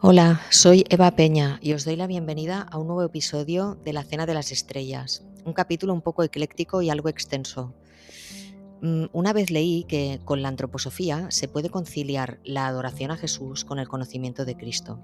Hola, 0.00 0.40
soy 0.50 0.84
Eva 0.90 1.10
Peña 1.10 1.58
y 1.60 1.72
os 1.72 1.84
doy 1.84 1.96
la 1.96 2.06
bienvenida 2.06 2.60
a 2.70 2.78
un 2.78 2.86
nuevo 2.86 3.02
episodio 3.02 3.76
de 3.84 3.92
La 3.92 4.04
Cena 4.04 4.26
de 4.26 4.34
las 4.34 4.52
Estrellas, 4.52 5.24
un 5.44 5.52
capítulo 5.52 5.92
un 5.92 6.02
poco 6.02 6.22
ecléctico 6.22 6.82
y 6.82 6.88
algo 6.88 7.08
extenso. 7.08 7.74
Mm, 8.80 9.06
una 9.12 9.32
vez 9.32 9.50
leí 9.50 9.82
que 9.88 10.20
con 10.24 10.40
la 10.40 10.50
antroposofía 10.50 11.26
se 11.32 11.48
puede 11.48 11.68
conciliar 11.68 12.38
la 12.44 12.68
adoración 12.68 13.10
a 13.10 13.16
Jesús 13.16 13.64
con 13.64 13.80
el 13.80 13.88
conocimiento 13.88 14.44
de 14.44 14.56
Cristo. 14.56 15.00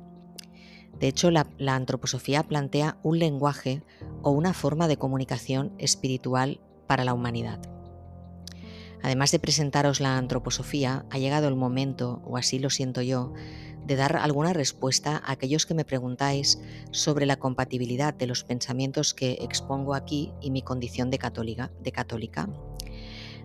De 1.00 1.08
hecho, 1.08 1.32
la, 1.32 1.48
la 1.58 1.74
antroposofía 1.74 2.44
plantea 2.44 2.96
un 3.02 3.18
lenguaje 3.18 3.82
o 4.22 4.30
una 4.30 4.54
forma 4.54 4.86
de 4.86 4.96
comunicación 4.96 5.72
espiritual 5.76 6.60
para 6.86 7.02
la 7.02 7.14
humanidad. 7.14 7.73
Además 9.04 9.32
de 9.32 9.38
presentaros 9.38 10.00
la 10.00 10.16
antroposofía, 10.16 11.04
ha 11.10 11.18
llegado 11.18 11.46
el 11.46 11.56
momento, 11.56 12.22
o 12.24 12.38
así 12.38 12.58
lo 12.58 12.70
siento 12.70 13.02
yo, 13.02 13.34
de 13.86 13.96
dar 13.96 14.16
alguna 14.16 14.54
respuesta 14.54 15.20
a 15.22 15.32
aquellos 15.32 15.66
que 15.66 15.74
me 15.74 15.84
preguntáis 15.84 16.58
sobre 16.90 17.26
la 17.26 17.36
compatibilidad 17.36 18.14
de 18.14 18.26
los 18.26 18.44
pensamientos 18.44 19.12
que 19.12 19.32
expongo 19.42 19.94
aquí 19.94 20.32
y 20.40 20.50
mi 20.50 20.62
condición 20.62 21.10
de 21.10 21.18
católica. 21.18 22.48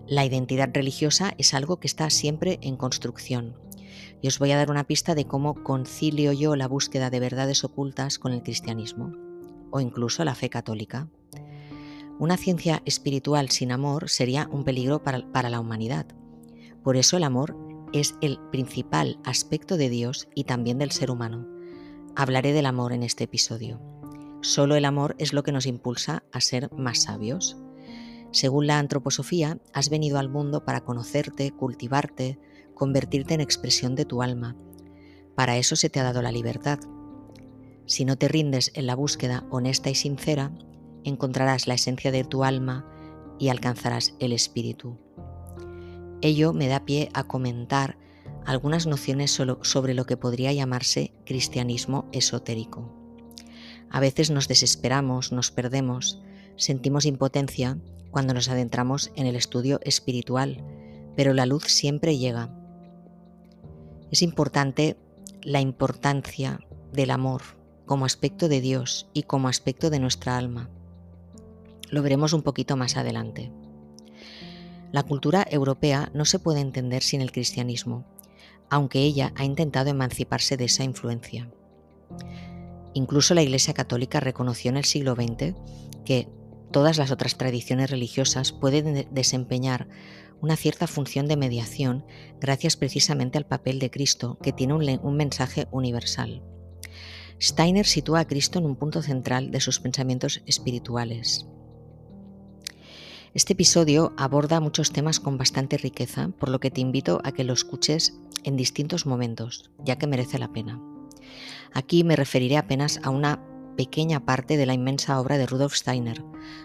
La 0.08 0.24
identidad 0.24 0.70
religiosa 0.72 1.34
es 1.38 1.54
algo 1.54 1.78
que 1.78 1.88
está 1.88 2.10
siempre 2.10 2.60
en 2.62 2.78
construcción. 2.78 3.58
Y 4.22 4.30
os 4.30 4.40
voy 4.40 4.54
a 4.54 4.58
dar 4.58 4.72
una 4.72 4.88
pista 4.88 5.14
de 5.14 5.26
cómo 5.26 5.62
concilio 5.62 6.32
yo 6.32 6.56
la 6.56 6.70
búsqueda 6.70 7.10
de 7.10 7.20
verdades 7.20 7.66
ocultas 7.66 8.18
con 8.18 8.32
el 8.32 8.44
cristianismo, 8.44 9.12
o 9.72 9.82
incluso 9.82 10.24
la 10.24 10.36
fe 10.36 10.50
católica. 10.50 11.10
Una 12.20 12.36
ciencia 12.36 12.82
espiritual 12.84 13.50
sin 13.50 13.72
amor 13.72 14.10
sería 14.10 14.50
un 14.52 14.66
peligro 14.66 15.02
para, 15.02 15.26
para 15.32 15.50
la 15.50 15.62
humanidad. 15.62 16.06
Por 16.84 16.98
eso 16.98 17.16
el 17.16 17.24
amor 17.24 17.56
es 17.94 18.14
el 18.20 18.38
principal 18.52 19.22
aspecto 19.24 19.78
de 19.78 19.90
Dios 19.90 20.28
y 20.36 20.44
también 20.44 20.78
del 20.78 20.92
ser 20.92 21.12
humano. 21.12 21.48
Hablaré 22.18 22.52
del 22.52 22.66
amor 22.66 22.92
en 22.92 23.04
este 23.04 23.24
episodio. 23.24 23.80
Solo 24.42 24.76
el 24.76 24.84
amor 24.84 25.16
es 25.18 25.32
lo 25.32 25.44
que 25.44 25.54
nos 25.54 25.66
impulsa 25.66 26.24
a 26.34 26.42
ser 26.42 26.70
más 26.74 27.04
sabios. 27.04 27.58
Según 28.32 28.68
la 28.68 28.80
antroposofía, 28.80 29.58
has 29.74 29.90
venido 29.90 30.20
al 30.20 30.28
mundo 30.28 30.66
para 30.66 30.82
conocerte, 30.82 31.52
cultivarte, 31.52 32.38
convertirte 32.74 33.34
en 33.34 33.42
expresión 33.42 33.96
de 33.96 34.04
tu 34.04 34.22
alma. 34.22 34.58
Para 35.36 35.56
eso 35.56 35.78
se 35.78 35.90
te 35.90 36.02
ha 36.02 36.04
dado 36.04 36.22
la 36.22 36.34
libertad. 36.34 36.80
Si 37.86 38.04
no 38.04 38.18
te 38.18 38.28
rindes 38.28 38.72
en 38.76 38.88
la 38.88 38.96
búsqueda 38.96 39.46
honesta 39.50 39.90
y 39.90 39.96
sincera, 39.96 40.52
encontrarás 41.10 41.68
la 41.68 41.74
esencia 41.74 42.12
de 42.12 42.24
tu 42.24 42.44
alma 42.44 42.86
y 43.40 43.50
alcanzarás 43.50 44.16
el 44.20 44.32
espíritu. 44.32 44.98
Ello 46.22 46.54
me 46.54 46.68
da 46.68 46.86
pie 46.86 47.10
a 47.14 47.24
comentar 47.24 47.98
algunas 48.46 48.88
nociones 48.88 49.32
sobre 49.32 49.94
lo 49.94 50.06
que 50.06 50.18
podría 50.18 50.52
llamarse 50.54 51.14
cristianismo 51.26 52.10
esotérico. 52.12 52.94
A 53.90 54.00
veces 54.00 54.32
nos 54.32 54.48
desesperamos, 54.48 55.32
nos 55.32 55.52
perdemos, 55.52 56.22
sentimos 56.56 57.06
impotencia 57.06 57.78
cuando 58.12 58.34
nos 58.34 58.50
adentramos 58.50 59.12
en 59.16 59.28
el 59.28 59.36
estudio 59.36 59.80
espiritual, 59.84 60.64
pero 61.16 61.34
la 61.34 61.46
luz 61.46 61.66
siempre 61.66 62.18
llega. 62.18 62.54
Es 64.12 64.22
importante 64.22 64.98
la 65.42 65.62
importancia 65.62 66.60
del 66.92 67.12
amor 67.12 67.42
como 67.86 68.06
aspecto 68.06 68.50
de 68.50 68.62
Dios 68.62 69.10
y 69.14 69.24
como 69.24 69.48
aspecto 69.48 69.90
de 69.90 70.00
nuestra 70.00 70.38
alma. 70.38 70.70
Lo 71.90 72.02
veremos 72.02 72.34
un 72.34 72.44
poquito 72.44 72.78
más 72.78 72.98
adelante. 72.98 73.52
La 74.92 75.04
cultura 75.04 75.46
europea 75.50 76.10
no 76.14 76.26
se 76.26 76.40
puede 76.40 76.62
entender 76.62 77.04
sin 77.04 77.22
el 77.22 77.32
cristianismo, 77.32 78.06
aunque 78.70 79.00
ella 79.00 79.34
ha 79.36 79.44
intentado 79.44 79.90
emanciparse 79.90 80.58
de 80.58 80.66
esa 80.66 80.84
influencia. 80.84 81.50
Incluso 82.94 83.34
la 83.34 83.44
Iglesia 83.44 83.74
Católica 83.74 84.20
reconoció 84.20 84.70
en 84.70 84.78
el 84.78 84.86
siglo 84.86 85.16
XX 85.16 85.54
que 86.06 86.28
todas 86.72 86.98
las 86.98 87.12
otras 87.12 87.38
tradiciones 87.38 87.92
religiosas 87.92 88.52
pueden 88.52 89.08
desempeñar 89.12 89.88
una 90.42 90.56
cierta 90.56 90.88
función 90.88 91.28
de 91.28 91.38
mediación 91.38 92.06
gracias 92.40 92.78
precisamente 92.78 93.38
al 93.38 93.46
papel 93.46 93.80
de 93.80 93.92
Cristo, 93.92 94.38
que 94.42 94.54
tiene 94.54 94.74
un, 94.74 95.00
un, 95.04 95.18
mensaje 95.18 95.68
universal. 95.72 96.42
Steiner 97.42 97.86
sitúa 97.86 98.22
a 98.22 98.28
Cristo 98.28 98.60
en 98.60 98.66
un 98.66 98.76
punto 98.76 99.02
central 99.02 99.52
de 99.52 99.60
sus 99.60 99.80
pensamientos 99.80 100.42
espirituales. 100.46 101.46
Este 103.36 103.54
episodio 103.54 104.12
aborda 104.18 104.60
muchos 104.60 104.92
temas 104.92 105.20
con 105.20 105.38
bastante 105.38 105.78
riqueza, 105.78 106.30
por 106.40 106.50
lo 106.50 106.60
que 106.60 106.72
te 106.72 106.82
invito 106.82 107.22
a 107.24 107.32
que 107.32 107.44
lo 107.44 107.54
escuches 107.54 108.18
en 108.44 108.58
distintos 108.58 109.06
momentos, 109.06 109.70
ya 109.86 109.98
que 109.98 110.08
merece 110.08 110.40
la 110.40 110.52
pena. 110.52 110.82
Aquí 111.72 112.04
me 112.04 112.16
referiré 112.16 112.58
apenas 112.58 113.00
a 113.04 113.12
una 113.12 113.46
pequeña 113.78 114.26
parte 114.26 114.58
de 114.58 114.66
la 114.66 114.74
inmensa 114.74 115.20
obra 115.20 115.38
de 115.38 115.46
Rudolf 115.46 115.76
Steiner, 115.76 116.24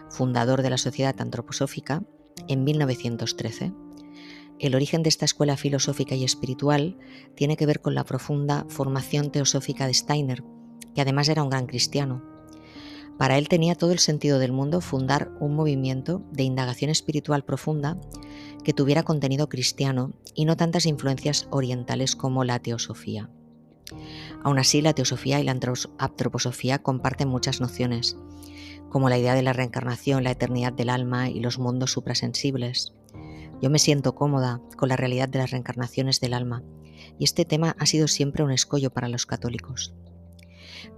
fundador 0.09 0.63
de 0.63 0.71
la 0.71 0.79
Sociedad 0.79 1.21
Antroposófica, 1.21 2.03
en 2.49 2.65
1913. 2.65 3.75
El 4.59 4.75
origen 4.75 5.03
de 5.03 5.11
esta 5.11 5.27
escuela 5.27 5.59
filosófica 5.59 6.15
y 6.15 6.25
espiritual 6.25 6.97
tiene 7.35 7.59
que 7.59 7.67
ver 7.67 7.83
con 7.83 7.95
la 7.95 8.05
profunda 8.05 8.65
formación 8.71 9.31
teosófica 9.31 9.87
de 9.87 9.93
Steiner, 9.93 10.43
que 10.95 11.03
además 11.03 11.29
era 11.29 11.43
un 11.43 11.51
gran 11.51 11.67
cristiano, 11.67 12.34
para 13.19 13.39
él 13.39 13.49
tenía 13.49 13.75
todo 13.75 13.93
el 13.93 13.99
sentido 13.99 14.39
del 14.39 14.53
mundo 14.53 14.81
fundar 14.81 15.31
un 15.41 15.55
movimiento 15.55 16.23
de 16.33 16.43
indagación 16.43 16.91
espiritual 16.91 17.45
profunda 17.45 17.97
que 18.65 18.73
tuviera 18.73 19.03
contenido 19.03 19.49
cristiano 19.49 20.13
y 20.35 20.47
no 20.47 20.57
tantas 20.57 20.87
influencias 20.87 21.47
orientales 21.51 22.17
como 22.17 22.45
la 22.45 22.59
teosofía. 22.59 23.31
Aún 24.43 24.59
así, 24.59 24.83
la 24.83 24.95
teosofía 24.95 25.41
y 25.41 25.45
la 25.45 25.53
antroposofía 25.53 26.81
comparten 26.81 27.29
muchas 27.29 27.61
nociones, 27.61 28.17
como 28.89 29.09
la 29.09 29.19
idea 29.19 29.35
de 29.35 29.43
la 29.43 29.53
reencarnación, 29.53 30.25
la 30.25 30.31
eternidad 30.31 30.73
del 30.73 30.91
alma 30.91 31.29
y 31.29 31.41
los 31.41 31.59
mundos 31.59 31.93
suprasensibles. 31.93 32.95
Yo 33.63 33.71
me 33.71 33.79
siento 33.79 34.15
cómoda 34.15 34.61
con 34.77 34.89
la 34.89 34.97
realidad 34.97 35.29
de 35.29 35.39
las 35.39 35.51
reencarnaciones 35.51 36.21
del 36.21 36.35
alma, 36.35 36.63
y 37.19 37.25
este 37.25 37.45
tema 37.45 37.77
ha 37.79 37.87
sido 37.87 38.09
siempre 38.09 38.43
un 38.43 38.51
escollo 38.51 38.91
para 38.91 39.09
los 39.09 39.27
católicos. 39.27 39.95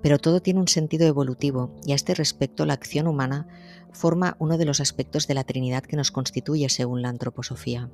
Pero 0.02 0.18
todo 0.18 0.40
tiene 0.40 0.60
un 0.60 0.68
sentido 0.68 1.06
evolutivo 1.06 1.74
y 1.84 1.92
a 1.92 1.94
este 1.94 2.14
respecto 2.14 2.66
la 2.66 2.74
acción 2.74 3.06
humana 3.06 3.48
forma 3.92 4.36
uno 4.38 4.58
de 4.58 4.64
los 4.64 4.80
aspectos 4.80 5.26
de 5.26 5.34
la 5.34 5.44
Trinidad 5.44 5.82
que 5.82 5.96
nos 5.96 6.10
constituye 6.10 6.68
según 6.68 7.02
la 7.02 7.08
antroposofía. 7.08 7.90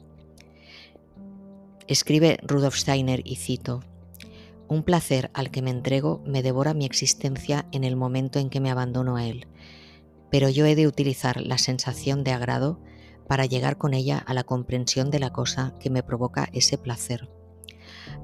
Escribe 1.87 2.39
Rudolf 2.43 2.77
Steiner 2.77 3.23
y 3.25 3.37
cito, 3.37 3.81
Un 4.69 4.83
placer 4.83 5.31
al 5.35 5.51
que 5.51 5.63
me 5.63 5.71
entrego 5.71 6.23
me 6.27 6.43
devora 6.43 6.75
mi 6.75 6.85
existencia 6.85 7.67
en 7.73 7.85
el 7.85 7.97
momento 7.97 8.39
en 8.39 8.51
que 8.51 8.61
me 8.61 8.71
abandono 8.71 9.17
a 9.17 9.27
él, 9.27 9.47
pero 10.31 10.49
yo 10.49 10.65
he 10.65 10.75
de 10.75 10.87
utilizar 10.87 11.41
la 11.41 11.59
sensación 11.59 12.25
de 12.25 12.33
agrado 12.33 12.81
para 13.29 13.47
llegar 13.47 13.79
con 13.79 13.95
ella 13.95 14.19
a 14.19 14.35
la 14.35 14.45
comprensión 14.45 15.11
de 15.11 15.19
la 15.19 15.33
cosa 15.33 15.75
que 15.81 15.91
me 15.91 16.03
provoca 16.03 16.49
ese 16.53 16.79
placer. 16.79 17.29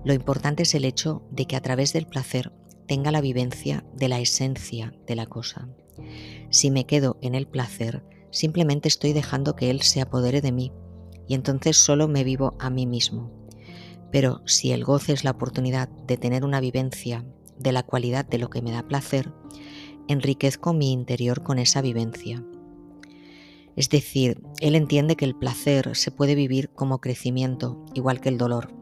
Lo 0.04 0.12
importante 0.12 0.62
es 0.62 0.74
el 0.74 0.84
hecho 0.84 1.22
de 1.30 1.46
que 1.46 1.56
a 1.56 1.60
través 1.60 1.92
del 1.92 2.06
placer 2.06 2.52
tenga 2.88 3.12
la 3.12 3.20
vivencia 3.20 3.84
de 3.94 4.08
la 4.08 4.18
esencia 4.18 4.94
de 5.06 5.14
la 5.14 5.26
cosa. 5.26 5.68
Si 6.50 6.70
me 6.70 6.86
quedo 6.86 7.18
en 7.20 7.34
el 7.34 7.46
placer, 7.46 8.02
simplemente 8.30 8.88
estoy 8.88 9.12
dejando 9.12 9.54
que 9.54 9.70
él 9.70 9.82
se 9.82 10.00
apodere 10.00 10.40
de 10.40 10.52
mí 10.52 10.72
y 11.28 11.34
entonces 11.34 11.76
solo 11.76 12.08
me 12.08 12.24
vivo 12.24 12.56
a 12.58 12.70
mí 12.70 12.86
mismo. 12.86 13.30
Pero 14.10 14.40
si 14.46 14.72
el 14.72 14.84
goce 14.84 15.12
es 15.12 15.22
la 15.22 15.32
oportunidad 15.32 15.88
de 15.88 16.16
tener 16.16 16.44
una 16.44 16.60
vivencia 16.60 17.26
de 17.58 17.72
la 17.72 17.82
cualidad 17.82 18.24
de 18.24 18.38
lo 18.38 18.48
que 18.48 18.62
me 18.62 18.72
da 18.72 18.88
placer, 18.88 19.32
enriquezco 20.08 20.72
mi 20.72 20.90
interior 20.90 21.42
con 21.42 21.58
esa 21.58 21.82
vivencia. 21.82 22.42
Es 23.76 23.90
decir, 23.90 24.40
él 24.60 24.74
entiende 24.74 25.14
que 25.14 25.26
el 25.26 25.36
placer 25.36 25.94
se 25.94 26.10
puede 26.10 26.34
vivir 26.34 26.70
como 26.70 27.00
crecimiento, 27.00 27.84
igual 27.92 28.22
que 28.22 28.30
el 28.30 28.38
dolor. 28.38 28.74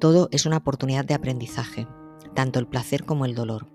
Todo 0.00 0.28
es 0.32 0.44
una 0.44 0.56
oportunidad 0.56 1.04
de 1.04 1.14
aprendizaje 1.14 1.86
tanto 2.34 2.58
el 2.58 2.66
placer 2.66 3.04
como 3.04 3.24
el 3.24 3.34
dolor. 3.34 3.68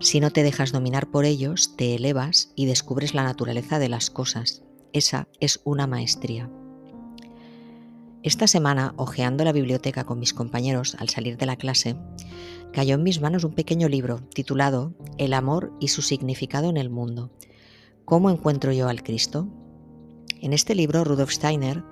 Si 0.00 0.18
no 0.18 0.30
te 0.30 0.42
dejas 0.42 0.72
dominar 0.72 1.10
por 1.10 1.24
ellos, 1.24 1.76
te 1.76 1.94
elevas 1.94 2.52
y 2.56 2.66
descubres 2.66 3.14
la 3.14 3.22
naturaleza 3.22 3.78
de 3.78 3.88
las 3.88 4.10
cosas. 4.10 4.62
Esa 4.92 5.28
es 5.40 5.60
una 5.64 5.86
maestría. 5.86 6.50
Esta 8.24 8.46
semana, 8.46 8.94
hojeando 8.96 9.44
la 9.44 9.52
biblioteca 9.52 10.04
con 10.04 10.18
mis 10.18 10.34
compañeros 10.34 10.96
al 10.98 11.08
salir 11.08 11.36
de 11.38 11.46
la 11.46 11.56
clase, 11.56 11.96
cayó 12.72 12.94
en 12.94 13.02
mis 13.02 13.20
manos 13.20 13.44
un 13.44 13.52
pequeño 13.52 13.88
libro 13.88 14.20
titulado 14.34 14.94
El 15.18 15.34
amor 15.34 15.72
y 15.80 15.88
su 15.88 16.02
significado 16.02 16.68
en 16.68 16.76
el 16.76 16.90
mundo. 16.90 17.30
¿Cómo 18.04 18.30
encuentro 18.30 18.72
yo 18.72 18.88
al 18.88 19.02
Cristo? 19.02 19.48
En 20.40 20.52
este 20.52 20.74
libro, 20.74 21.04
Rudolf 21.04 21.30
Steiner 21.30 21.84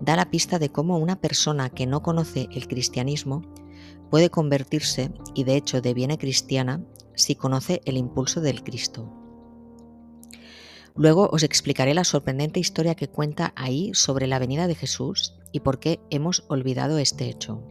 da 0.00 0.16
la 0.16 0.30
pista 0.30 0.58
de 0.58 0.70
cómo 0.70 0.98
una 0.98 1.20
persona 1.20 1.70
que 1.70 1.86
no 1.86 2.02
conoce 2.02 2.48
el 2.52 2.66
cristianismo 2.66 3.42
puede 4.12 4.28
convertirse 4.28 5.10
y 5.34 5.44
de 5.44 5.56
hecho 5.56 5.80
deviene 5.80 6.18
cristiana 6.18 6.84
si 7.14 7.34
conoce 7.34 7.80
el 7.86 7.96
impulso 7.96 8.42
del 8.42 8.62
Cristo. 8.62 9.10
Luego 10.94 11.30
os 11.32 11.42
explicaré 11.42 11.94
la 11.94 12.04
sorprendente 12.04 12.60
historia 12.60 12.94
que 12.94 13.08
cuenta 13.08 13.54
ahí 13.56 13.94
sobre 13.94 14.26
la 14.26 14.38
venida 14.38 14.66
de 14.66 14.74
Jesús 14.74 15.32
y 15.50 15.60
por 15.60 15.80
qué 15.80 15.98
hemos 16.10 16.44
olvidado 16.48 16.98
este 16.98 17.30
hecho. 17.30 17.62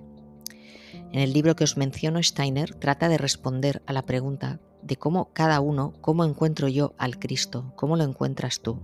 En 1.12 1.20
el 1.20 1.32
libro 1.32 1.56
que 1.56 1.64
os 1.64 1.78
menciono, 1.78 2.24
Steiner 2.24 2.74
trata 2.74 3.08
de 3.08 3.20
responder 3.20 3.84
a 3.86 3.94
la 3.94 4.08
pregunta 4.08 4.60
de 4.82 4.96
cómo 4.96 5.32
cada 5.34 5.60
uno, 5.60 5.94
cómo 6.02 6.26
encuentro 6.26 6.68
yo 6.68 6.96
al 6.98 7.20
Cristo, 7.20 7.72
cómo 7.76 7.98
lo 7.98 8.04
encuentras 8.04 8.62
tú. 8.62 8.80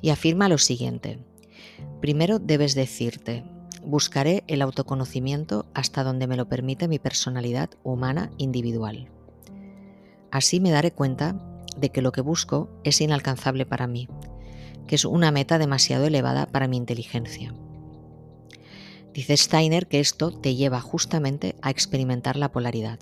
Y 0.00 0.08
afirma 0.08 0.48
lo 0.48 0.56
siguiente. 0.56 1.18
Primero 2.00 2.38
debes 2.38 2.74
decirte, 2.74 3.44
buscaré 3.88 4.44
el 4.48 4.60
autoconocimiento 4.60 5.64
hasta 5.72 6.04
donde 6.04 6.26
me 6.26 6.36
lo 6.36 6.46
permite 6.46 6.88
mi 6.88 6.98
personalidad 6.98 7.70
humana 7.84 8.30
individual. 8.36 9.08
Así 10.30 10.60
me 10.60 10.70
daré 10.70 10.92
cuenta 10.92 11.64
de 11.74 11.88
que 11.88 12.02
lo 12.02 12.12
que 12.12 12.20
busco 12.20 12.68
es 12.84 13.00
inalcanzable 13.00 13.64
para 13.64 13.86
mí, 13.86 14.06
que 14.86 14.96
es 14.96 15.06
una 15.06 15.30
meta 15.30 15.56
demasiado 15.56 16.04
elevada 16.04 16.44
para 16.44 16.68
mi 16.68 16.76
inteligencia. 16.76 17.54
Dice 19.14 19.34
Steiner 19.38 19.86
que 19.86 20.00
esto 20.00 20.38
te 20.38 20.54
lleva 20.54 20.82
justamente 20.82 21.56
a 21.62 21.70
experimentar 21.70 22.36
la 22.36 22.52
polaridad. 22.52 22.98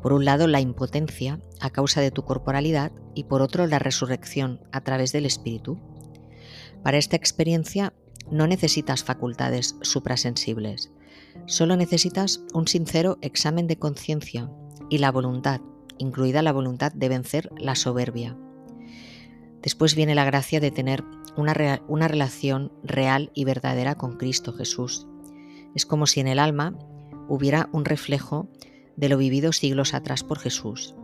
Por 0.00 0.14
un 0.14 0.24
lado, 0.24 0.46
la 0.46 0.62
impotencia 0.62 1.38
a 1.60 1.68
causa 1.68 2.00
de 2.00 2.10
tu 2.10 2.24
corporalidad 2.24 2.92
y 3.14 3.24
por 3.24 3.42
otro, 3.42 3.66
la 3.66 3.78
resurrección 3.78 4.62
a 4.72 4.80
través 4.80 5.12
del 5.12 5.26
espíritu. 5.26 5.78
Para 6.82 6.96
esta 6.96 7.16
experiencia 7.16 7.92
no 8.30 8.46
necesitas 8.46 9.04
facultades 9.04 9.76
suprasensibles, 9.82 10.92
solo 11.46 11.76
necesitas 11.76 12.42
un 12.52 12.68
sincero 12.68 13.18
examen 13.22 13.66
de 13.66 13.78
conciencia 13.78 14.50
y 14.88 14.98
la 14.98 15.10
voluntad, 15.10 15.60
incluida 15.98 16.42
la 16.42 16.52
voluntad 16.52 16.92
de 16.92 17.08
vencer 17.08 17.50
la 17.56 17.74
soberbia. 17.74 18.36
Después 19.62 19.94
viene 19.94 20.14
la 20.14 20.24
gracia 20.24 20.60
de 20.60 20.70
tener 20.70 21.04
una, 21.36 22.08
relación 22.08 22.72
real 22.82 23.30
y 23.34 23.44
verdadera 23.44 23.94
con 23.94 24.16
Cristo 24.16 24.52
Jesús. 24.52 25.06
Es 25.74 25.86
como 25.86 26.06
si 26.06 26.20
en 26.20 26.28
el 26.28 26.38
alma 26.38 26.74
hubiera 27.28 27.68
un 27.72 27.84
reflejo 27.84 28.48
de 28.96 29.08
lo 29.08 29.18
vivido 29.18 29.52
siglos 29.52 29.94
atrás 29.94 30.24
por 30.24 30.38
Jesús. 30.38 30.94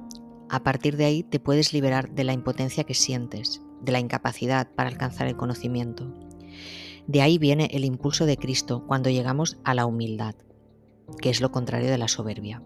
A 0.48 0.62
partir 0.62 0.96
de 0.96 1.04
ahí 1.04 1.22
te 1.22 1.40
puedes 1.40 1.72
liberar 1.72 2.10
de 2.10 2.24
la 2.24 2.32
impotencia 2.32 2.84
que 2.84 2.94
sientes, 2.94 3.62
de 3.82 3.92
la 3.92 4.00
incapacidad 4.00 4.70
para 4.74 4.88
alcanzar 4.88 5.26
el 5.26 5.36
conocimiento. 5.36 6.12
De 7.06 7.22
ahí 7.22 7.38
viene 7.38 7.68
el 7.72 7.84
impulso 7.84 8.26
de 8.26 8.36
Cristo 8.36 8.84
cuando 8.86 9.10
llegamos 9.10 9.58
a 9.64 9.74
la 9.74 9.86
humildad, 9.86 10.34
que 11.20 11.30
es 11.30 11.40
lo 11.40 11.52
contrario 11.52 11.90
de 11.90 11.98
la 11.98 12.08
soberbia. 12.08 12.62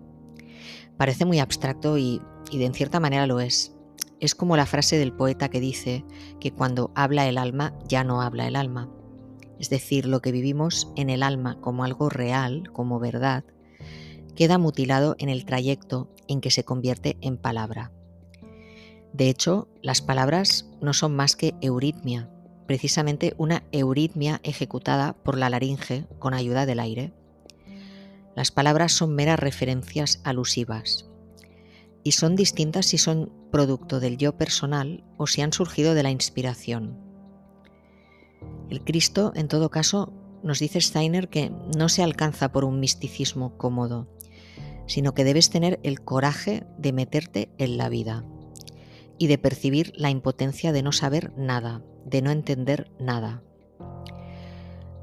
Parece 0.96 1.25
muy 1.25 1.38
abstracto 1.38 1.98
y, 1.98 2.22
y 2.50 2.58
de 2.58 2.70
cierta 2.72 3.00
manera 3.00 3.26
lo 3.26 3.40
es. 3.40 3.76
Es 4.19 4.34
como 4.34 4.56
la 4.56 4.66
frase 4.66 4.98
del 4.98 5.12
poeta 5.12 5.48
que 5.48 5.60
dice 5.60 6.04
que 6.40 6.52
cuando 6.52 6.90
habla 6.94 7.26
el 7.26 7.38
alma 7.38 7.75
ya 7.87 8.04
no 8.04 8.22
habla 8.22 8.46
el 8.46 8.56
alma. 8.56 8.90
Es 9.58 9.69
decir, 9.69 10.06
lo 10.06 10.20
que 10.20 10.32
vivimos 10.32 10.90
en 10.96 11.10
el 11.10 11.22
alma 11.22 11.60
como 11.60 11.84
algo 11.84 12.08
real, 12.08 12.70
como 12.72 12.98
verdad, 12.98 13.44
queda 14.34 14.56
mutilado 14.56 15.16
en 15.19 15.28
el 15.28 15.44
trayecto 15.44 16.08
en 16.28 16.40
que 16.40 16.50
se 16.50 16.64
convierte 16.64 17.19
en 17.20 17.37
palabra. 17.37 17.92
De 19.12 19.28
hecho, 19.28 19.69
las 19.82 20.00
palabras 20.00 20.70
no 20.81 20.94
son 20.94 21.14
más 21.14 21.37
que 21.37 21.54
euritmia, 21.60 22.31
precisamente 22.70 23.34
una 23.37 23.64
euritmia 23.72 24.40
ejecutada 24.44 25.14
por 25.25 25.37
la 25.37 25.50
laringe 25.50 26.06
con 26.20 26.34
ayuda 26.34 26.67
del 26.67 26.78
aire. 26.78 27.12
Las 28.37 28.52
palabras 28.52 28.93
son 28.93 29.12
meras 29.12 29.40
referencias 29.40 30.20
alusivas 30.22 31.11
y 32.05 32.12
son 32.12 32.37
distintas 32.37 32.87
si 32.87 32.96
son 32.96 33.32
producto 33.50 33.99
del 33.99 34.19
yo 34.19 34.37
personal 34.37 35.02
o 35.17 35.26
si 35.26 35.40
han 35.40 35.52
surgido 35.52 35.94
de 35.94 36.05
la 36.05 36.12
inspiración. 36.12 36.96
El 38.69 38.84
Cristo, 38.84 39.32
en 39.34 39.49
todo 39.49 39.69
caso, 39.70 40.12
nos 40.44 40.61
dice 40.61 40.81
Steiner 40.81 41.28
que 41.28 41.50
no 41.76 41.88
se 41.88 42.05
alcanza 42.05 42.52
por 42.52 42.64
un 42.64 42.78
misticismo 42.78 43.58
cómodo, 43.58 44.06
sino 44.87 45.12
que 45.12 45.25
debes 45.25 45.50
tener 45.50 45.81
el 45.82 46.02
coraje 46.02 46.69
de 46.78 46.93
meterte 46.93 47.50
en 47.58 47.76
la 47.76 47.88
vida 47.88 48.25
y 49.19 49.26
de 49.26 49.38
percibir 49.38 49.93
la 49.96 50.11
impotencia 50.11 50.70
de 50.70 50.84
no 50.84 50.93
saber 50.93 51.37
nada, 51.37 51.82
de 52.05 52.23
no 52.23 52.31
entender 52.31 52.91
nada. 52.99 53.43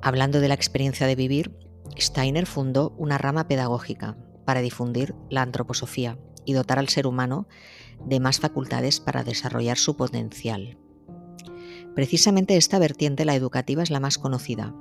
Hablando 0.02 0.40
de 0.40 0.48
la 0.48 0.54
experiencia 0.54 1.08
de 1.08 1.16
vivir, 1.16 1.52
Steiner 1.98 2.46
fundó 2.46 2.94
una 2.98 3.18
rama 3.18 3.48
pedagógica 3.48 4.18
para 4.46 4.62
difundir 4.62 5.16
la 5.30 5.42
antroposofía 5.42 6.18
y 6.46 6.54
dotar 6.54 6.80
al 6.80 6.90
ser 6.90 7.08
humano 7.08 7.48
de 8.06 8.20
más 8.20 8.40
facultades 8.40 9.00
para 9.00 9.24
desarrollar 9.24 9.78
su 9.78 9.98
potencial. 9.98 10.78
Precisamente 11.96 12.56
esta 12.56 12.80
vertiente, 12.80 13.26
la 13.26 13.36
educativa, 13.36 13.84
es 13.84 13.90
la 13.90 14.00
más 14.00 14.18
conocida, 14.18 14.74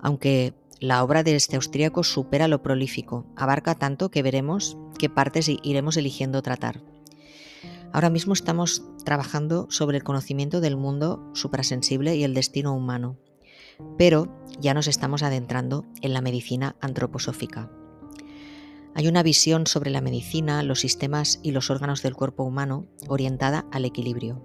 aunque 0.00 0.54
la 0.80 1.04
obra 1.04 1.22
de 1.22 1.36
este 1.36 1.56
austríaco 1.56 2.02
supera 2.02 2.48
lo 2.48 2.62
prolífico, 2.62 3.26
abarca 3.36 3.76
tanto 3.76 4.10
que 4.10 4.22
veremos 4.22 4.76
qué 4.98 5.08
partes 5.08 5.48
iremos 5.62 5.96
eligiendo 5.96 6.42
tratar. 6.42 6.82
Ahora 7.92 8.08
mismo 8.08 8.32
estamos 8.32 8.82
trabajando 9.04 9.66
sobre 9.68 9.98
el 9.98 10.02
conocimiento 10.02 10.62
del 10.62 10.76
mundo 10.76 11.30
suprasensible 11.34 12.16
y 12.16 12.24
el 12.24 12.32
destino 12.32 12.74
humano, 12.74 13.18
pero 13.98 14.34
ya 14.58 14.72
nos 14.72 14.86
estamos 14.86 15.22
adentrando 15.22 15.84
en 16.00 16.14
la 16.14 16.22
medicina 16.22 16.74
antroposófica. 16.80 17.70
Hay 18.94 19.08
una 19.08 19.22
visión 19.22 19.66
sobre 19.66 19.90
la 19.90 20.00
medicina, 20.00 20.62
los 20.62 20.80
sistemas 20.80 21.38
y 21.42 21.50
los 21.52 21.70
órganos 21.70 22.02
del 22.02 22.14
cuerpo 22.14 22.44
humano 22.44 22.86
orientada 23.08 23.66
al 23.70 23.84
equilibrio. 23.84 24.42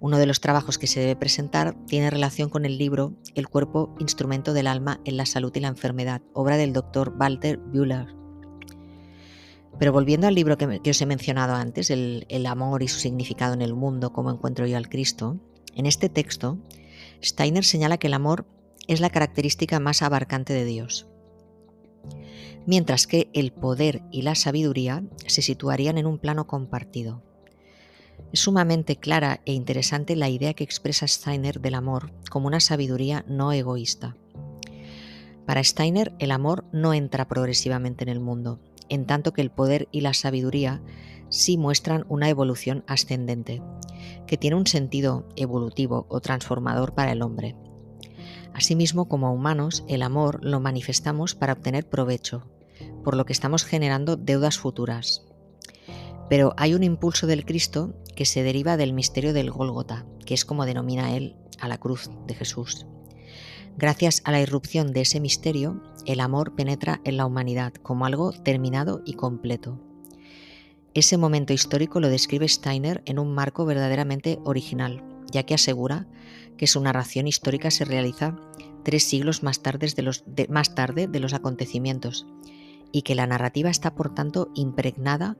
Uno 0.00 0.18
de 0.18 0.26
los 0.26 0.40
trabajos 0.40 0.78
que 0.78 0.86
se 0.86 1.00
debe 1.00 1.16
presentar 1.16 1.76
tiene 1.86 2.10
relación 2.10 2.48
con 2.48 2.64
el 2.64 2.78
libro 2.78 3.14
El 3.34 3.48
cuerpo, 3.48 3.94
instrumento 3.98 4.52
del 4.52 4.66
alma 4.66 5.00
en 5.04 5.16
la 5.16 5.26
salud 5.26 5.52
y 5.54 5.60
la 5.60 5.68
enfermedad, 5.68 6.22
obra 6.32 6.56
del 6.56 6.72
doctor 6.72 7.14
Walter 7.18 7.58
Bühler. 7.58 8.21
Pero 9.78 9.92
volviendo 9.92 10.26
al 10.26 10.34
libro 10.34 10.56
que, 10.56 10.90
os 10.90 11.00
he 11.00 11.06
mencionado 11.06 11.54
antes, 11.54 11.90
el, 11.90 12.26
el 12.28 12.46
amor 12.46 12.82
y 12.82 12.88
su 12.88 12.98
significado 12.98 13.54
en 13.54 13.62
el 13.62 13.74
mundo, 13.74 14.12
cómo 14.12 14.30
encuentro 14.30 14.66
yo 14.66 14.76
al 14.76 14.88
Cristo, 14.88 15.38
en 15.74 15.86
este 15.86 16.08
texto, 16.08 16.58
Steiner 17.22 17.64
señala 17.64 17.98
que 17.98 18.08
el 18.08 18.14
amor 18.14 18.46
es 18.88 19.00
la 19.00 19.10
característica 19.10 19.80
más 19.80 20.02
abarcante 20.02 20.52
de 20.52 20.64
Dios, 20.64 21.06
mientras 22.66 23.06
que 23.06 23.30
el 23.32 23.52
poder 23.52 24.02
y 24.10 24.22
la 24.22 24.34
sabiduría 24.34 25.04
se 25.26 25.42
situarían 25.42 25.98
en 25.98 26.06
un 26.06 26.18
plano 26.18 26.46
compartido. 26.46 27.22
Es 28.32 28.40
sumamente 28.40 28.96
clara 28.96 29.40
e 29.44 29.52
interesante 29.52 30.16
la 30.16 30.28
idea 30.28 30.54
que 30.54 30.64
expresa 30.64 31.06
Steiner 31.06 31.60
del 31.60 31.74
amor 31.74 32.12
como 32.30 32.46
una 32.46 32.60
sabiduría 32.60 33.24
no 33.28 33.52
egoísta. 33.52 34.16
Para 35.46 35.64
Steiner, 35.64 36.14
el 36.18 36.30
amor 36.30 36.64
no 36.72 36.94
entra 36.94 37.26
progresivamente 37.26 38.04
en 38.04 38.10
el 38.10 38.20
mundo, 38.20 38.60
en 38.92 39.06
tanto 39.06 39.32
que 39.32 39.40
el 39.40 39.50
poder 39.50 39.88
y 39.90 40.02
la 40.02 40.12
sabiduría 40.12 40.82
sí 41.30 41.56
muestran 41.56 42.04
una 42.08 42.28
evolución 42.28 42.84
ascendente, 42.86 43.62
que 44.26 44.36
tiene 44.36 44.56
un 44.56 44.66
sentido 44.66 45.26
evolutivo 45.34 46.06
o 46.10 46.20
transformador 46.20 46.94
para 46.94 47.12
el 47.12 47.22
hombre. 47.22 47.56
Asimismo, 48.52 49.08
como 49.08 49.32
humanos, 49.32 49.82
el 49.88 50.02
amor 50.02 50.44
lo 50.44 50.60
manifestamos 50.60 51.34
para 51.34 51.54
obtener 51.54 51.88
provecho, 51.88 52.50
por 53.02 53.16
lo 53.16 53.24
que 53.24 53.32
estamos 53.32 53.64
generando 53.64 54.16
deudas 54.16 54.58
futuras, 54.58 55.24
pero 56.28 56.52
hay 56.58 56.74
un 56.74 56.82
impulso 56.82 57.26
del 57.26 57.46
Cristo 57.46 57.94
que 58.14 58.26
se 58.26 58.42
deriva 58.42 58.76
del 58.76 58.92
misterio 58.92 59.32
del 59.32 59.50
Gólgota, 59.50 60.04
que 60.26 60.34
es 60.34 60.44
como 60.44 60.66
denomina 60.66 61.16
él 61.16 61.36
a 61.60 61.68
la 61.68 61.78
cruz 61.78 62.10
de 62.26 62.34
Jesús. 62.34 62.86
Gracias 63.76 64.22
a 64.24 64.32
la 64.32 64.40
irrupción 64.40 64.92
de 64.92 65.00
ese 65.00 65.18
misterio, 65.18 65.82
el 66.06 66.20
amor 66.20 66.54
penetra 66.54 67.00
en 67.04 67.16
la 67.16 67.26
humanidad 67.26 67.72
como 67.74 68.06
algo 68.06 68.32
terminado 68.32 69.02
y 69.04 69.14
completo. 69.14 69.80
Ese 70.94 71.16
momento 71.16 71.54
histórico 71.54 72.00
lo 72.00 72.08
describe 72.08 72.48
Steiner 72.48 73.02
en 73.06 73.18
un 73.18 73.34
marco 73.34 73.64
verdaderamente 73.64 74.38
original, 74.44 75.02
ya 75.30 75.44
que 75.44 75.54
asegura 75.54 76.06
que 76.58 76.66
su 76.66 76.80
narración 76.80 77.26
histórica 77.26 77.70
se 77.70 77.86
realiza 77.86 78.36
tres 78.82 79.04
siglos 79.04 79.42
más 79.42 79.62
tarde 79.62 79.90
de 79.96 80.02
los, 80.02 80.24
más 80.50 80.74
tarde 80.74 81.08
de 81.08 81.20
los 81.20 81.32
acontecimientos 81.32 82.26
y 82.92 83.02
que 83.02 83.14
la 83.14 83.26
narrativa 83.26 83.70
está 83.70 83.94
por 83.94 84.14
tanto 84.14 84.50
impregnada 84.54 85.38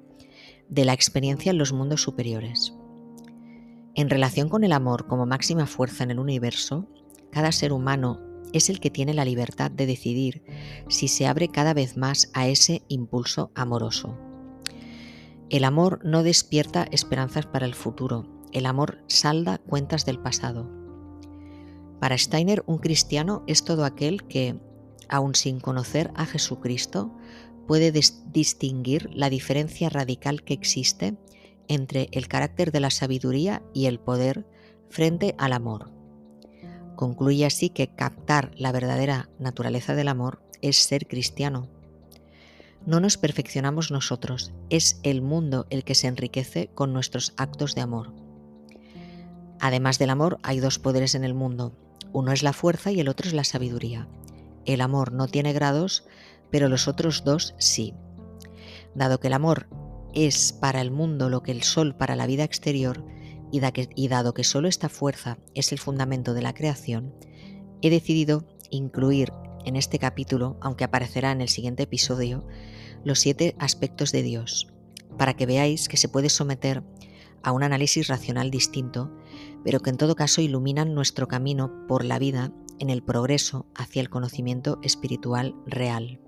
de 0.71 0.87
la 0.87 0.95
experiencia 0.95 1.51
en 1.51 1.59
los 1.59 1.73
mundos 1.75 2.01
superiores. 2.01 2.75
En 3.95 4.09
relación 4.09 4.49
con 4.49 4.65
el 4.65 4.73
amor 4.73 5.07
como 5.07 5.27
máxima 5.27 5.67
fuerza 5.67 6.03
en 6.03 6.12
el 6.12 6.19
universo, 6.19 6.89
cada 7.33 7.51
ser 7.51 7.73
humano 7.73 8.21
es 8.53 8.69
el 8.69 8.79
que 8.79 8.91
tiene 8.91 9.15
la 9.15 9.25
libertad 9.25 9.71
de 9.71 9.87
decidir 9.87 10.45
si 10.89 11.09
se 11.09 11.27
abre 11.27 11.49
cada 11.49 11.75
vez 11.75 11.97
más 11.97 12.31
a 12.35 12.47
ese 12.47 12.83
impulso 12.89 13.51
amoroso. 13.55 14.17
El 15.49 15.65
amor 15.65 16.01
no 16.05 16.23
despierta 16.23 16.87
esperanzas 16.91 17.47
para 17.47 17.67
el 17.67 17.75
futuro, 17.75 18.27
el 18.53 18.67
amor 18.67 19.03
salda 19.07 19.59
cuentas 19.59 20.05
del 20.07 20.19
pasado. 20.19 20.71
Para 22.01 22.19
Steiner, 22.19 22.62
un 22.67 22.79
cristiano 22.79 23.43
es 23.47 23.65
todo 23.65 23.85
aquel 23.85 24.25
que, 24.25 24.57
aun 25.09 25.35
sin 25.35 25.61
conocer 25.61 26.11
a 26.15 26.27
Jesucristo, 26.27 27.15
puede 27.67 27.93
distinguir 27.93 29.09
la 29.12 29.31
diferencia 29.31 29.89
radical 29.89 30.43
que 30.43 30.55
existe 30.55 31.17
entre 31.69 32.09
el 32.12 32.29
carácter 32.29 32.73
de 32.73 32.81
la 32.81 32.91
sabiduría 32.91 33.62
y 33.73 33.87
el 33.87 34.01
poder 34.01 34.47
frente 34.91 35.35
al 35.39 35.53
amor. 35.53 36.01
Concluye 37.02 37.44
así 37.47 37.68
que 37.68 37.88
captar 37.88 38.52
la 38.56 38.71
verdadera 38.71 39.28
naturaleza 39.40 39.97
del 39.97 40.06
amor 40.06 40.40
es 40.61 40.76
ser 40.76 41.09
cristiano. 41.09 41.68
No 42.87 43.00
nos 43.00 43.16
perfeccionamos 43.16 43.90
nosotros, 43.90 44.52
es 44.71 45.00
el 45.02 45.21
mundo 45.21 45.66
el 45.71 45.82
que 45.82 45.97
se 45.97 46.06
enriquece 46.06 46.71
con 46.76 46.92
nuestros 46.92 47.35
actos 47.37 47.75
de 47.75 47.80
amor. 47.80 48.12
Además 49.59 49.99
del 49.99 50.11
amor, 50.11 50.38
hay 50.44 50.61
dos 50.61 50.78
poderes 50.78 51.16
en 51.16 51.25
el 51.25 51.35
mundo. 51.35 51.73
Uno 52.12 52.30
es 52.30 52.44
la 52.44 52.52
fuerza 52.52 52.92
y 52.92 53.00
el 53.00 53.09
otro 53.09 53.26
es 53.26 53.35
la 53.35 53.42
sabiduría. 53.42 54.06
El 54.64 54.80
amor 54.80 55.11
no 55.11 55.26
tiene 55.26 55.52
grados, 55.52 56.04
pero 56.52 56.68
los 56.68 56.87
otros 56.87 57.25
dos 57.25 57.56
sí. 57.59 57.94
Dado 58.94 59.18
que 59.18 59.26
el 59.26 59.32
amor 59.32 59.66
es 60.14 60.52
para 60.52 60.80
el 60.80 60.92
mundo 60.92 61.30
lo 61.30 61.42
que 61.42 61.50
el 61.50 61.64
sol 61.64 61.97
para 61.97 62.14
la 62.14 62.28
vida 62.28 62.44
exterior, 62.44 63.04
y, 63.52 64.09
dado 64.09 64.35
que 64.35 64.44
solo 64.44 64.66
esta 64.66 64.88
fuerza 64.88 65.38
es 65.54 65.71
el 65.71 65.78
fundamento 65.78 66.35
de 66.35 66.42
la 66.42 66.54
creación, 66.54 67.14
he 67.82 67.90
decidido 67.90 68.49
incluir 68.71 69.32
en 69.64 69.76
este 69.76 69.99
capítulo, 69.99 70.56
aunque 70.61 70.85
aparecerá 70.85 71.30
en 71.30 71.40
el 71.40 71.49
siguiente 71.49 71.85
episodio, 71.85 72.44
los 73.04 73.21
siete 73.21 73.54
aspectos 73.59 74.11
de 74.11 74.23
Dios, 74.23 74.68
para 75.18 75.35
que 75.35 75.47
veáis 75.47 75.88
que 75.88 75.97
se 75.97 76.09
puede 76.09 76.30
someter 76.30 76.82
a 77.42 77.52
un 77.52 77.62
análisis 77.62 78.09
racional 78.09 78.50
distinto, 78.50 79.12
pero 79.64 79.80
que 79.80 79.90
en 79.90 79.97
todo 79.97 80.16
caso 80.16 80.40
iluminan 80.40 80.94
nuestro 80.94 81.28
camino 81.28 81.87
por 81.87 82.04
la 82.04 82.18
vida 82.18 82.52
en 82.78 82.90
el 82.90 83.02
progreso 83.02 83.66
hacia 83.75 84.00
el 84.00 84.11
conocimiento 84.11 84.78
espiritual 84.82 85.54
real. 85.66 86.21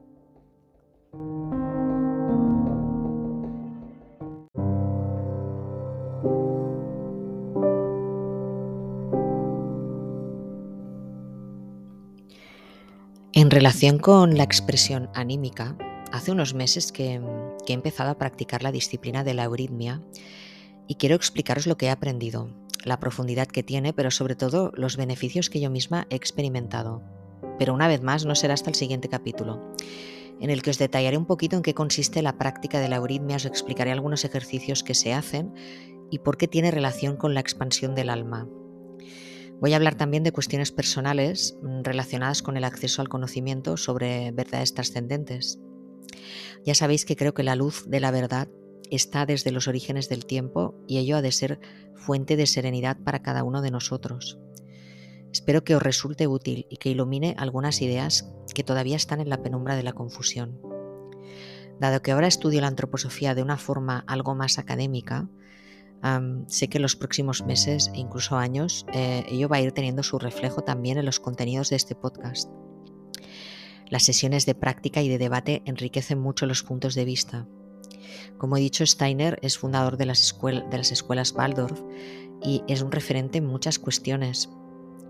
Relación 13.54 13.98
con 14.00 14.36
la 14.36 14.42
expresión 14.42 15.10
anímica, 15.14 15.76
hace 16.10 16.32
unos 16.32 16.54
meses 16.54 16.90
que, 16.90 17.20
he 17.68 17.72
empezado 17.72 18.10
a 18.10 18.18
practicar 18.18 18.64
la 18.64 18.72
disciplina 18.72 19.22
de 19.22 19.32
la 19.32 19.44
euritmia 19.44 20.02
y 20.88 20.96
quiero 20.96 21.14
explicaros 21.14 21.68
lo 21.68 21.76
que 21.76 21.86
he 21.86 21.90
aprendido, 21.90 22.50
la 22.82 22.98
profundidad 22.98 23.46
que 23.46 23.62
tiene, 23.62 23.92
pero 23.92 24.10
sobre 24.10 24.34
todo 24.34 24.72
los 24.74 24.96
beneficios 24.96 25.50
que 25.50 25.60
yo 25.60 25.70
misma 25.70 26.08
he 26.10 26.16
experimentado. 26.16 27.00
Pero 27.56 27.74
una 27.74 27.86
vez 27.86 28.02
más, 28.02 28.26
no 28.26 28.34
será 28.34 28.54
hasta 28.54 28.70
el 28.70 28.74
siguiente 28.74 29.08
capítulo, 29.08 29.72
en 30.40 30.50
el 30.50 30.60
que 30.60 30.70
os 30.70 30.78
detallaré 30.78 31.16
un 31.16 31.26
poquito 31.26 31.54
en 31.54 31.62
qué 31.62 31.74
consiste 31.74 32.22
la 32.22 32.36
práctica 32.36 32.80
de 32.80 32.88
la 32.88 32.96
euritmia, 32.96 33.36
os 33.36 33.46
explicaré 33.46 33.92
algunos 33.92 34.24
ejercicios 34.24 34.82
que 34.82 34.94
se 34.94 35.14
hacen 35.14 35.54
y 36.10 36.18
por 36.18 36.38
qué 36.38 36.48
tiene 36.48 36.72
relación 36.72 37.16
con 37.16 37.34
la 37.34 37.40
expansión 37.40 37.94
del 37.94 38.10
alma. 38.10 38.48
Voy 39.60 39.72
a 39.72 39.76
hablar 39.76 39.94
también 39.94 40.24
de 40.24 40.32
cuestiones 40.32 40.72
personales 40.72 41.56
mm, 41.62 41.82
relacionadas 41.82 42.42
con 42.42 42.56
el 42.56 42.64
acceso 42.64 43.02
al 43.02 43.08
conocimiento 43.08 43.76
sobre 43.76 44.30
verdades 44.32 44.74
trascendentes. 44.74 45.58
Ya 46.64 46.74
sabéis 46.74 47.04
que 47.04 47.16
creo 47.16 47.34
que 47.34 47.42
la 47.42 47.56
luz 47.56 47.84
de 47.86 48.00
la 48.00 48.10
verdad 48.10 48.48
está 48.90 49.26
desde 49.26 49.50
los 49.50 49.68
orígenes 49.68 50.08
del 50.08 50.26
tiempo 50.26 50.74
y 50.86 50.98
ello 50.98 51.16
ha 51.16 51.22
de 51.22 51.32
ser 51.32 51.60
fuente 51.94 52.36
de 52.36 52.46
serenidad 52.46 52.98
para 52.98 53.22
cada 53.22 53.44
uno 53.44 53.62
de 53.62 53.70
nosotros. 53.70 54.38
Espero 55.32 55.64
que 55.64 55.74
os 55.74 55.82
resulte 55.82 56.26
útil 56.26 56.66
y 56.70 56.76
que 56.76 56.90
ilumine 56.90 57.34
algunas 57.38 57.82
ideas 57.82 58.30
que 58.54 58.62
todavía 58.62 58.96
están 58.96 59.20
en 59.20 59.28
la 59.28 59.42
penumbra 59.42 59.74
de 59.74 59.82
la 59.82 59.92
confusión. 59.92 60.60
Dado 61.80 62.02
que 62.02 62.12
ahora 62.12 62.28
estudio 62.28 62.60
la 62.60 62.68
antroposofía 62.68 63.34
de 63.34 63.42
una 63.42 63.56
forma 63.56 64.04
algo 64.06 64.34
más 64.34 64.58
académica, 64.58 65.28
sé 66.46 66.68
que 66.68 66.78
en 66.78 66.82
los 66.82 66.96
próximos 66.96 67.44
meses 67.44 67.90
e 67.94 67.98
incluso 67.98 68.36
años 68.36 68.84
eh, 68.92 69.24
ello 69.28 69.48
va 69.48 69.56
a 69.56 69.60
ir 69.60 69.72
teniendo 69.72 70.02
su 70.02 70.18
reflejo 70.18 70.62
también 70.62 70.98
en 70.98 71.06
los 71.06 71.18
contenidos 71.18 71.70
de 71.70 71.76
este 71.76 71.94
podcast. 71.94 72.50
Las 73.88 74.02
sesiones 74.02 74.46
de 74.46 74.54
práctica 74.54 75.02
y 75.02 75.08
de 75.08 75.18
debate 75.18 75.62
enriquecen 75.64 76.18
mucho 76.18 76.46
los 76.46 76.62
puntos 76.62 76.94
de 76.94 77.04
vista. 77.04 77.46
Como 78.38 78.56
he 78.56 78.60
dicho, 78.60 78.84
Steiner 78.84 79.38
es 79.42 79.58
fundador 79.58 79.96
de 79.96 80.06
las, 80.06 80.38
de 80.42 80.76
las 80.76 80.92
escuelas 80.92 81.32
Waldorf 81.32 81.80
y 82.42 82.62
es 82.68 82.82
un 82.82 82.92
referente 82.92 83.38
en 83.38 83.46
muchas 83.46 83.78
cuestiones 83.78 84.50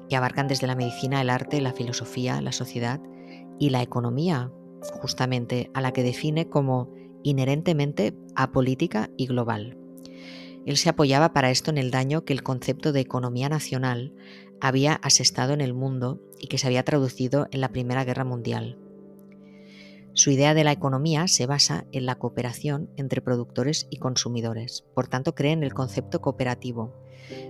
que 0.09 0.17
abarcan 0.17 0.49
desde 0.49 0.67
la 0.67 0.77
medicina, 0.77 1.21
el 1.21 1.31
arte, 1.31 1.61
la 1.61 1.73
filosofía, 1.73 2.41
la 2.41 2.53
sociedad 2.53 3.01
y 3.59 3.71
la 3.71 3.83
economía, 3.83 4.53
justamente 5.01 5.71
a 5.75 5.81
la 5.81 5.93
que 5.93 6.03
define 6.03 6.49
como 6.49 6.93
inherentemente 7.23 8.17
apolítica 8.37 9.11
y 9.17 9.27
global. 9.27 9.79
Él 10.67 10.77
se 10.77 10.89
apoyaba 10.89 11.33
para 11.33 11.51
esto 11.51 11.71
en 11.71 11.79
el 11.79 11.91
daño 11.91 12.25
que 12.25 12.33
el 12.33 12.43
concepto 12.43 12.93
de 12.93 13.01
economía 13.01 13.49
nacional 13.49 14.15
había 14.61 14.95
asestado 14.95 15.53
en 15.53 15.61
el 15.61 15.75
mundo 15.75 16.21
y 16.39 16.47
que 16.47 16.59
se 16.59 16.67
había 16.67 16.85
traducido 16.85 17.49
en 17.51 17.61
la 17.61 17.69
Primera 17.69 18.05
Guerra 18.05 18.25
Mundial. 18.25 18.79
Su 20.15 20.31
idea 20.31 20.55
de 20.55 20.65
la 20.65 20.73
economía 20.73 21.27
se 21.27 21.47
basa 21.47 21.87
en 21.93 22.07
la 22.07 22.15
cooperación 22.15 22.89
entre 22.97 23.21
productores 23.21 23.89
y 23.91 23.99
consumidores, 23.99 24.85
por 24.95 25.09
tanto 25.09 25.35
cree 25.35 25.53
en 25.53 25.65
el 25.65 25.75
concepto 25.75 26.21
cooperativo, 26.21 26.95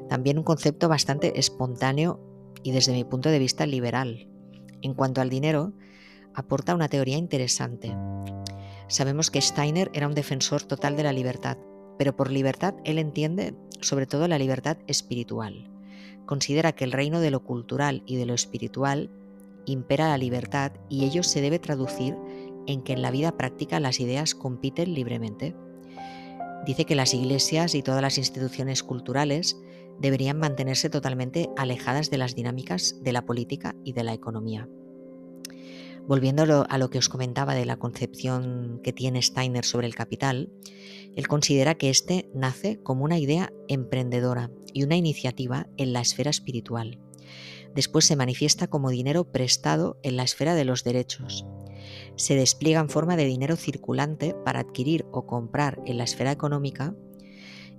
también 0.08 0.38
un 0.38 0.44
concepto 0.44 0.88
bastante 0.88 1.38
espontáneo 1.38 2.20
y 2.62 2.72
desde 2.72 2.94
mi 2.94 3.04
punto 3.04 3.28
de 3.28 3.38
vista 3.38 3.66
liberal. 3.66 4.28
En 4.80 4.94
cuanto 4.94 5.20
al 5.20 5.28
dinero, 5.28 5.74
aporta 6.34 6.74
una 6.74 6.88
teoría 6.88 7.18
interesante. 7.18 7.94
Sabemos 8.88 9.30
que 9.30 9.40
Steiner 9.40 9.90
era 9.92 10.08
un 10.08 10.14
defensor 10.14 10.62
total 10.62 10.96
de 10.96 11.02
la 11.02 11.12
libertad, 11.12 11.58
pero 11.98 12.16
por 12.16 12.30
libertad 12.30 12.74
él 12.84 12.98
entiende 12.98 13.54
sobre 13.80 14.06
todo 14.06 14.28
la 14.28 14.38
libertad 14.38 14.78
espiritual. 14.86 15.70
Considera 16.26 16.72
que 16.72 16.84
el 16.84 16.92
reino 16.92 17.20
de 17.20 17.30
lo 17.30 17.44
cultural 17.44 18.02
y 18.06 18.16
de 18.16 18.26
lo 18.26 18.34
espiritual 18.34 19.10
impera 19.66 20.08
la 20.08 20.18
libertad 20.18 20.72
y 20.88 21.04
ello 21.04 21.22
se 21.22 21.40
debe 21.40 21.58
traducir 21.58 22.16
en 22.66 22.82
que 22.82 22.94
en 22.94 23.02
la 23.02 23.10
vida 23.10 23.36
práctica 23.36 23.80
las 23.80 24.00
ideas 24.00 24.34
compiten 24.34 24.94
libremente. 24.94 25.54
Dice 26.66 26.86
que 26.86 26.94
las 26.94 27.12
iglesias 27.12 27.74
y 27.74 27.82
todas 27.82 28.00
las 28.00 28.16
instituciones 28.16 28.82
culturales 28.82 29.58
deberían 30.00 30.38
mantenerse 30.38 30.90
totalmente 30.90 31.50
alejadas 31.56 32.10
de 32.10 32.18
las 32.18 32.34
dinámicas 32.34 32.96
de 33.02 33.12
la 33.12 33.26
política 33.26 33.74
y 33.84 33.92
de 33.92 34.04
la 34.04 34.14
economía. 34.14 34.68
Volviendo 36.06 36.66
a 36.68 36.78
lo 36.78 36.90
que 36.90 36.98
os 36.98 37.08
comentaba 37.08 37.54
de 37.54 37.64
la 37.64 37.78
concepción 37.78 38.80
que 38.82 38.92
tiene 38.92 39.22
Steiner 39.22 39.64
sobre 39.64 39.86
el 39.86 39.94
capital, 39.94 40.50
él 41.16 41.28
considera 41.28 41.74
que 41.76 41.90
éste 41.90 42.28
nace 42.34 42.80
como 42.82 43.04
una 43.04 43.18
idea 43.18 43.52
emprendedora 43.68 44.50
y 44.72 44.82
una 44.82 44.96
iniciativa 44.96 45.68
en 45.76 45.92
la 45.92 46.00
esfera 46.00 46.30
espiritual. 46.30 47.00
Después 47.74 48.04
se 48.04 48.16
manifiesta 48.16 48.68
como 48.68 48.90
dinero 48.90 49.30
prestado 49.32 49.98
en 50.02 50.16
la 50.16 50.22
esfera 50.22 50.54
de 50.54 50.64
los 50.64 50.84
derechos. 50.84 51.46
Se 52.16 52.36
despliega 52.36 52.80
en 52.80 52.88
forma 52.88 53.16
de 53.16 53.24
dinero 53.24 53.56
circulante 53.56 54.34
para 54.44 54.60
adquirir 54.60 55.06
o 55.12 55.26
comprar 55.26 55.80
en 55.86 55.98
la 55.98 56.04
esfera 56.04 56.32
económica 56.32 56.94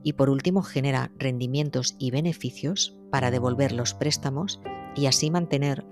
y 0.04 0.14
por 0.14 0.30
último 0.30 0.62
genera 0.62 1.12
rendimientos 1.18 1.96
y 1.98 2.12
beneficios 2.12 2.98
para 3.12 3.32
devolver 3.32 3.72
los 3.72 3.94
préstamos 3.94 4.62
y 4.96 5.08
así 5.08 5.32
mantener 5.32 5.86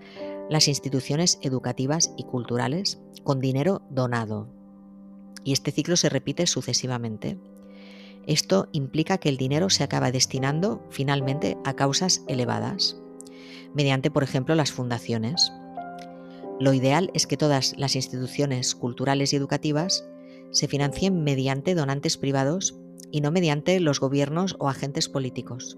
las 0.49 0.67
instituciones 0.67 1.39
educativas 1.41 2.13
y 2.17 2.23
culturales 2.23 3.01
con 3.23 3.39
dinero 3.39 3.81
donado. 3.89 4.62
Y 5.43 5.53
este 5.53 5.71
ciclo 5.71 5.97
se 5.97 6.09
repite 6.09 6.47
sucesivamente. 6.47 7.37
Esto 8.25 8.69
implica 8.71 9.17
que 9.17 9.29
el 9.29 9.37
dinero 9.37 9.69
se 9.69 9.83
acaba 9.83 10.11
destinando 10.11 10.81
finalmente 10.89 11.57
a 11.65 11.73
causas 11.73 12.23
elevadas, 12.27 12.97
mediante, 13.73 14.09
por 14.09 14.23
ejemplo, 14.23 14.55
las 14.55 14.71
fundaciones. 14.71 15.51
Lo 16.59 16.73
ideal 16.73 17.11
es 17.13 17.27
que 17.27 17.35
todas 17.35 17.73
las 17.77 17.95
instituciones 17.95 18.75
culturales 18.75 19.33
y 19.33 19.35
educativas 19.35 20.05
se 20.51 20.67
financien 20.67 21.23
mediante 21.23 21.75
donantes 21.75 22.17
privados 22.17 22.75
y 23.11 23.21
no 23.21 23.31
mediante 23.31 23.79
los 23.79 23.99
gobiernos 23.99 24.55
o 24.59 24.69
agentes 24.69 25.09
políticos 25.09 25.77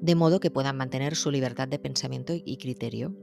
de 0.00 0.14
modo 0.14 0.40
que 0.40 0.50
puedan 0.50 0.76
mantener 0.76 1.16
su 1.16 1.30
libertad 1.30 1.68
de 1.68 1.78
pensamiento 1.78 2.32
y 2.32 2.56
criterio. 2.58 3.14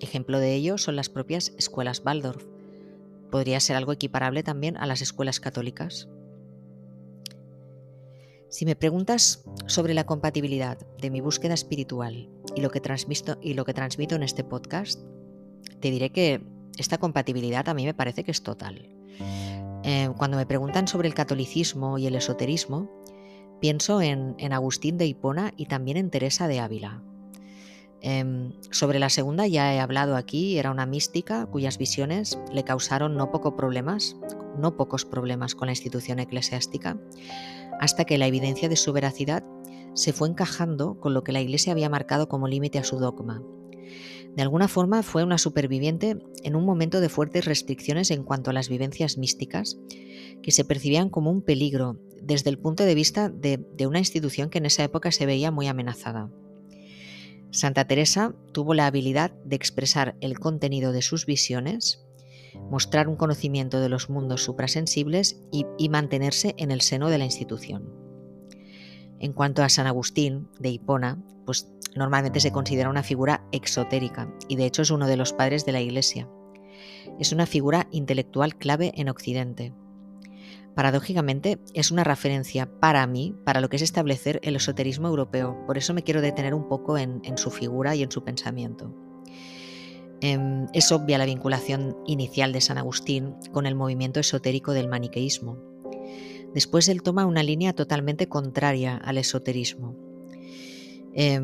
Ejemplo 0.00 0.38
de 0.38 0.54
ello 0.54 0.78
son 0.78 0.96
las 0.96 1.08
propias 1.08 1.52
escuelas 1.58 2.02
Waldorf. 2.04 2.44
Podría 3.30 3.60
ser 3.60 3.76
algo 3.76 3.92
equiparable 3.92 4.42
también 4.42 4.76
a 4.76 4.86
las 4.86 5.02
escuelas 5.02 5.40
católicas. 5.40 6.08
Si 8.48 8.64
me 8.66 8.74
preguntas 8.74 9.44
sobre 9.66 9.94
la 9.94 10.04
compatibilidad 10.04 10.78
de 10.98 11.10
mi 11.10 11.20
búsqueda 11.20 11.54
espiritual 11.54 12.28
y 12.56 12.60
lo 12.60 12.70
que 12.70 12.80
transmito, 12.80 13.38
y 13.40 13.54
lo 13.54 13.64
que 13.64 13.74
transmito 13.74 14.16
en 14.16 14.24
este 14.24 14.42
podcast, 14.42 15.00
te 15.80 15.90
diré 15.90 16.10
que 16.10 16.42
esta 16.76 16.98
compatibilidad 16.98 17.68
a 17.68 17.74
mí 17.74 17.84
me 17.84 17.94
parece 17.94 18.24
que 18.24 18.32
es 18.32 18.42
total. 18.42 18.88
Eh, 19.84 20.10
cuando 20.16 20.36
me 20.36 20.46
preguntan 20.46 20.88
sobre 20.88 21.08
el 21.08 21.14
catolicismo 21.14 21.96
y 21.98 22.06
el 22.06 22.16
esoterismo, 22.16 22.90
Pienso 23.60 24.00
en, 24.00 24.52
Agustín 24.54 24.96
de 24.96 25.04
Hipona 25.04 25.52
y 25.54 25.66
también 25.66 25.98
en 25.98 26.08
Teresa 26.08 26.48
de 26.48 26.60
Ávila. 26.60 27.02
Em, 28.02 28.52
sobre 28.70 28.98
la 28.98 29.10
segunda 29.10 29.46
ya 29.46 29.74
he 29.74 29.80
hablado 29.80 30.16
aquí, 30.16 30.58
era 30.58 30.70
una 30.70 30.86
mística 30.86 31.46
cuyas 31.46 31.76
visiones 31.76 32.38
le 32.52 32.64
causaron 32.64 33.14
no, 33.14 33.30
problemas, 33.30 34.16
no 34.58 34.76
pocos 34.76 35.04
problemas 35.04 35.54
con 35.54 35.66
la 35.66 35.72
institución 35.72 36.18
eclesiástica, 36.18 36.98
hasta 37.78 38.04
que 38.04 38.18
la 38.18 38.26
evidencia 38.26 38.68
de 38.68 38.76
su 38.76 38.92
veracidad 38.92 39.44
se 39.94 40.12
fue 40.12 40.28
encajando 40.28 40.98
con 40.98 41.12
lo 41.12 41.24
que 41.24 41.32
la 41.32 41.40
Iglesia 41.40 41.72
había 41.72 41.90
marcado 41.90 42.28
como 42.28 42.48
límite 42.48 42.78
a 42.78 42.84
su 42.84 42.98
dogma. 42.98 43.42
De 44.34 44.42
alguna 44.42 44.68
forma 44.68 45.02
fue 45.02 45.24
una 45.24 45.38
superviviente 45.38 46.16
en 46.44 46.54
un 46.54 46.64
momento 46.64 47.00
de 47.00 47.08
fuertes 47.08 47.44
restricciones 47.44 48.10
en 48.12 48.22
cuanto 48.22 48.50
a 48.50 48.52
las 48.52 48.68
vivencias 48.68 49.18
místicas, 49.18 49.78
que 50.42 50.52
se 50.52 50.64
percibían 50.64 51.10
como 51.10 51.30
un 51.30 51.42
peligro 51.42 51.98
desde 52.22 52.48
el 52.48 52.58
punto 52.58 52.84
de 52.84 52.94
vista 52.94 53.28
de 53.28 53.86
una 53.86 53.98
institución 53.98 54.48
que 54.48 54.58
en 54.58 54.66
esa 54.66 54.84
época 54.84 55.10
se 55.10 55.26
veía 55.26 55.50
muy 55.50 55.66
amenazada. 55.66 56.30
Santa 57.50 57.86
Teresa 57.86 58.34
tuvo 58.52 58.74
la 58.74 58.86
habilidad 58.86 59.32
de 59.44 59.56
expresar 59.56 60.16
el 60.20 60.38
contenido 60.38 60.92
de 60.92 61.02
sus 61.02 61.26
visiones, 61.26 62.06
mostrar 62.70 63.08
un 63.08 63.16
conocimiento 63.16 63.80
de 63.80 63.88
los 63.88 64.08
mundos 64.08 64.44
suprasensibles 64.44 65.40
y, 65.50 65.66
y, 65.78 65.88
mantenerse 65.88 66.54
en 66.58 66.70
el 66.70 66.80
seno 66.80 67.08
de 67.08 67.18
la 67.18 67.24
institución. 67.24 67.92
En 69.18 69.32
cuanto 69.32 69.62
a 69.62 69.68
San 69.68 69.86
Agustín 69.86 70.48
de 70.58 70.70
Hipona, 70.70 71.22
pues 71.44 71.68
normalmente 71.96 72.40
se 72.40 72.52
considera 72.52 72.88
una 72.88 73.02
figura 73.02 73.44
exotérica 73.52 74.32
y 74.48 74.56
de 74.56 74.66
hecho 74.66 74.82
es 74.82 74.90
uno 74.90 75.06
de 75.06 75.16
los 75.16 75.32
padres 75.32 75.66
de 75.66 75.72
la 75.72 75.80
Iglesia. 75.80 76.28
Es 77.18 77.32
una 77.32 77.46
figura 77.46 77.88
intelectual 77.90 78.56
clave 78.56 78.92
en 78.96 79.08
Occidente. 79.08 79.74
Paradójicamente, 80.80 81.58
es 81.74 81.90
una 81.90 82.04
referencia 82.04 82.64
para 82.80 83.06
mí, 83.06 83.34
para 83.44 83.60
lo 83.60 83.68
que 83.68 83.76
es 83.76 83.82
establecer 83.82 84.40
el 84.42 84.56
esoterismo 84.56 85.08
europeo. 85.08 85.62
Por 85.66 85.76
eso 85.76 85.92
me 85.92 86.02
quiero 86.02 86.22
detener 86.22 86.54
un 86.54 86.68
poco 86.68 86.96
en, 86.96 87.20
su 87.36 87.50
figura 87.50 87.94
y 87.94 88.02
en 88.02 88.10
su 88.10 88.24
pensamiento. 88.24 88.90
Eh, 90.22 90.38
es 90.72 90.90
obvia 90.90 91.18
la 91.18 91.26
vinculación 91.26 91.98
inicial 92.06 92.54
de 92.54 92.62
San 92.62 92.78
Agustín 92.78 93.34
con 93.52 93.66
el 93.66 93.74
movimiento 93.74 94.20
esotérico 94.20 94.72
del 94.72 94.88
maniqueísmo. 94.88 95.58
Después 96.54 96.88
él 96.88 97.02
toma 97.02 97.26
una 97.26 97.42
línea 97.42 97.74
totalmente 97.74 98.30
contraria 98.30 98.96
al 98.96 99.18
esoterismo. 99.18 99.98
Eh, 101.12 101.34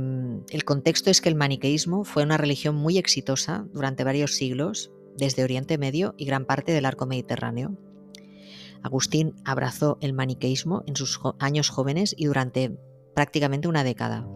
el 0.49 0.65
contexto 0.65 1.11
es 1.11 1.21
que 1.21 1.29
el 1.29 1.35
maniqueísmo 1.35 2.05
fue 2.05 2.23
una 2.23 2.39
religión 2.39 2.75
muy 2.75 2.97
exitosa 2.97 3.67
durante 3.75 4.03
varios 4.03 4.35
siglos, 4.35 4.93
desde 5.19 5.45
Oriente 5.45 5.77
Medio 5.77 6.15
y 6.17 6.25
gran 6.25 6.47
parte 6.47 6.73
del 6.73 6.87
arco 6.87 7.05
mediterráneo. 7.05 7.77
Agustín 8.87 9.35
abrazó 9.45 9.99
el 10.01 10.13
maniqueísmo 10.13 10.83
en 10.87 10.97
sus 10.97 11.21
años 11.39 11.69
jóvenes 11.69 12.15
y 12.17 12.27
durante 12.27 12.79
prácticamente 13.15 13.69
una 13.69 13.85
década. 13.85 14.27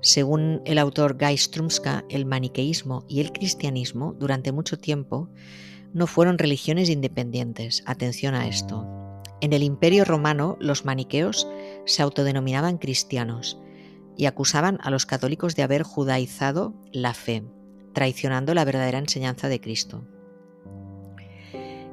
Según 0.00 0.62
el 0.64 0.78
autor 0.78 1.18
Guy 1.18 1.36
Strumska, 1.36 2.04
el 2.08 2.26
maniqueísmo 2.26 3.04
y 3.08 3.20
el 3.20 3.32
cristianismo 3.32 4.14
durante 4.18 4.52
mucho 4.52 4.78
tiempo 4.78 5.28
no 5.92 6.06
fueron 6.06 6.38
religiones 6.38 6.88
independientes. 6.88 7.82
Atención 7.86 8.34
a 8.34 8.46
esto. 8.46 8.86
En 9.40 9.52
el 9.52 9.62
Imperio 9.62 10.04
Romano 10.04 10.56
los 10.60 10.84
maniqueos 10.84 11.46
se 11.84 12.02
autodenominaban 12.02 12.78
cristianos 12.78 13.60
y 14.16 14.26
acusaban 14.26 14.78
a 14.82 14.90
los 14.90 15.04
católicos 15.04 15.56
de 15.56 15.62
haber 15.62 15.82
judaizado 15.82 16.74
la 16.92 17.12
fe, 17.12 17.44
traicionando 17.92 18.54
la 18.54 18.64
verdadera 18.64 18.98
enseñanza 18.98 19.48
de 19.48 19.60
Cristo. 19.60 20.06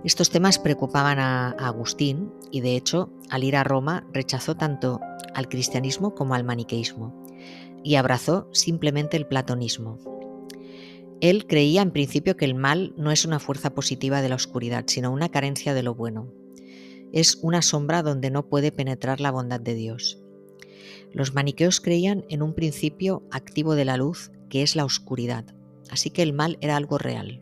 Estos 0.03 0.29
temas 0.29 0.59
preocupaban 0.59 1.17
a, 1.19 1.51
Agustín 1.51 2.29
y 2.51 2.59
de 2.59 2.75
hecho 2.75 3.09
al 3.29 3.45
ir 3.45 3.55
a 3.55 3.63
Roma 3.63 4.05
rechazó 4.11 4.55
tanto 4.55 4.99
al 5.33 5.47
cristianismo 5.47 6.13
como 6.13 6.35
al 6.35 6.43
maniqueísmo 6.43 7.25
y 7.83 7.95
abrazó 7.95 8.49
simplemente 8.51 9.15
el 9.15 9.25
platonismo. 9.25 9.99
Él 11.21 11.47
creía 11.47 11.81
en 11.81 11.91
principio 11.91 12.35
que 12.35 12.43
el 12.43 12.53
mal 12.53 12.93
no 12.97 13.11
es 13.11 13.23
una 13.23 13.39
fuerza 13.39 13.73
positiva 13.73 14.21
de 14.21 14.27
la 14.27 14.35
oscuridad, 14.35 14.83
sino 14.87 15.09
una 15.11 15.29
carencia 15.29 15.73
de 15.73 15.83
lo 15.83 15.95
bueno. 15.95 16.33
Es 17.13 17.39
una 17.41 17.61
sombra 17.61 18.03
donde 18.03 18.29
no 18.29 18.49
puede 18.49 18.73
penetrar 18.73 19.21
la 19.21 19.31
bondad 19.31 19.61
de 19.61 19.73
Dios. 19.73 20.21
Los 21.13 21.33
maniqueos 21.33 21.79
creían 21.79 22.25
en 22.27 22.41
un 22.41 22.53
principio 22.53 23.23
activo 23.31 23.75
de 23.75 23.85
la 23.85 23.95
luz, 23.95 24.31
que 24.49 24.63
es 24.63 24.75
la 24.75 24.83
oscuridad, 24.83 25.45
así 25.89 26.09
que 26.09 26.23
el 26.23 26.33
mal 26.33 26.57
era 26.59 26.75
algo 26.75 26.97
real. 26.97 27.41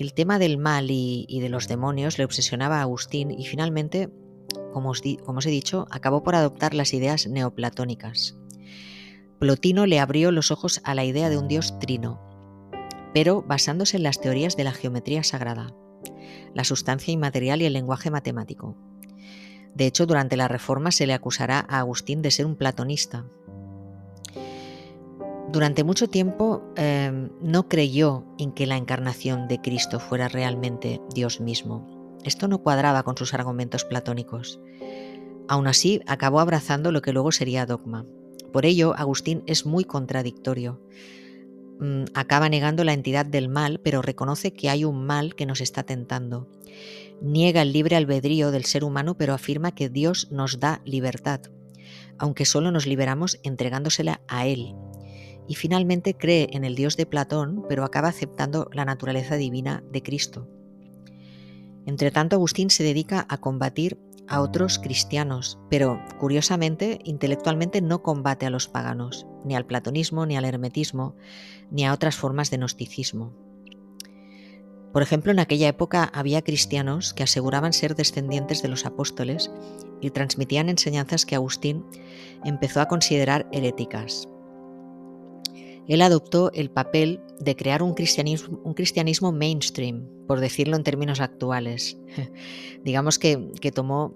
El 0.00 0.14
tema 0.14 0.38
del 0.38 0.56
mal 0.56 0.90
y, 0.90 1.26
y, 1.28 1.40
de 1.40 1.50
los 1.50 1.68
demonios 1.68 2.16
le 2.16 2.24
obsesionaba 2.24 2.78
a 2.78 2.80
Agustín 2.80 3.30
y 3.30 3.44
finalmente, 3.44 4.08
como 4.72 4.88
os, 4.88 5.02
como 5.26 5.40
os 5.40 5.46
he 5.46 5.50
dicho, 5.50 5.86
acabó 5.90 6.22
por 6.22 6.34
adoptar 6.34 6.72
las 6.72 6.94
ideas 6.94 7.26
neoplatónicas. 7.26 8.38
Plotino 9.38 9.84
le 9.84 10.00
abrió 10.00 10.32
los 10.32 10.50
ojos 10.50 10.80
a 10.84 10.94
la 10.94 11.04
idea 11.04 11.28
de 11.28 11.36
un 11.36 11.48
dios 11.48 11.78
trino, 11.80 12.18
pero 13.12 13.42
basándose 13.42 13.98
en 13.98 14.04
las 14.04 14.18
teorías 14.22 14.56
de 14.56 14.64
la 14.64 14.72
geometría 14.72 15.22
sagrada, 15.22 15.74
la 16.54 16.64
sustancia 16.64 17.12
inmaterial 17.12 17.60
y 17.60 17.66
el 17.66 17.74
lenguaje 17.74 18.10
matemático. 18.10 18.78
De 19.74 19.84
hecho, 19.84 20.06
durante 20.06 20.38
la 20.38 20.48
Reforma 20.48 20.92
se 20.92 21.06
le 21.06 21.12
acusará 21.12 21.66
a 21.68 21.80
Agustín 21.80 22.22
de 22.22 22.30
ser 22.30 22.46
un 22.46 22.56
platonista, 22.56 23.26
durante 25.52 25.82
mucho 25.82 26.08
tiempo 26.08 26.62
eh, 26.76 27.28
no 27.40 27.68
creyó 27.68 28.24
en 28.38 28.52
que 28.52 28.66
la 28.66 28.76
encarnación 28.76 29.48
de 29.48 29.60
Cristo 29.60 29.98
fuera 29.98 30.28
realmente 30.28 31.00
Dios 31.12 31.40
mismo. 31.40 32.18
Esto 32.24 32.46
no 32.46 32.62
cuadraba 32.62 33.02
con 33.02 33.16
sus 33.16 33.34
argumentos 33.34 33.84
platónicos. 33.84 34.60
Aún 35.48 35.66
así, 35.66 36.02
acabó 36.06 36.38
abrazando 36.38 36.92
lo 36.92 37.02
que 37.02 37.12
luego 37.12 37.32
sería 37.32 37.66
dogma. 37.66 38.06
Por 38.52 38.64
ello, 38.64 38.94
Agustín 38.96 39.42
es 39.46 39.66
muy 39.66 39.84
contradictorio. 39.84 40.80
Mm, 41.80 42.04
acaba 42.14 42.48
negando 42.48 42.84
la 42.84 42.92
entidad 42.92 43.26
del 43.26 43.48
mal, 43.48 43.80
pero 43.82 44.02
reconoce 44.02 44.52
que 44.52 44.70
hay 44.70 44.84
un 44.84 45.04
mal 45.04 45.34
que 45.34 45.46
nos 45.46 45.60
está 45.60 45.82
tentando. 45.82 46.46
Niega 47.20 47.62
el 47.62 47.72
libre 47.72 47.96
albedrío 47.96 48.52
del 48.52 48.66
ser 48.66 48.84
humano, 48.84 49.16
pero 49.16 49.34
afirma 49.34 49.74
que 49.74 49.88
Dios 49.88 50.30
nos 50.30 50.60
da 50.60 50.80
libertad, 50.84 51.40
aunque 52.18 52.44
solo 52.44 52.70
nos 52.70 52.86
liberamos 52.86 53.40
entregándosela 53.42 54.20
a 54.28 54.46
Él 54.46 54.74
y 55.50 55.56
finalmente 55.56 56.16
cree 56.16 56.46
en 56.52 56.64
el 56.64 56.76
Dios 56.76 56.96
de 56.96 57.06
Platón, 57.06 57.64
pero 57.68 57.84
acaba 57.84 58.06
aceptando 58.06 58.70
la 58.72 58.84
naturaleza 58.84 59.34
divina 59.34 59.82
de 59.90 60.00
Cristo. 60.00 60.46
Entre 61.86 62.12
tanto, 62.12 62.36
Agustín 62.36 62.70
se 62.70 62.84
dedica 62.84 63.26
a 63.28 63.38
combatir 63.38 63.98
a 64.28 64.42
otros 64.42 64.78
cristianos, 64.78 65.58
pero 65.68 66.00
curiosamente, 66.20 67.00
intelectualmente 67.02 67.82
no 67.82 68.00
combate 68.00 68.46
a 68.46 68.50
los 68.50 68.68
paganos, 68.68 69.26
ni 69.44 69.56
al 69.56 69.66
platonismo, 69.66 70.24
ni 70.24 70.36
al 70.36 70.44
hermetismo, 70.44 71.16
ni 71.72 71.84
a 71.84 71.94
otras 71.94 72.14
formas 72.14 72.52
de 72.52 72.58
gnosticismo. 72.58 73.34
Por 74.92 75.02
ejemplo, 75.02 75.32
en 75.32 75.40
aquella 75.40 75.66
época 75.66 76.04
había 76.14 76.42
cristianos 76.42 77.12
que 77.12 77.24
aseguraban 77.24 77.72
ser 77.72 77.96
descendientes 77.96 78.62
de 78.62 78.68
los 78.68 78.86
apóstoles 78.86 79.50
y 80.00 80.10
transmitían 80.10 80.68
enseñanzas 80.68 81.26
que 81.26 81.34
Agustín 81.34 81.84
empezó 82.44 82.80
a 82.80 82.86
considerar 82.86 83.48
heréticas 83.50 84.28
él 85.88 86.02
adoptó 86.02 86.52
el 86.52 86.70
papel 86.70 87.20
de 87.40 87.56
crear 87.56 87.82
un 87.82 87.94
cristianismo, 87.94 89.32
mainstream, 89.32 90.06
por 90.26 90.40
decirlo 90.40 90.76
en 90.76 90.84
términos 90.84 91.20
actuales. 91.20 91.98
Digamos 92.84 93.18
que, 93.18 93.50
que 93.60 93.72
tomó, 93.72 94.14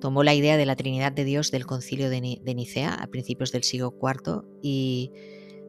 tomó, 0.00 0.22
la 0.22 0.34
idea 0.34 0.56
de 0.56 0.66
la 0.66 0.76
Trinidad 0.76 1.12
de 1.12 1.24
Dios 1.24 1.50
del 1.50 1.66
concilio 1.66 2.10
de, 2.10 2.20
Nicea 2.20 2.94
a 2.94 3.06
principios 3.08 3.52
del 3.52 3.64
siglo 3.64 3.94
IV 4.00 4.44
y, 4.62 5.12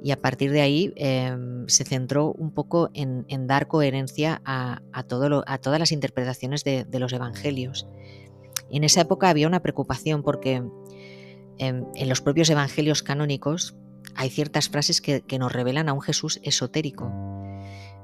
y 0.03 0.11
a 0.11 0.21
partir 0.21 0.51
de 0.51 0.61
ahí 0.61 0.93
eh, 0.95 1.35
se 1.67 1.83
centró 1.83 2.31
un 2.33 2.53
poco 2.53 2.89
en, 2.93 3.25
dar 3.47 3.67
coherencia 3.67 4.41
a, 4.45 4.81
a, 4.91 5.03
todo 5.03 5.29
lo, 5.29 5.43
a, 5.47 5.57
todas 5.57 5.79
las 5.79 5.91
interpretaciones 5.91 6.63
de, 6.63 6.83
de, 6.83 6.99
los 6.99 7.13
evangelios. 7.13 7.87
En 8.69 8.83
esa 8.83 9.01
época 9.01 9.29
había 9.29 9.47
una 9.47 9.61
preocupación 9.61 10.21
porque 10.21 10.61
eh, 11.57 11.83
en 11.95 12.09
los 12.09 12.21
propios 12.21 12.49
evangelios 12.49 13.01
canónicos 13.01 13.75
hay 14.15 14.29
ciertas 14.29 14.69
frases 14.69 15.01
que, 15.01 15.23
nos 15.39 15.51
revelan 15.51 15.89
a 15.89 15.93
un 15.93 16.01
Jesús 16.01 16.39
esotérico. 16.43 17.11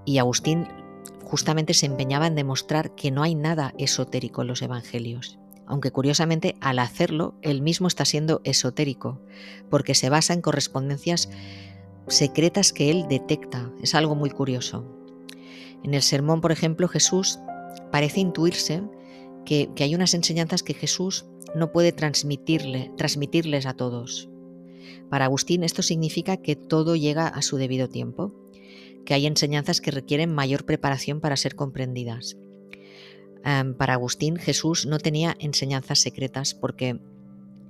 Y 0.05 0.17
Agustín 0.19 0.67
justamente 1.23 1.73
se 1.73 1.85
empeñaba 1.85 2.27
en 2.27 2.35
demostrar 2.35 2.95
que 2.95 3.11
no 3.11 3.23
hay 3.23 3.35
nada 3.35 3.73
esotérico 3.77 4.41
en 4.41 4.47
los 4.47 4.61
evangelios. 4.61 5.39
Aunque 5.67 5.91
curiosamente 5.91 6.55
al 6.61 6.79
hacerlo, 6.79 7.35
él 7.41 7.61
mismo 7.61 7.87
está 7.87 8.05
siendo 8.05 8.41
esotérico, 8.43 9.19
porque 9.69 9.95
se 9.95 10.09
basa 10.09 10.33
en 10.33 10.41
correspondencias 10.41 11.29
secretas 12.07 12.71
que 12.71 12.91
él 12.91 13.07
detecta. 13.09 13.71
Es 13.81 13.95
algo 13.95 14.13
muy 14.13 14.29
curioso. 14.29 14.85
En 15.83 15.93
el 15.95 16.03
sermón, 16.03 16.41
por 16.41 16.51
ejemplo, 16.51 16.87
Jesús 16.87 17.39
parece 17.91 18.19
intuirse 18.19 18.83
que, 19.43 19.69
que 19.75 19.83
hay 19.83 19.95
unas 19.95 20.13
enseñanzas 20.13 20.61
que 20.61 20.75
Jesús 20.75 21.25
no 21.55 21.71
puede 21.71 21.91
transmitirle, 21.91 22.91
transmitirles 22.97 23.65
a 23.65 23.73
todos. 23.73 24.29
Para 25.09 25.25
Agustín 25.25 25.63
esto 25.63 25.81
significa 25.81 26.37
que 26.37 26.55
todo 26.55 26.95
llega 26.95 27.27
a 27.27 27.41
su 27.41 27.57
debido 27.57 27.89
tiempo, 27.89 28.33
que 29.05 29.13
hay 29.13 29.27
enseñanzas 29.27 29.81
que 29.81 29.91
requieren 29.91 30.33
mayor 30.33 30.65
preparación 30.65 31.21
para 31.21 31.37
ser 31.37 31.55
comprendidas. 31.55 32.37
Um, 33.45 33.75
para 33.75 33.93
Agustín 33.93 34.37
Jesús 34.37 34.87
no 34.87 34.97
tenía 34.97 35.35
enseñanzas 35.39 35.99
secretas 35.99 36.55
porque 36.55 36.99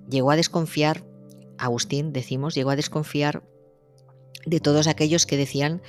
llegó 0.10 0.32
a 0.32 0.38
desconfiar, 0.38 1.06
Agustín 1.58 2.13
decimos, 2.13 2.56
llegó 2.56 2.69
a 2.69 2.76
desconfiar 2.78 3.43
de 4.45 4.60
todos 4.60 4.88
aquellos 4.88 5.26
que 5.26 5.38
decían 5.38 5.82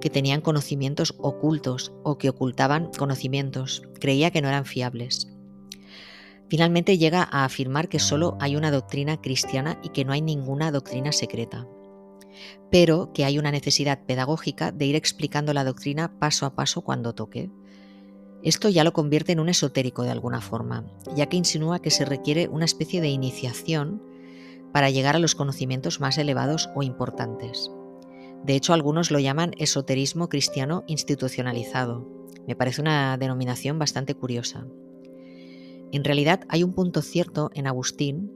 que 0.00 0.10
tenían 0.10 0.40
conocimientos 0.40 1.14
ocultos 1.18 1.92
o 2.02 2.18
que 2.18 2.30
ocultaban 2.30 2.90
conocimientos. 2.96 3.82
Creía 4.00 4.30
que 4.30 4.40
no 4.40 4.48
eran 4.48 4.64
fiables. 4.64 5.28
Finalmente 6.48 6.98
llega 6.98 7.28
a 7.30 7.44
afirmar 7.44 7.88
que 7.88 7.98
solo 7.98 8.36
hay 8.40 8.56
una 8.56 8.70
doctrina 8.70 9.20
cristiana 9.20 9.78
y 9.82 9.88
que 9.88 10.04
no 10.04 10.12
hay 10.12 10.22
ninguna 10.22 10.70
doctrina 10.70 11.12
secreta. 11.12 11.66
pero 12.70 13.12
que 13.12 13.24
hay 13.24 13.38
una 13.38 13.50
necesidad 13.50 14.04
pedagógica 14.04 14.72
de 14.72 14.86
ir 14.86 14.96
explicando 14.96 15.52
la 15.52 15.64
doctrina 15.64 16.18
paso 16.18 16.46
a 16.46 16.54
paso 16.54 16.82
cuando 16.82 17.14
toque. 17.14 17.50
Esto 18.42 18.68
ya 18.68 18.84
lo 18.84 18.92
convierte 18.92 19.32
en 19.32 19.40
un 19.40 19.48
esotérico 19.48 20.02
de 20.02 20.10
alguna 20.10 20.40
forma, 20.40 20.84
ya 21.14 21.26
que 21.26 21.36
insinúa 21.36 21.80
que 21.80 21.90
se 21.90 22.04
requiere 22.04 22.48
una 22.48 22.64
especie 22.64 23.00
de 23.00 23.08
iniciación 23.08 24.02
para 24.72 24.90
llegar 24.90 25.16
a 25.16 25.20
los 25.20 25.34
conocimientos 25.34 26.00
más 26.00 26.18
elevados 26.18 26.68
o 26.74 26.82
importantes. 26.82 27.70
De 28.44 28.54
hecho, 28.54 28.74
algunos 28.74 29.10
lo 29.10 29.18
llaman 29.18 29.52
esoterismo 29.58 30.28
cristiano 30.28 30.84
institucionalizado. 30.86 32.06
Me 32.46 32.54
parece 32.54 32.82
una 32.82 33.16
denominación 33.16 33.78
bastante 33.78 34.14
curiosa. 34.14 34.66
En 35.92 36.04
realidad 36.04 36.40
hay 36.48 36.62
un 36.62 36.72
punto 36.72 37.02
cierto 37.02 37.50
en 37.54 37.66
Agustín 37.66 38.32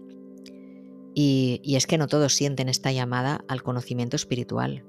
y, 1.15 1.61
es 1.77 1.87
que 1.87 1.99
no 1.99 2.07
todos 2.07 2.35
sienten 2.35 2.69
esta 2.69 2.93
llamada 2.93 3.45
al 3.49 3.63
conocimiento 3.63 4.17
espiritual. 4.17 4.85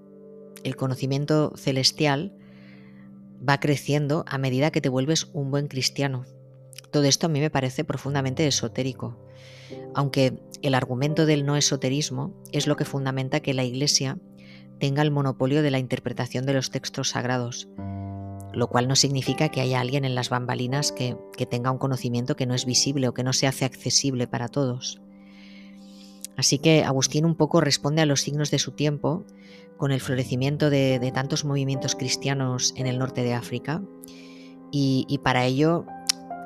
El 0.63 0.75
conocimiento 0.75 1.53
celestial 1.55 2.33
va 3.47 3.59
creciendo 3.59 4.23
a 4.27 4.37
medida 4.37 4.71
que 4.71 4.81
te 4.81 4.89
vuelves 4.89 5.29
un 5.33 5.49
buen 5.49 5.67
cristiano. 5.67 6.25
Todo 6.91 7.05
esto 7.05 7.25
a 7.25 7.29
mí 7.29 7.39
me 7.39 7.49
parece 7.49 7.83
profundamente 7.83 8.45
esotérico, 8.45 9.17
aunque 9.95 10.39
el 10.61 10.75
argumento 10.75 11.25
del 11.25 11.45
no 11.45 11.55
esoterismo 11.55 12.35
es 12.51 12.67
lo 12.67 12.75
que 12.75 12.85
fundamenta 12.85 13.39
que 13.39 13.53
la 13.53 13.63
Iglesia 13.63 14.19
tenga 14.79 15.01
el 15.01 15.11
monopolio 15.11 15.63
de 15.63 15.71
la 15.71 15.79
interpretación 15.79 16.45
de 16.45 16.53
los 16.53 16.69
textos 16.69 17.09
sagrados, 17.09 17.67
lo 18.53 18.67
cual 18.67 18.87
no 18.87 18.95
significa 18.95 19.49
que 19.49 19.61
haya 19.61 19.79
alguien 19.79 20.05
en 20.05 20.15
las 20.15 20.29
bambalinas 20.29 20.91
que, 20.91 21.17
tenga 21.49 21.71
un 21.71 21.77
conocimiento 21.77 22.35
que 22.35 22.45
no 22.45 22.53
es 22.53 22.65
visible 22.65 23.07
o 23.07 23.13
que 23.13 23.23
no 23.23 23.33
se 23.33 23.47
hace 23.47 23.65
accesible 23.65 24.27
para 24.27 24.47
todos. 24.47 25.01
Así 26.37 26.59
que 26.59 26.83
Agustín 26.83 27.25
un 27.25 27.35
poco 27.35 27.61
responde 27.61 28.01
a 28.01 28.05
los 28.05 28.21
signos 28.21 28.51
de 28.51 28.59
su 28.59 28.71
tiempo 28.71 29.25
con 29.77 29.91
el 29.91 30.01
florecimiento 30.01 30.69
de, 30.69 31.11
tantos 31.13 31.45
movimientos 31.45 31.95
cristianos 31.95 32.73
en 32.77 32.87
el 32.87 32.99
norte 32.99 33.23
de 33.23 33.33
África 33.33 33.81
y, 34.71 35.19
para 35.23 35.45
ello 35.45 35.85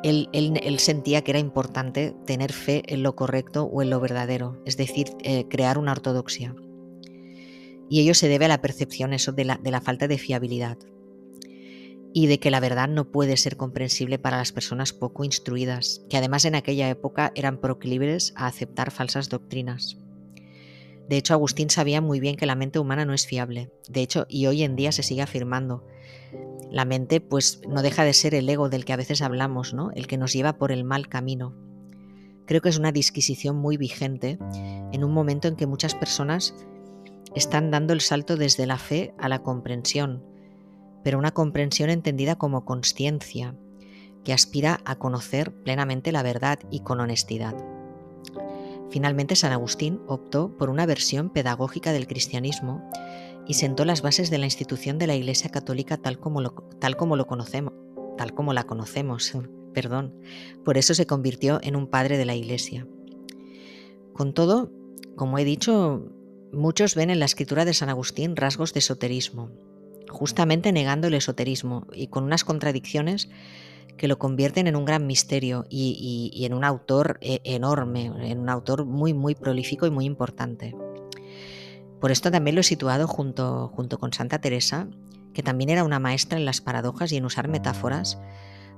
él, 0.04 0.78
sentía 0.80 1.24
que 1.24 1.32
era 1.32 1.40
importante 1.40 2.16
tener 2.26 2.54
fe 2.54 2.84
en 2.88 3.04
lo 3.04 3.16
correcto 3.16 3.66
o 3.66 3.82
en 3.82 3.90
lo 3.90 4.00
verdadero, 4.00 4.62
es 4.66 4.78
decir, 4.78 5.10
eh, 5.24 5.48
crear 5.50 5.78
una 5.78 5.92
ortodoxia. 5.92 6.56
Y 7.90 8.02
ello 8.02 8.16
se 8.16 8.28
debe 8.28 8.46
a 8.46 8.50
la 8.50 8.62
percepción 8.62 9.14
eso 9.14 9.32
de 9.32 9.44
la 9.46 9.82
falta 9.82 10.08
de 10.08 10.18
fiabilidad 10.18 10.78
y 12.18 12.28
de 12.28 12.40
que 12.40 12.50
la 12.50 12.62
verdad 12.62 12.88
no 12.88 13.12
puede 13.12 13.36
ser 13.36 13.58
comprensible 13.58 14.18
para 14.18 14.38
las 14.38 14.54
personas 14.54 14.94
poco 14.94 15.26
instruidas, 15.26 16.02
que 16.10 16.16
además 16.16 16.46
en 16.46 16.56
aquella 16.56 16.90
época 16.90 17.34
eran 17.36 17.60
proclives 17.60 18.32
a 18.38 18.48
aceptar 18.48 18.92
falsas 18.92 19.28
doctrinas. 19.28 19.98
De 21.10 21.18
hecho, 21.18 21.34
Agustín 21.34 21.70
sabía 21.70 22.00
muy 22.00 22.22
bien 22.22 22.38
que 22.38 22.46
la 22.46 22.56
mente 22.56 22.80
humana 22.80 23.04
no 23.04 23.14
es 23.14 23.28
fiable. 23.28 23.70
De 23.90 24.00
hecho, 24.00 24.28
y 24.30 24.46
hoy 24.46 24.64
en 24.64 24.78
día 24.78 24.94
se 24.94 25.04
sigue 25.04 25.24
afirmando. 25.24 25.86
La 26.72 26.86
mente, 26.86 27.20
pues, 27.20 27.60
no 27.68 27.82
deja 27.82 28.06
de 28.06 28.14
ser 28.14 28.34
el 28.34 28.48
ego 28.48 28.70
del 28.70 28.86
que 28.86 28.94
a 28.94 28.98
veces 28.98 29.22
hablamos, 29.22 29.74
¿no? 29.74 29.92
El 29.92 30.08
que 30.08 30.18
nos 30.18 30.32
lleva 30.32 30.58
por 30.58 30.72
el 30.72 30.86
mal 30.86 31.10
camino. 31.10 31.54
Creo 32.46 32.62
que 32.62 32.70
es 32.70 32.80
una 32.80 32.94
disquisición 32.94 33.58
muy 33.58 33.76
vigente 33.76 34.40
en 34.94 35.04
un 35.04 35.12
momento 35.12 35.50
en 35.50 35.58
que 35.58 35.68
muchas 35.68 35.96
personas 35.96 36.56
están 37.36 37.72
dando 37.72 37.92
el 37.92 38.00
salto 38.00 38.38
desde 38.38 38.66
la 38.68 38.78
fe 38.78 39.14
a 39.18 39.28
la 39.28 39.44
comprensión, 39.44 40.24
pero 41.06 41.20
una 41.20 41.30
comprensión 41.30 41.92
entendida 41.92 42.36
como 42.36 42.66
conciencia, 42.66 43.56
que 44.24 44.34
aspira 44.34 44.82
a 44.86 44.96
conocer 44.96 45.54
plenamente 45.54 46.12
la 46.12 46.24
verdad 46.24 46.58
y 46.72 46.80
con 46.80 47.00
honestidad. 47.00 47.56
Finalmente, 48.90 49.36
San 49.36 49.52
Agustín 49.52 50.02
optó 50.08 50.58
por 50.58 50.72
una 50.72 50.88
versión 50.88 51.30
pedagógica 51.30 51.94
del 51.94 52.08
cristianismo 52.08 52.90
y 53.46 53.54
sentó 53.54 53.86
las 53.86 54.02
bases 54.02 54.32
de 54.32 54.40
la 54.40 54.46
institución 54.46 54.98
de 54.98 55.06
la 55.06 55.16
Iglesia 55.16 55.52
Católica 55.52 55.98
tal 55.98 56.20
como 56.20 56.42
lo, 56.42 56.56
tal 56.80 56.98
como 56.98 57.16
lo 57.16 57.28
conocemos, 57.28 57.74
tal 58.18 58.34
como 58.34 58.54
la 58.54 58.64
conocemos, 58.64 59.32
perdón. 59.76 60.20
Por 60.64 60.80
eso 60.80 60.96
se 60.96 61.06
convirtió 61.06 61.60
en 61.62 61.76
un 61.76 61.86
padre 61.86 62.18
de 62.18 62.26
la 62.26 62.34
Iglesia. 62.34 62.88
Con 64.12 64.34
todo, 64.34 64.72
como 65.16 65.38
he 65.38 65.46
dicho, 65.46 66.12
muchos 66.52 66.96
ven 66.96 67.12
en 67.12 67.20
la 67.20 67.26
escritura 67.26 67.64
de 67.64 67.76
San 67.76 67.90
Agustín 67.90 68.36
rasgos 68.36 68.74
de 68.74 68.80
esoterismo, 68.80 69.52
justamente 70.10 70.72
negando 70.72 71.08
el 71.08 71.14
esoterismo 71.14 71.88
y 71.94 72.08
con 72.08 72.24
unas 72.24 72.44
contradicciones 72.44 73.30
que 73.98 74.08
lo 74.08 74.20
convierten 74.20 74.68
en 74.68 74.76
un 74.76 74.86
gran 74.86 75.08
misterio 75.08 75.66
y, 75.70 76.44
en 76.46 76.54
un 76.54 76.64
autor 76.64 77.18
eh, 77.22 77.40
enorme, 77.44 78.06
en 78.06 78.40
un 78.40 78.50
autor 78.50 78.86
muy, 78.86 79.14
muy 79.14 79.36
prolífico 79.36 79.86
y 79.86 79.92
muy 79.92 80.06
importante. 80.06 80.76
Por 82.00 82.12
esto 82.12 82.30
también 82.30 82.56
lo 82.56 82.62
he 82.62 82.66
situado 82.66 83.08
junto, 83.08 83.70
junto 83.70 83.98
con 83.98 84.14
Santa 84.14 84.40
Teresa, 84.40 84.88
que 85.34 85.44
también 85.44 85.70
era 85.70 85.84
una 85.84 86.00
maestra 86.00 86.38
en 86.38 86.46
las 86.46 86.62
paradojas 86.62 87.12
y 87.12 87.18
en 87.18 87.26
usar 87.26 87.48
metáforas 87.48 88.20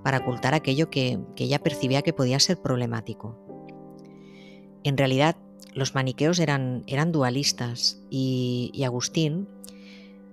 para 0.03 0.19
ocultar 0.19 0.53
aquello 0.53 0.89
que, 0.89 1.19
ella 1.37 1.59
percibía 1.59 2.03
que 2.03 2.13
podía 2.13 2.39
ser 2.39 2.61
problemático. 2.61 3.37
En 4.83 4.97
realidad, 4.97 5.35
los 5.73 5.95
maniqueos 5.95 6.39
eran, 6.39 6.83
eran 6.87 7.11
dualistas 7.11 8.01
y, 8.09 8.71
y 8.73 8.83
Agustín 8.83 9.47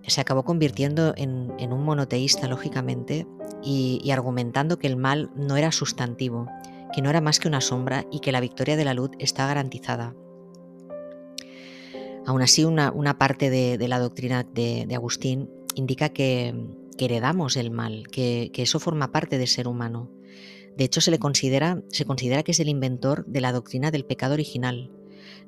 se 0.07 0.21
acabó 0.21 0.45
convirtiendo 0.45 1.15
en, 1.17 1.51
un 1.73 1.85
monoteísta, 1.85 2.49
lógicamente, 2.49 3.27
y, 3.63 4.11
argumentando 4.11 4.79
que 4.79 4.87
el 4.87 4.97
mal 4.97 5.31
no 5.35 5.57
era 5.57 5.73
sustantivo, 5.73 6.49
que 6.95 7.03
no 7.03 7.11
era 7.11 7.21
más 7.21 7.41
que 7.41 7.49
una 7.49 7.61
sombra 7.61 8.07
y 8.11 8.21
que 8.21 8.33
la 8.33 8.41
victoria 8.41 8.77
de 8.77 8.85
la 8.85 8.95
luz 8.95 9.11
está 9.19 9.47
garantizada. 9.47 10.15
Aún 12.27 12.43
así, 12.43 12.65
una, 12.65 13.19
parte 13.19 13.51
de, 13.51 13.89
la 13.89 13.99
doctrina 13.99 14.45
de, 14.45 14.89
Agustín 14.95 15.51
indica 15.75 16.11
que, 16.11 16.55
heredamos 16.99 17.57
el 17.57 17.71
mal, 17.71 18.07
que, 18.09 18.51
eso 18.55 18.81
forma 18.81 19.13
parte 19.13 19.39
del 19.39 19.49
ser 19.49 19.69
humano. 19.69 20.11
De 20.77 20.85
hecho, 20.85 21.01
se 21.01 21.11
le 21.11 21.19
considera, 21.19 21.83
se 21.91 22.05
considera 22.05 22.43
que 22.43 22.53
es 22.53 22.61
el 22.61 22.69
inventor 22.69 23.25
de 23.27 23.41
la 23.41 23.53
doctrina 23.53 23.91
del 23.91 24.05
pecado 24.05 24.35
original, 24.35 24.91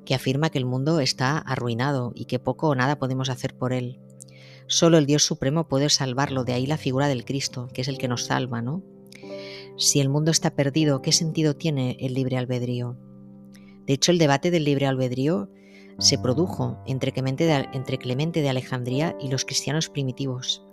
que 0.05 0.15
afirma 0.15 0.49
que 0.49 0.57
el 0.57 0.65
mundo 0.65 0.99
está 0.99 1.37
arruinado 1.37 2.11
y 2.15 2.25
que 2.25 2.39
poco 2.39 2.69
o 2.69 2.75
nada 2.75 2.97
podemos 2.97 3.29
hacer 3.29 3.55
por 3.55 3.73
él. 3.73 3.99
Solo 4.67 4.97
el 4.97 5.05
Dios 5.05 5.23
Supremo 5.23 5.69
puede 5.69 5.89
salvarlo, 5.89 6.43
de 6.43 6.51
ahí 6.51 6.65
la 6.65 6.77
figura 6.77 7.07
del 7.07 7.23
Cristo, 7.23 7.69
que 7.73 7.81
es 7.81 7.87
el 7.87 7.97
que 7.97 8.09
nos 8.09 8.25
salva, 8.25 8.61
¿no? 8.61 8.83
Si 9.77 10.01
el 10.01 10.09
mundo 10.09 10.29
está 10.31 10.55
perdido, 10.55 11.01
¿qué 11.01 11.13
sentido 11.13 11.55
tiene 11.55 11.95
el 12.01 12.13
libre 12.13 12.37
albedrío? 12.37 12.97
De 13.85 13.93
hecho, 13.93 14.11
el 14.11 14.17
debate 14.17 14.51
del 14.51 14.65
libre 14.65 14.87
albedrío 14.87 15.49
se 15.99 16.17
produjo 16.17 16.83
entre 16.85 17.13
Clemente 17.13 17.45
de, 17.45 18.49
Alejandría 18.49 19.15
y 19.21 19.29
los 19.29 19.45
cristianos 19.45 19.89
primitivos. 19.89 20.63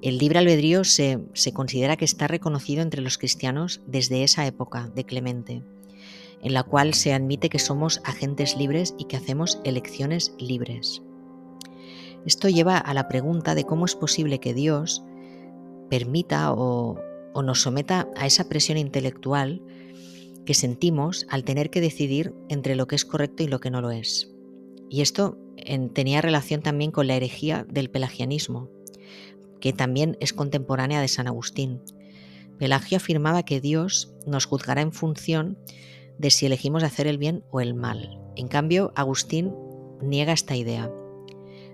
El 0.00 0.18
libre 0.18 0.38
albedrío 0.38 0.82
se, 0.82 1.20
se 1.34 1.52
considera 1.52 1.96
que 1.96 2.06
está 2.06 2.28
reconocido 2.28 2.80
entre 2.82 3.02
los 3.02 3.18
cristianos 3.18 3.82
desde 3.86 4.24
esa 4.24 4.46
época 4.46 4.88
de 4.88 5.04
Clemente, 5.04 5.62
en 6.42 6.54
la 6.54 6.62
cual 6.62 6.94
se 6.94 7.12
admite 7.12 7.50
que 7.50 7.58
somos 7.58 8.00
agentes 8.04 8.56
libres 8.56 8.94
y 8.98 9.04
que 9.04 9.16
hacemos 9.16 9.60
elecciones 9.64 10.32
libres. 10.38 11.02
Esto 12.24 12.48
lleva 12.48 12.78
a 12.78 12.94
la 12.94 13.08
pregunta 13.08 13.54
de 13.54 13.64
cómo 13.64 13.84
es 13.84 13.96
posible 13.96 14.38
que 14.38 14.54
Dios 14.54 15.02
permita 15.90 16.52
o, 16.52 17.00
nos 17.42 17.62
someta 17.62 18.08
a 18.16 18.26
esa 18.26 18.48
presión 18.48 18.78
intelectual 18.78 19.62
que 20.44 20.54
sentimos 20.54 21.26
al 21.28 21.44
tener 21.44 21.70
que 21.70 21.80
decidir 21.80 22.34
entre 22.48 22.76
lo 22.76 22.86
que 22.86 22.94
es 22.94 23.04
correcto 23.04 23.42
y 23.42 23.48
lo 23.48 23.58
que 23.60 23.70
no 23.70 23.80
lo 23.80 23.90
es. 23.90 24.30
Y 24.88 25.00
esto 25.00 25.38
tenía 25.94 26.20
relación 26.20 26.62
también 26.62 26.90
con 26.90 27.06
la 27.06 27.14
herejía 27.14 27.64
del 27.68 27.90
pelagianismo, 27.90 28.68
que 29.60 29.72
también 29.72 30.16
es 30.20 30.32
contemporánea 30.32 31.00
de 31.00 31.08
San 31.08 31.26
Agustín. 31.26 31.80
Pelagio 32.58 32.98
afirmaba 32.98 33.44
que 33.44 33.60
Dios 33.60 34.14
nos 34.26 34.44
juzgará 34.44 34.82
en 34.82 34.92
función 34.92 35.58
de 36.18 36.30
si 36.30 36.46
elegimos 36.46 36.84
hacer 36.84 37.06
el 37.06 37.18
bien 37.18 37.42
o 37.50 37.60
el 37.60 37.74
mal. 37.74 38.20
En 38.36 38.48
cambio, 38.48 38.92
Agustín 38.94 39.54
niega 40.02 40.32
esta 40.32 40.56
idea 40.56 40.90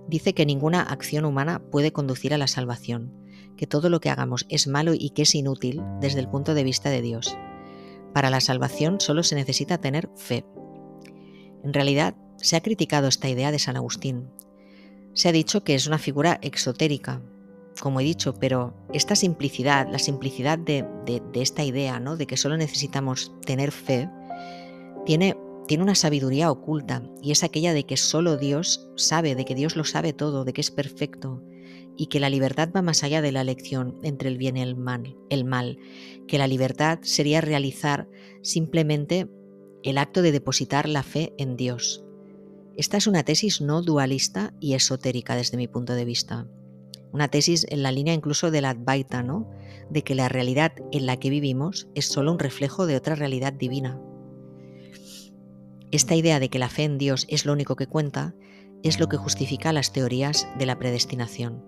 dice 0.09 0.35
que 0.35 0.47
ninguna 0.47 0.83
acción 0.83 1.25
humana 1.25 1.61
puede 1.71 1.93
conducir 1.93 2.35
a 2.35 2.39
la 2.39 2.47
salvación, 2.47 3.13
que 3.57 3.67
todo 3.67 3.91
lo 3.91 4.01
que 4.01 4.11
hagamos 4.11 4.47
es 4.49 4.67
malo 4.67 4.93
y 4.95 5.11
que 5.11 5.23
es 5.23 5.35
inútil 5.35 5.83
desde 6.01 6.21
el 6.21 6.29
punto 6.29 6.55
de 6.55 6.65
vista 6.65 6.91
de 6.91 7.03
Dios. 7.03 7.37
Para 8.15 8.31
la 8.31 8.41
salvación 8.41 9.01
solo 9.01 9.23
se 9.23 9.35
necesita 9.35 9.79
tener 9.79 10.09
fe. 10.17 10.45
En 11.63 11.73
realidad, 11.73 12.17
se 12.37 12.57
ha 12.57 12.63
criticado 12.63 13.09
esta 13.09 13.29
idea 13.29 13.53
de 13.53 13.59
San 13.59 13.77
Agustín. 13.77 14.31
Se 15.13 15.29
ha 15.29 15.33
dicho 15.33 15.65
que 15.65 15.75
es 15.75 15.87
una 15.87 15.99
figura 15.99 16.39
exotérica, 16.43 17.21
como 17.81 18.01
he 18.01 18.05
dicho, 18.05 18.35
pero 18.35 18.75
esta 18.93 19.15
simplicidad, 19.15 19.89
la 19.91 19.99
simplicidad 19.99 20.59
de, 20.59 20.87
esta 21.35 21.65
idea, 21.65 22.01
¿no? 22.01 22.17
de 22.17 22.27
que 22.27 22.37
solo 22.37 22.57
necesitamos 22.57 23.33
tener 23.45 23.73
fe, 23.73 24.09
tiene 25.05 25.37
tiene 25.69 25.85
una 25.85 25.95
sabiduría 25.95 26.51
oculta 26.51 27.05
y 27.23 27.31
es 27.31 27.45
aquella 27.45 27.73
de 27.73 27.85
que 27.85 27.97
solo 27.97 28.37
Dios 28.37 28.89
sabe, 28.97 29.37
de 29.37 29.45
que 29.45 29.55
Dios 29.55 29.77
lo 29.77 29.85
sabe 29.85 30.13
todo, 30.13 30.45
de 30.45 30.53
que 30.53 30.63
es 30.63 30.73
perfecto 30.73 31.45
y 31.97 32.07
que 32.07 32.21
la 32.21 32.31
libertad 32.31 32.71
va 32.75 32.81
más 32.81 33.05
allá 33.05 33.21
de 33.23 33.33
la 33.33 33.43
elección 33.43 33.99
entre 34.03 34.31
el 34.31 34.39
bien 34.39 34.57
y 34.57 34.63
el 34.63 34.77
mal, 34.77 35.17
el 35.31 35.45
mal, 35.45 35.79
que 36.27 36.39
la 36.39 36.47
libertad 36.47 37.01
sería 37.03 37.41
realizar 37.41 38.09
simplemente 38.43 39.29
el 39.83 39.99
acto 39.99 40.23
de 40.23 40.33
depositar 40.33 40.89
la 40.89 41.03
fe 41.03 41.35
en 41.39 41.57
Dios. 41.57 42.05
Esta 42.77 42.97
es 42.97 43.07
una 43.07 43.25
tesis 43.25 43.61
no 43.61 43.83
dualista 43.83 44.55
y 44.61 44.75
esotérica 44.75 45.37
desde 45.37 45.57
mi 45.57 45.69
punto 45.69 45.95
de 45.95 46.05
vista. 46.05 46.49
Una 47.13 47.29
tesis 47.29 47.67
en 47.69 47.83
la 47.83 47.93
línea 47.93 48.15
incluso 48.15 48.51
de 48.51 48.61
la 48.61 48.71
Advaita, 48.71 49.23
¿no? 49.23 49.51
De 49.91 50.03
que 50.03 50.15
la 50.15 50.29
realidad 50.29 50.73
en 50.93 51.05
la 51.07 51.19
que 51.19 51.31
vivimos 51.31 51.89
es 51.95 52.07
solo 52.07 52.33
un 52.33 52.39
reflejo 52.39 52.87
de 52.87 52.97
otra 52.97 53.17
realidad 53.17 53.53
divina. 53.53 54.01
Esta 55.91 56.15
idea 56.15 56.39
de 56.39 56.51
que 56.51 56.59
la 56.59 56.69
fe 56.69 56.85
en 56.85 56.99
Dios 56.99 57.27
es 57.31 57.47
lo 57.47 57.53
único 57.55 57.75
que 57.75 57.87
cuenta 57.87 58.35
es 58.83 59.01
lo 59.01 59.09
que 59.09 59.17
justifica 59.17 59.73
las 59.73 59.93
teorías 59.93 60.47
de 60.59 60.67
la 60.67 60.79
predestinación. 60.79 61.65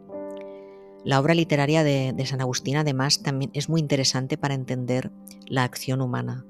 La 1.05 1.19
obra 1.19 1.35
literaria 1.35 1.83
de, 1.83 2.15
San 2.27 2.43
Agustín 2.43 2.77
además 2.77 3.23
también 3.23 3.51
es 3.55 3.71
muy 3.71 3.81
interesante 3.81 4.37
para 4.37 4.55
entender 4.55 5.11
la 5.47 5.65
acción 5.65 6.03
humana. 6.03 6.45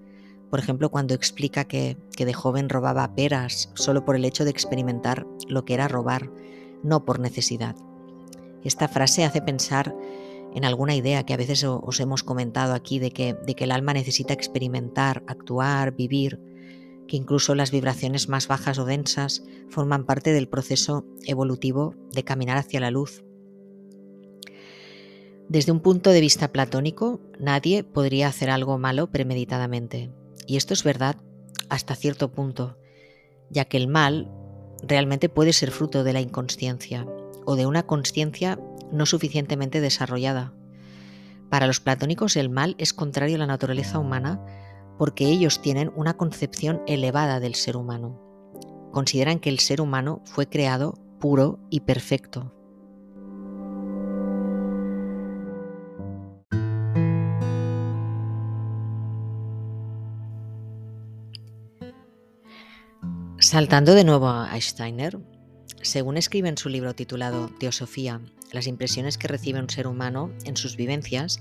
Por 0.50 0.59
ejemplo, 0.59 0.90
cuando 0.90 1.14
explica 1.14 1.64
que, 1.64 1.96
de 2.16 2.33
joven 2.33 2.68
robaba 2.68 3.14
peras 3.14 3.70
solo 3.74 4.04
por 4.04 4.16
el 4.16 4.24
hecho 4.24 4.44
de 4.44 4.50
experimentar 4.50 5.24
lo 5.48 5.64
que 5.64 5.74
era 5.74 5.87
robar, 5.87 6.33
no 6.83 7.04
por 7.04 7.20
necesidad. 7.20 7.76
Esta 8.64 8.88
frase 8.88 9.24
hace 9.24 9.40
pensar 9.40 9.94
en 10.52 10.64
alguna 10.64 10.96
idea 10.96 11.24
que 11.24 11.35
a 11.35 11.37
veces 11.37 11.62
os 11.62 12.00
hemos 12.00 12.24
comentado 12.24 12.74
aquí 12.74 12.98
de 12.98 13.12
que 13.12 13.37
el 13.64 13.70
alma 13.70 13.94
necesita 13.94 14.35
experimentar, 14.35 15.22
actuar, 15.28 15.94
vivir, 15.94 16.40
que 17.11 17.16
incluso 17.16 17.57
las 17.57 17.73
vibraciones 17.73 18.29
más 18.29 18.46
bajas 18.46 18.79
o 18.79 18.85
densas 18.85 19.42
forman 19.68 20.07
parte 20.07 20.33
del 20.33 20.46
proceso 20.46 21.05
evolutivo 21.27 21.96
de 22.12 22.23
caminar 22.23 22.57
hacia 22.57 22.79
la 22.79 22.92
luz. 22.92 23.25
Desde 25.49 25.73
un 25.73 25.81
punto 25.81 26.11
de 26.11 26.20
vista 26.20 26.53
platónico, 26.53 27.20
nadie 27.40 27.83
podría 27.83 28.29
hacer 28.29 28.49
algo 28.49 28.79
malo 28.79 29.11
premeditadamente. 29.11 30.12
Y 30.46 30.57
esto 30.57 30.73
es 30.73 30.85
verdad 30.85 31.16
hasta 31.68 31.96
cierto 31.96 32.31
punto, 32.31 32.79
ya 33.51 33.64
que 33.64 33.77
el 33.77 33.88
mal 33.88 34.31
realmente 34.81 35.29
puede 35.29 35.53
ser 35.53 35.73
fruto 35.73 36.05
de 36.05 36.12
la 36.12 36.20
inconsciencia 36.20 37.09
o 37.44 37.57
de 37.57 37.66
una 37.66 37.88
consciencia 37.88 38.61
no 38.92 39.05
suficientemente 39.05 39.81
desarrollada. 39.81 40.55
Para 41.49 41.66
los 41.66 41.81
platónicos 41.81 42.37
el 42.37 42.51
mal 42.51 42.77
es 42.79 42.92
contrario 42.92 43.35
a 43.35 43.40
la 43.40 43.49
naturaleza 43.49 43.99
humana 43.99 44.40
porque 45.00 45.28
ellos 45.28 45.62
tienen 45.62 45.90
una 45.96 46.18
concepción 46.18 46.82
elevada 46.86 47.40
del 47.40 47.54
ser 47.54 47.78
humano. 47.78 48.20
Consideran 48.92 49.38
que 49.38 49.48
el 49.48 49.58
ser 49.58 49.80
humano 49.80 50.20
fue 50.26 50.46
creado 50.46 50.92
puro 51.18 51.58
y 51.70 51.80
perfecto. 51.80 52.52
Saltando 63.38 63.94
de 63.94 64.04
nuevo 64.04 64.28
a 64.28 64.60
Steiner, 64.60 65.18
según 65.80 66.18
escribe 66.18 66.50
en 66.50 66.58
su 66.58 66.68
libro 66.68 66.94
titulado 66.94 67.48
Teosofía, 67.58 68.20
las 68.52 68.66
impresiones 68.66 69.16
que 69.16 69.28
recibe 69.28 69.60
un 69.60 69.70
ser 69.70 69.86
humano 69.86 70.30
en 70.44 70.58
sus 70.58 70.76
vivencias 70.76 71.40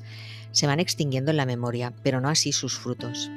se 0.51 0.65
van 0.65 0.79
extinguiendo 0.79 1.31
en 1.31 1.37
la 1.37 1.45
memoria, 1.45 1.93
pero 2.03 2.21
no 2.21 2.29
así 2.29 2.53
sus 2.53 2.79
frutos. 2.79 3.29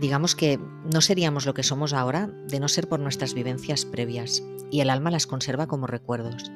Digamos 0.00 0.34
que 0.34 0.58
no 0.90 1.02
seríamos 1.02 1.44
lo 1.44 1.52
que 1.52 1.62
somos 1.62 1.92
ahora 1.92 2.28
de 2.48 2.58
no 2.58 2.68
ser 2.68 2.88
por 2.88 3.00
nuestras 3.00 3.34
vivencias 3.34 3.84
previas, 3.84 4.42
y 4.70 4.80
el 4.80 4.88
alma 4.88 5.10
las 5.10 5.26
conserva 5.26 5.66
como 5.66 5.86
recuerdos. 5.86 6.50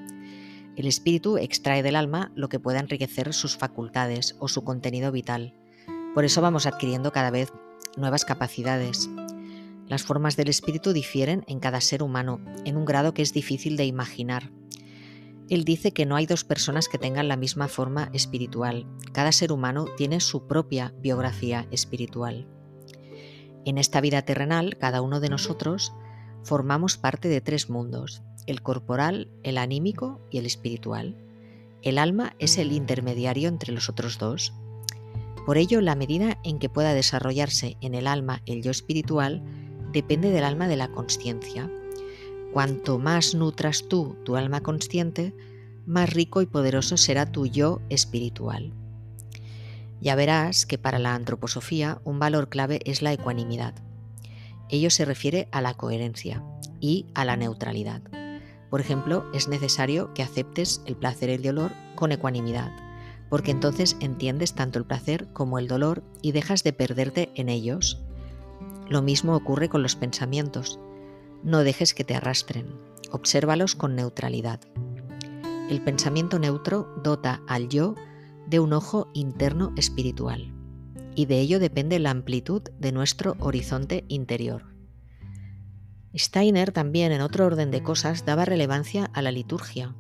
El 0.77 0.87
espíritu 0.87 1.37
extrae 1.37 1.83
del 1.83 1.95
alma 1.95 2.33
lo 2.35 2.49
que 2.49 2.59
pueda 2.59 2.81
enriquecer 2.81 3.35
sus 3.35 3.59
facultades 3.59 4.35
o 4.39 4.49
su 4.49 4.65
contenido 4.65 5.13
vital. 5.13 5.53
Por 6.15 6.25
eso 6.25 6.41
vamos 6.41 6.65
adquiriendo 6.65 7.13
cada 7.13 7.31
vez 7.31 7.53
nuevas 7.99 8.25
capacidades. 8.25 9.11
Las 9.89 10.05
formas 10.05 10.37
del 10.37 10.49
espíritu 10.49 10.95
difieren 10.95 11.45
en 11.47 11.61
cada 11.61 11.83
ser 11.83 12.03
humano, 12.03 12.41
en 12.65 12.79
un 12.79 12.87
grado 12.87 13.13
que 13.13 13.21
es 13.21 13.35
difícil 13.35 13.77
de 13.77 13.85
imaginar. 13.85 14.53
Él 15.51 15.65
dice 15.65 15.93
que 15.93 16.07
no 16.07 16.17
hay 16.17 16.25
dos 16.25 16.45
personas 16.45 16.89
que 16.89 16.97
tengan 16.97 17.29
la 17.29 17.37
misma 17.37 17.69
forma 17.69 18.09
espiritual. 18.15 18.87
Cada 19.13 19.33
ser 19.33 19.53
humano 19.53 19.85
tiene 19.99 20.21
su 20.21 20.47
propia 20.47 20.95
biografía 21.03 21.69
espiritual. 21.71 22.49
En 23.65 23.79
esta 23.79 24.01
vida 24.01 24.23
terrenal, 24.23 24.77
cada 24.79 25.01
uno 25.01 25.21
de 25.21 25.29
nosotros 25.31 25.93
formamos 26.43 26.99
parte 26.99 27.29
de 27.29 27.41
tres 27.41 27.71
mundos, 27.71 28.23
el 28.47 28.63
corporal, 28.63 29.29
el 29.43 29.57
anímico 29.57 30.21
y 30.31 30.39
el 30.39 30.47
espiritual. 30.47 31.17
El 31.83 31.99
alma 31.99 32.35
es 32.39 32.59
el 32.59 32.73
intermediario 32.73 33.49
entre 33.49 33.73
los 33.73 33.89
otros 33.89 34.19
dos. 34.19 34.53
Por 35.47 35.59
ello, 35.59 35.81
la 35.81 35.95
medida 35.95 36.39
en 36.45 36.59
que 36.59 36.69
pueda 36.69 36.95
desarrollarse 36.95 37.77
en 37.81 37.95
el 37.95 38.07
alma 38.07 38.43
el 38.47 38.63
yo 38.63 38.71
espiritual 38.71 39.43
depende 39.93 40.31
del 40.31 40.45
alma 40.45 40.69
de 40.69 40.77
la 40.77 40.89
consciencia. 40.89 41.71
Cuanto 42.53 42.99
más 42.99 43.35
nutras 43.35 43.89
tú 43.89 44.17
tu 44.25 44.37
alma 44.37 44.63
consciente, 44.63 45.35
más 45.87 46.13
rico 46.13 46.43
y 46.43 46.47
poderoso 46.47 46.97
será 46.97 47.31
tu 47.31 47.47
yo 47.47 47.81
espiritual. 47.89 48.73
Ya 50.05 50.17
verás 50.17 50.67
que 50.67 50.77
para 50.77 50.99
la 50.99 51.15
antroposofía 51.15 51.99
un 52.05 52.19
valor 52.19 52.51
clave 52.51 52.81
es 52.85 53.01
la 53.01 53.15
ecuanimidad. 53.15 53.75
Ello 54.69 54.91
se 54.91 55.07
refiere 55.07 55.49
a 55.51 55.63
la 55.63 55.73
coherencia 55.73 56.43
y 56.79 57.07
a 57.15 57.25
la 57.25 57.39
neutralidad. 57.39 58.03
Por 58.69 58.83
ejemplo, 58.83 59.25
es 59.33 59.49
necesario 59.49 60.13
que 60.13 60.23
aceptes 60.23 60.83
el 60.85 60.95
placer 60.95 61.31
y 61.31 61.33
el 61.33 61.43
dolor 61.43 61.73
con 61.95 62.13
ecuanimidad, 62.13 62.71
porque 63.31 63.51
entonces 63.51 63.97
entiendes 64.01 64.55
tanto 64.55 64.79
el 64.79 64.85
placer 64.85 65.27
como 65.33 65.59
el 65.59 65.69
dolor 65.69 66.05
y 66.21 66.33
dejas 66.33 66.65
de 66.65 66.75
perderte 66.75 67.33
en 67.35 67.49
ellos. 67.49 68.03
Lo 68.91 69.01
mismo 69.01 69.35
ocurre 69.35 69.71
con 69.71 69.83
los 69.83 69.97
pensamientos. 69.97 70.79
No 71.43 71.61
dejes 71.61 71.95
que 71.95 72.05
te 72.05 72.15
arrastren, 72.15 72.67
obsérvalos 73.11 73.75
con 73.75 73.97
neutralidad. 73.97 74.61
El 75.71 75.83
pensamiento 75.83 76.39
neutro 76.39 76.95
dota 77.03 77.41
al 77.47 77.71
yo 77.71 77.95
de 78.47 78.61
un 78.61 78.73
ojo 78.73 79.11
interno 79.15 79.73
espiritual, 79.77 80.53
y 81.15 81.27
de 81.27 81.41
ello 81.41 81.59
depende 81.59 81.99
la 81.99 82.11
amplitud 82.11 82.63
de 82.79 82.93
nuestro 82.93 83.37
horizonte 83.39 84.05
interior. 84.09 84.75
Steiner 86.17 86.71
también, 86.71 87.13
en 87.13 87.21
otro 87.21 87.47
orden 87.47 87.71
de 87.71 87.83
cosas, 87.83 88.25
daba 88.25 88.45
relevancia 88.45 89.11
a 89.15 89.23
la 89.23 89.33
liturgia, 89.33 89.95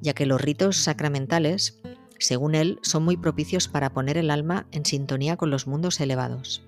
ya 0.00 0.14
que 0.14 0.26
los 0.26 0.40
ritos 0.40 0.76
sacramentales, 0.76 1.80
según 2.18 2.54
él, 2.54 2.78
son 2.82 3.04
muy 3.04 3.16
propicios 3.16 3.68
para 3.68 3.92
poner 3.92 4.18
el 4.18 4.30
alma 4.30 4.66
en 4.70 4.84
sintonía 4.84 5.36
con 5.36 5.50
los 5.50 5.66
mundos 5.66 6.00
elevados, 6.00 6.62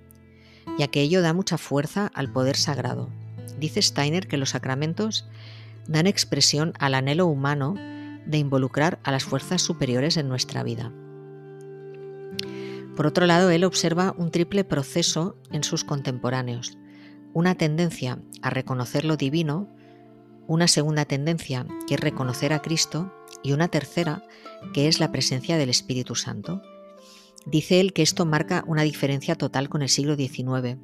ya 0.78 0.88
que 0.88 1.02
ello 1.02 1.20
da 1.20 1.34
mucha 1.34 1.58
fuerza 1.58 2.10
al 2.14 2.32
poder 2.32 2.56
sagrado. 2.56 3.10
Dice 3.58 3.82
Steiner 3.82 4.26
que 4.26 4.38
los 4.38 4.50
sacramentos 4.50 5.28
dan 5.86 6.06
expresión 6.06 6.72
al 6.78 6.94
anhelo 6.94 7.26
humano 7.26 7.74
de 8.26 8.38
involucrar 8.38 8.98
a 9.04 9.10
las 9.10 9.24
fuerzas 9.24 9.62
superiores 9.62 10.16
en 10.16 10.28
nuestra 10.28 10.62
vida. 10.62 10.92
Por 12.96 13.06
otro 13.06 13.26
lado, 13.26 13.50
él 13.50 13.64
observa 13.64 14.14
un 14.18 14.30
triple 14.30 14.64
proceso 14.64 15.36
en 15.50 15.64
sus 15.64 15.84
contemporáneos, 15.84 16.76
una 17.32 17.54
tendencia 17.54 18.18
a 18.42 18.50
reconocer 18.50 19.04
lo 19.04 19.16
divino, 19.16 19.68
una 20.46 20.68
segunda 20.68 21.04
tendencia 21.04 21.66
que 21.86 21.94
es 21.94 22.00
reconocer 22.00 22.52
a 22.52 22.60
Cristo 22.60 23.12
y 23.42 23.52
una 23.52 23.68
tercera 23.68 24.22
que 24.74 24.88
es 24.88 25.00
la 25.00 25.10
presencia 25.10 25.56
del 25.56 25.70
Espíritu 25.70 26.14
Santo. 26.14 26.62
Dice 27.46 27.80
él 27.80 27.92
que 27.92 28.02
esto 28.02 28.26
marca 28.26 28.62
una 28.66 28.82
diferencia 28.82 29.34
total 29.34 29.68
con 29.68 29.82
el 29.82 29.88
siglo 29.88 30.14
XIX, 30.14 30.76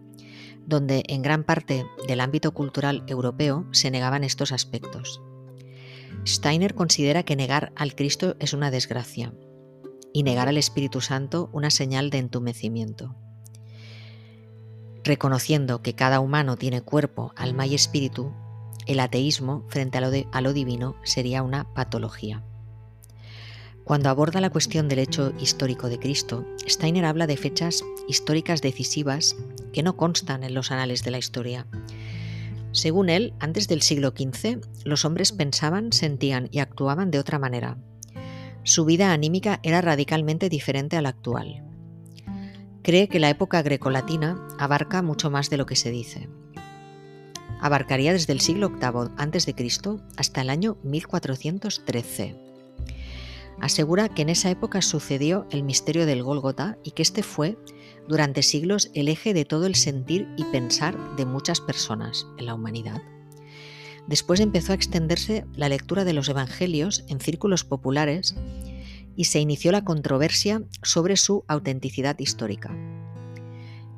donde 0.66 1.04
en 1.08 1.22
gran 1.22 1.44
parte 1.44 1.84
del 2.06 2.20
ámbito 2.20 2.52
cultural 2.52 3.04
europeo 3.06 3.66
se 3.70 3.90
negaban 3.90 4.24
estos 4.24 4.52
aspectos. 4.52 5.20
Steiner 6.26 6.74
considera 6.74 7.22
que 7.22 7.36
negar 7.36 7.72
al 7.76 7.94
Cristo 7.94 8.36
es 8.38 8.52
una 8.52 8.70
desgracia 8.70 9.32
y 10.12 10.22
negar 10.22 10.48
al 10.48 10.58
Espíritu 10.58 11.00
Santo 11.00 11.50
una 11.52 11.70
señal 11.70 12.10
de 12.10 12.18
entumecimiento. 12.18 13.14
Reconociendo 15.04 15.80
que 15.80 15.94
cada 15.94 16.20
humano 16.20 16.56
tiene 16.56 16.82
cuerpo, 16.82 17.32
alma 17.36 17.66
y 17.66 17.74
espíritu, 17.74 18.32
el 18.86 19.00
ateísmo 19.00 19.64
frente 19.68 19.98
a 19.98 20.40
lo, 20.40 20.52
divino 20.52 20.96
sería 21.04 21.42
una 21.42 21.72
patología. 21.74 22.42
Cuando 23.84 24.10
aborda 24.10 24.40
la 24.40 24.50
cuestión 24.50 24.88
del 24.88 24.98
hecho 24.98 25.32
histórico 25.40 25.88
de 25.88 25.98
Cristo, 25.98 26.44
Steiner 26.66 27.04
habla 27.04 27.26
de 27.26 27.36
fechas 27.36 27.84
históricas 28.06 28.60
decisivas 28.60 29.36
que 29.72 29.82
no 29.82 29.96
constan 29.96 30.42
en 30.42 30.54
los 30.54 30.70
anales 30.70 31.04
de 31.04 31.10
la 31.10 31.18
historia, 31.18 31.66
según 32.72 33.08
él, 33.08 33.34
antes 33.40 33.66
del 33.68 33.82
siglo 33.82 34.10
XV, 34.10 34.60
los 34.84 35.04
hombres 35.04 35.32
pensaban, 35.32 35.92
sentían 35.92 36.48
y 36.52 36.58
actuaban 36.58 37.10
de 37.10 37.18
otra 37.18 37.38
manera. 37.38 37.78
Su 38.62 38.84
vida 38.84 39.12
anímica 39.12 39.60
era 39.62 39.80
radicalmente 39.80 40.48
diferente 40.48 40.96
a 40.96 41.02
la 41.02 41.08
actual. 41.10 41.64
Cree 42.82 43.08
que 43.08 43.20
la 43.20 43.30
época 43.30 43.62
grecolatina 43.62 44.46
abarca 44.58 45.02
mucho 45.02 45.30
más 45.30 45.50
de 45.50 45.56
lo 45.56 45.66
que 45.66 45.76
se 45.76 45.90
dice. 45.90 46.28
Abarcaría 47.60 48.12
desde 48.12 48.32
el 48.32 48.40
siglo 48.40 48.70
VIII 48.70 49.12
a.C. 49.16 49.54
hasta 50.16 50.40
el 50.42 50.50
año 50.50 50.76
1413. 50.84 52.36
Asegura 53.60 54.08
que 54.08 54.22
en 54.22 54.28
esa 54.28 54.50
época 54.50 54.82
sucedió 54.82 55.46
el 55.50 55.64
misterio 55.64 56.06
del 56.06 56.22
Gólgota 56.22 56.78
y 56.84 56.92
que 56.92 57.02
este 57.02 57.22
fue 57.22 57.58
durante 58.08 58.42
siglos 58.42 58.90
el 58.94 59.08
eje 59.08 59.34
de 59.34 59.44
todo 59.44 59.66
el 59.66 59.74
sentir 59.74 60.26
y 60.36 60.44
pensar 60.44 60.96
de 61.16 61.26
muchas 61.26 61.60
personas 61.60 62.26
en 62.38 62.46
la 62.46 62.54
humanidad. 62.54 63.02
Después 64.06 64.40
empezó 64.40 64.72
a 64.72 64.74
extenderse 64.74 65.44
la 65.54 65.68
lectura 65.68 66.04
de 66.04 66.14
los 66.14 66.30
Evangelios 66.30 67.04
en 67.08 67.20
círculos 67.20 67.64
populares 67.64 68.34
y 69.16 69.24
se 69.24 69.40
inició 69.40 69.70
la 69.70 69.84
controversia 69.84 70.62
sobre 70.82 71.16
su 71.16 71.44
autenticidad 71.46 72.18
histórica. 72.18 72.74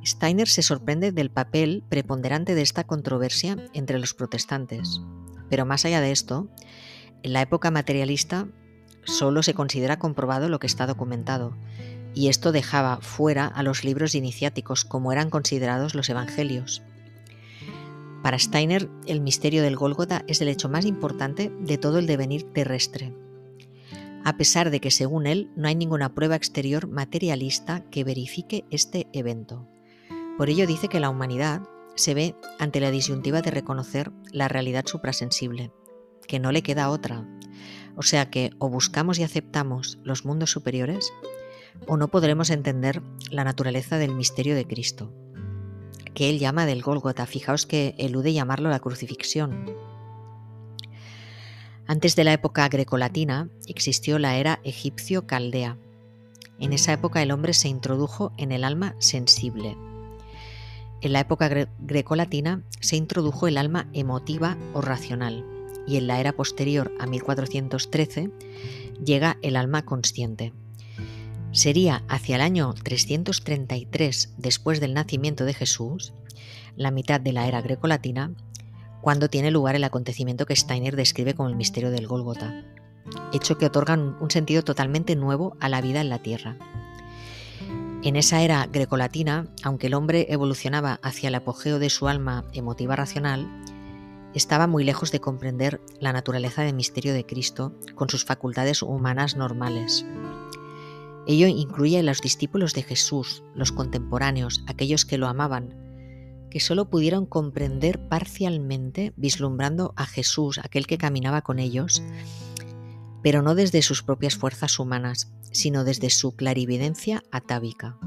Steiner 0.04 0.48
se 0.48 0.62
sorprende 0.62 1.12
del 1.12 1.30
papel 1.30 1.84
preponderante 1.88 2.54
de 2.54 2.62
esta 2.62 2.84
controversia 2.84 3.56
entre 3.74 3.98
los 3.98 4.14
protestantes, 4.14 5.00
pero 5.48 5.66
más 5.66 5.84
allá 5.84 6.00
de 6.00 6.10
esto, 6.10 6.48
en 7.22 7.34
la 7.34 7.42
época 7.42 7.70
materialista 7.70 8.48
solo 9.04 9.42
se 9.42 9.54
considera 9.54 9.98
comprobado 9.98 10.48
lo 10.48 10.58
que 10.58 10.66
está 10.66 10.86
documentado, 10.86 11.54
y 12.14 12.28
esto 12.28 12.52
dejaba 12.52 12.98
fuera 13.00 13.46
a 13.46 13.62
los 13.62 13.84
libros 13.84 14.14
iniciáticos 14.14 14.84
como 14.84 15.12
eran 15.12 15.30
considerados 15.30 15.94
los 15.94 16.08
evangelios. 16.08 16.82
Para 18.22 18.38
Steiner, 18.38 18.88
el 19.06 19.20
misterio 19.20 19.62
del 19.62 19.76
Gólgota 19.76 20.24
es 20.26 20.40
el 20.40 20.48
hecho 20.48 20.68
más 20.68 20.84
importante 20.84 21.50
de 21.60 21.78
todo 21.78 21.98
el 21.98 22.06
devenir 22.06 22.52
terrestre, 22.52 23.14
a 24.24 24.36
pesar 24.36 24.70
de 24.70 24.80
que 24.80 24.90
según 24.90 25.26
él 25.26 25.50
no 25.56 25.68
hay 25.68 25.74
ninguna 25.74 26.14
prueba 26.14 26.36
exterior 26.36 26.86
materialista 26.86 27.82
que 27.90 28.04
verifique 28.04 28.64
este 28.70 29.08
evento. 29.12 29.66
Por 30.36 30.50
ello 30.50 30.66
dice 30.66 30.88
que 30.88 31.00
la 31.00 31.08
humanidad 31.08 31.62
se 31.94 32.14
ve 32.14 32.34
ante 32.58 32.80
la 32.80 32.90
disyuntiva 32.90 33.40
de 33.42 33.50
reconocer 33.50 34.12
la 34.32 34.48
realidad 34.48 34.84
suprasensible, 34.86 35.72
que 36.26 36.38
no 36.38 36.52
le 36.52 36.62
queda 36.62 36.90
otra. 36.90 37.26
O 37.96 38.02
sea 38.02 38.30
que 38.30 38.50
o 38.58 38.68
buscamos 38.68 39.18
y 39.18 39.22
aceptamos 39.22 39.98
los 40.02 40.24
mundos 40.24 40.50
superiores, 40.50 41.12
o 41.86 41.96
no 41.96 42.08
podremos 42.08 42.50
entender 42.50 43.02
la 43.30 43.44
naturaleza 43.44 43.98
del 43.98 44.14
misterio 44.14 44.54
de 44.54 44.66
Cristo, 44.66 45.12
que 46.14 46.30
él 46.30 46.38
llama 46.38 46.66
del 46.66 46.82
Gólgota. 46.82 47.26
Fijaos 47.26 47.66
que 47.66 47.94
elude 47.98 48.32
llamarlo 48.32 48.70
la 48.70 48.80
crucifixión. 48.80 49.64
Antes 51.86 52.14
de 52.14 52.24
la 52.24 52.32
época 52.32 52.68
grecolatina 52.68 53.48
existió 53.66 54.18
la 54.18 54.36
era 54.36 54.60
egipcio-caldea. 54.64 55.76
En 56.58 56.72
esa 56.72 56.92
época 56.92 57.22
el 57.22 57.32
hombre 57.32 57.54
se 57.54 57.68
introdujo 57.68 58.32
en 58.36 58.52
el 58.52 58.64
alma 58.64 58.94
sensible. 58.98 59.76
En 61.00 61.12
la 61.12 61.20
época 61.20 61.48
grecolatina 61.78 62.62
se 62.80 62.96
introdujo 62.96 63.48
el 63.48 63.56
alma 63.56 63.88
emotiva 63.92 64.56
o 64.74 64.82
racional 64.82 65.44
y 65.86 65.96
en 65.96 66.06
la 66.06 66.20
era 66.20 66.32
posterior 66.32 66.92
a 67.00 67.06
1413 67.06 68.30
llega 69.02 69.38
el 69.42 69.56
alma 69.56 69.84
consciente. 69.84 70.52
Sería 71.52 72.04
hacia 72.08 72.36
el 72.36 72.42
año 72.42 72.72
333 72.74 74.34
después 74.38 74.80
del 74.80 74.94
nacimiento 74.94 75.44
de 75.44 75.54
Jesús, 75.54 76.12
la 76.76 76.92
mitad 76.92 77.20
de 77.20 77.32
la 77.32 77.48
era 77.48 77.60
grecolatina, 77.60 78.32
cuando 79.00 79.28
tiene 79.28 79.50
lugar 79.50 79.74
el 79.74 79.82
acontecimiento 79.82 80.46
que 80.46 80.54
Steiner 80.54 80.94
describe 80.94 81.34
como 81.34 81.48
el 81.48 81.56
misterio 81.56 81.90
del 81.90 82.06
Gólgota, 82.06 82.64
hecho 83.32 83.58
que 83.58 83.66
otorga 83.66 83.94
un 83.94 84.30
sentido 84.30 84.62
totalmente 84.62 85.16
nuevo 85.16 85.56
a 85.58 85.68
la 85.68 85.80
vida 85.80 86.00
en 86.00 86.08
la 86.08 86.22
Tierra. 86.22 86.56
En 88.04 88.14
esa 88.14 88.42
era 88.42 88.66
grecolatina, 88.66 89.48
aunque 89.64 89.88
el 89.88 89.94
hombre 89.94 90.26
evolucionaba 90.30 91.00
hacia 91.02 91.28
el 91.28 91.34
apogeo 91.34 91.80
de 91.80 91.90
su 91.90 92.06
alma 92.06 92.44
emotiva 92.52 92.94
racional, 92.94 93.48
estaba 94.34 94.68
muy 94.68 94.84
lejos 94.84 95.10
de 95.10 95.20
comprender 95.20 95.80
la 95.98 96.12
naturaleza 96.12 96.62
del 96.62 96.76
misterio 96.76 97.12
de 97.12 97.26
Cristo 97.26 97.74
con 97.96 98.08
sus 98.08 98.24
facultades 98.24 98.82
humanas 98.82 99.36
normales. 99.36 100.06
Ello 101.26 101.46
incluye 101.46 101.98
a 101.98 102.02
los 102.02 102.20
discípulos 102.20 102.74
de 102.74 102.82
Jesús, 102.82 103.42
los 103.54 103.72
contemporáneos, 103.72 104.64
aquellos 104.66 105.04
que 105.04 105.18
lo 105.18 105.28
amaban, 105.28 105.74
que 106.50 106.60
solo 106.60 106.90
pudieron 106.90 107.26
comprender 107.26 108.08
parcialmente 108.08 109.12
vislumbrando 109.16 109.92
a 109.96 110.06
Jesús, 110.06 110.58
aquel 110.58 110.86
que 110.86 110.98
caminaba 110.98 111.42
con 111.42 111.58
ellos, 111.58 112.02
pero 113.22 113.42
no 113.42 113.54
desde 113.54 113.82
sus 113.82 114.02
propias 114.02 114.36
fuerzas 114.36 114.78
humanas, 114.78 115.32
sino 115.52 115.84
desde 115.84 116.10
su 116.10 116.34
clarividencia 116.34 117.22
atávica. 117.30 117.98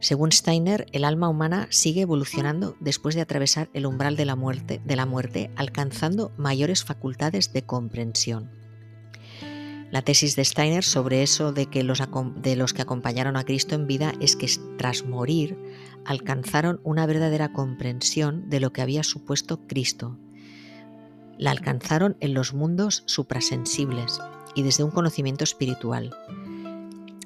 Según 0.00 0.32
Steiner, 0.32 0.86
el 0.90 1.04
alma 1.04 1.28
humana 1.28 1.68
sigue 1.70 2.00
evolucionando 2.00 2.76
después 2.80 3.14
de 3.14 3.20
atravesar 3.20 3.70
el 3.72 3.86
umbral 3.86 4.16
de 4.16 4.24
la 4.24 4.34
muerte, 4.34 4.80
de 4.84 4.96
la 4.96 5.06
muerte 5.06 5.52
alcanzando 5.54 6.32
mayores 6.36 6.82
facultades 6.82 7.52
de 7.52 7.62
comprensión. 7.62 8.61
La 9.92 10.00
tesis 10.00 10.36
de 10.36 10.44
Steiner 10.46 10.84
sobre 10.84 11.22
eso 11.22 11.52
de 11.52 11.66
que 11.66 11.82
los, 11.82 12.02
de 12.36 12.56
los 12.56 12.72
que 12.72 12.80
acompañaron 12.80 13.36
a 13.36 13.44
Cristo 13.44 13.74
en 13.74 13.86
vida 13.86 14.14
es 14.20 14.36
que 14.36 14.50
tras 14.78 15.04
morir 15.04 15.58
alcanzaron 16.06 16.80
una 16.82 17.04
verdadera 17.04 17.52
comprensión 17.52 18.48
de 18.48 18.58
lo 18.58 18.72
que 18.72 18.80
había 18.80 19.04
supuesto 19.04 19.60
Cristo. 19.66 20.16
La 21.36 21.50
alcanzaron 21.50 22.16
en 22.20 22.32
los 22.32 22.54
mundos 22.54 23.02
suprasensibles 23.04 24.18
y 24.54 24.62
desde 24.62 24.82
un 24.82 24.90
conocimiento 24.90 25.44
espiritual. 25.44 26.16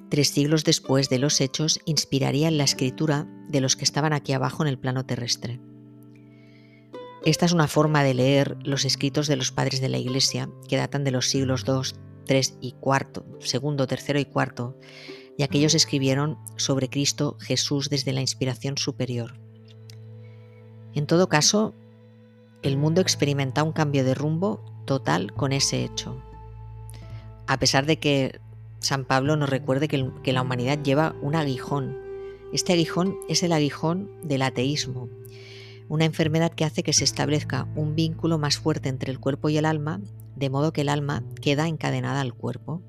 Tres 0.09 0.31
siglos 0.31 0.65
después 0.65 1.09
de 1.09 1.21
los 1.21 1.41
hechos 1.41 1.79
inspiraría 1.85 2.49
en 2.49 2.59
la 2.59 2.65
escritura 2.65 3.29
de 3.49 3.61
los 3.61 3.77
que 3.77 3.85
estaban 3.85 4.13
aquí 4.13 4.33
abajo 4.33 4.65
en 4.65 4.69
el 4.69 4.79
plano 4.79 5.07
terrestre. 5.07 5.61
Esta 7.25 7.47
es 7.47 7.53
una 7.53 7.69
forma 7.69 8.03
de 8.03 8.15
leer 8.15 8.57
los 8.65 8.85
escritos 8.85 9.29
de 9.29 9.37
los 9.37 9.53
padres 9.53 9.81
de 9.81 9.89
la 9.89 9.99
Iglesia 9.99 10.49
que 10.69 10.77
datan 10.77 11.05
de 11.05 11.13
los 11.13 11.29
siglos 11.29 11.65
II, 11.65 11.97
3 12.27 12.59
y 12.61 12.73
cuarto, 12.73 13.25
segundo, 13.41 13.87
tercero 13.87 14.19
y 14.19 14.25
cuarto, 14.25 14.77
y 15.39 15.43
aquellos 15.43 15.75
escribieron 15.75 16.39
sobre 16.57 16.89
Cristo 16.89 17.37
Jesús 17.41 17.89
desde 17.91 18.13
la 18.13 18.21
inspiración 18.21 18.79
superior. 18.79 19.39
En 20.95 21.07
todo 21.07 21.29
caso, 21.29 21.75
el 22.63 22.77
mundo 22.77 23.01
experimenta 23.01 23.63
un 23.63 23.73
cambio 23.73 24.05
de 24.05 24.15
rumbo 24.15 24.65
total 24.87 25.33
con 25.33 25.53
ese 25.53 25.85
hecho. 25.85 26.23
A 27.47 27.59
pesar 27.59 27.87
de 27.87 27.99
que 27.99 28.41
San 28.81 29.05
Pablo 29.05 29.37
nos 29.37 29.51
recuerde 29.51 29.89
que, 29.89 30.11
que 30.23 30.33
la 30.33 30.43
humanidad 30.43 30.83
lleva 30.83 31.15
un 31.23 31.35
aguijón. 31.35 31.99
Este 32.53 32.73
aguijón 32.73 33.17
es 33.29 33.43
el 33.43 33.53
aguijón 33.53 34.11
del 34.23 34.43
ateísmo, 34.43 35.09
una 35.89 36.05
enfermedad 36.05 36.53
que 36.53 36.65
hace 36.65 36.83
que 36.83 36.93
se 36.93 37.05
establezca 37.05 37.69
un 37.77 37.95
vínculo 37.95 38.39
más 38.39 38.59
fuerte 38.59 38.89
entre 38.89 39.13
el 39.13 39.21
cuerpo 39.21 39.49
y 39.49 39.59
el 39.59 39.65
alma 39.65 40.01
de 40.37 40.51
modo 40.51 40.73
que 40.73 40.83
el 40.83 40.89
alma 40.89 41.25
queda 41.41 41.67
encadenada 41.67 42.21
al 42.21 42.35
cuerpo. 42.35 42.83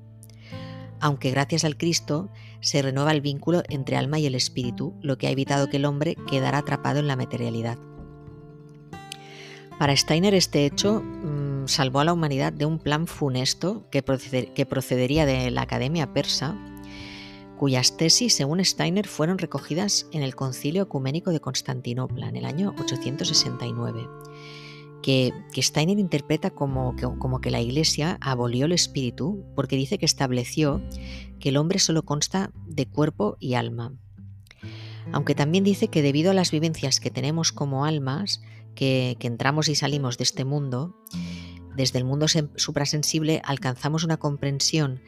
Aunque 1.00 1.30
gracias 1.30 1.64
al 1.64 1.76
Cristo 1.76 2.28
se 2.60 2.82
renueva 2.82 3.12
el 3.12 3.20
vínculo 3.20 3.62
entre 3.68 3.96
alma 3.96 4.18
y 4.18 4.26
el 4.26 4.34
espíritu, 4.34 4.94
lo 5.00 5.16
que 5.16 5.26
ha 5.26 5.30
evitado 5.30 5.68
que 5.68 5.76
el 5.76 5.84
hombre 5.84 6.16
quedara 6.28 6.58
atrapado 6.58 6.98
en 6.98 7.06
la 7.06 7.16
materialidad. 7.16 7.78
Para 9.78 9.96
Steiner 9.96 10.34
este 10.34 10.66
hecho 10.66 11.00
mm, 11.00 11.68
salvó 11.68 12.00
a 12.00 12.04
la 12.04 12.12
humanidad 12.12 12.52
de 12.52 12.66
un 12.66 12.78
plan 12.78 13.06
funesto 13.06 13.84
que, 13.90 14.02
que 14.02 14.66
procedería 14.66 15.24
de 15.24 15.50
la 15.52 15.62
Academia 15.62 16.12
Persa, 16.12 16.56
cuyas 17.56 17.96
tesis, 17.96 18.34
según 18.34 18.64
Steiner, 18.64 19.06
fueron 19.06 19.38
recogidas 19.38 20.06
en 20.12 20.22
el 20.22 20.34
Concilio 20.34 20.82
Ecuménico 20.82 21.30
de 21.30 21.40
Constantinopla 21.40 22.28
en 22.28 22.36
el 22.36 22.44
año 22.44 22.74
869 22.80 24.08
que, 25.02 25.32
Steiner 25.56 25.98
interpreta 25.98 26.50
como 26.50 26.94
que, 27.40 27.50
la 27.50 27.60
Iglesia 27.60 28.18
abolió 28.20 28.66
el 28.66 28.72
espíritu 28.72 29.44
porque 29.54 29.76
dice 29.76 29.98
que 29.98 30.06
estableció 30.06 30.82
que 31.40 31.50
el 31.50 31.56
hombre 31.56 31.78
solo 31.78 32.04
consta 32.04 32.50
de 32.66 32.86
cuerpo 32.86 33.36
y 33.40 33.54
alma. 33.54 33.92
Aunque 35.12 35.34
también 35.34 35.64
dice 35.64 35.88
que 35.88 36.02
debido 36.02 36.30
a 36.30 36.34
las 36.34 36.50
vivencias 36.50 37.00
que 37.00 37.10
tenemos 37.10 37.52
como 37.52 37.84
almas, 37.84 38.42
que, 38.74 39.16
que 39.18 39.26
entramos 39.26 39.68
y 39.68 39.74
salimos 39.74 40.18
de 40.18 40.24
este 40.24 40.44
mundo, 40.44 40.94
desde 41.76 41.98
el 41.98 42.04
mundo 42.04 42.26
suprasensible 42.56 43.40
alcanzamos 43.44 44.04
una 44.04 44.16
comprensión 44.16 45.00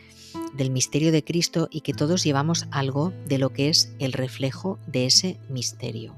del 0.55 0.71
misterio 0.71 1.13
de 1.13 1.25
Cristo 1.25 1.69
y 1.71 1.81
que 1.81 1.93
todos 1.93 2.25
llevamos 2.25 2.67
algo 2.71 3.13
de 3.27 3.39
lo 3.39 3.51
que 3.53 3.69
es 3.69 3.93
el 3.99 4.13
reflejo 4.13 4.79
de 4.87 5.07
ese 5.07 5.39
misterio. 5.49 6.15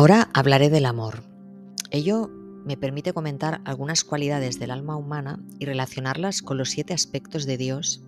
Ahora 0.00 0.30
hablaré 0.32 0.70
del 0.70 0.86
amor. 0.86 1.24
Ello 1.90 2.30
me 2.64 2.78
permite 2.78 3.12
comentar 3.12 3.60
algunas 3.66 4.02
cualidades 4.02 4.58
del 4.58 4.70
alma 4.70 4.96
humana 4.96 5.38
y 5.58 5.66
relacionarlas 5.66 6.40
con 6.40 6.56
los 6.56 6.70
siete 6.70 6.94
aspectos 6.94 7.44
de 7.44 7.58
Dios, 7.58 8.02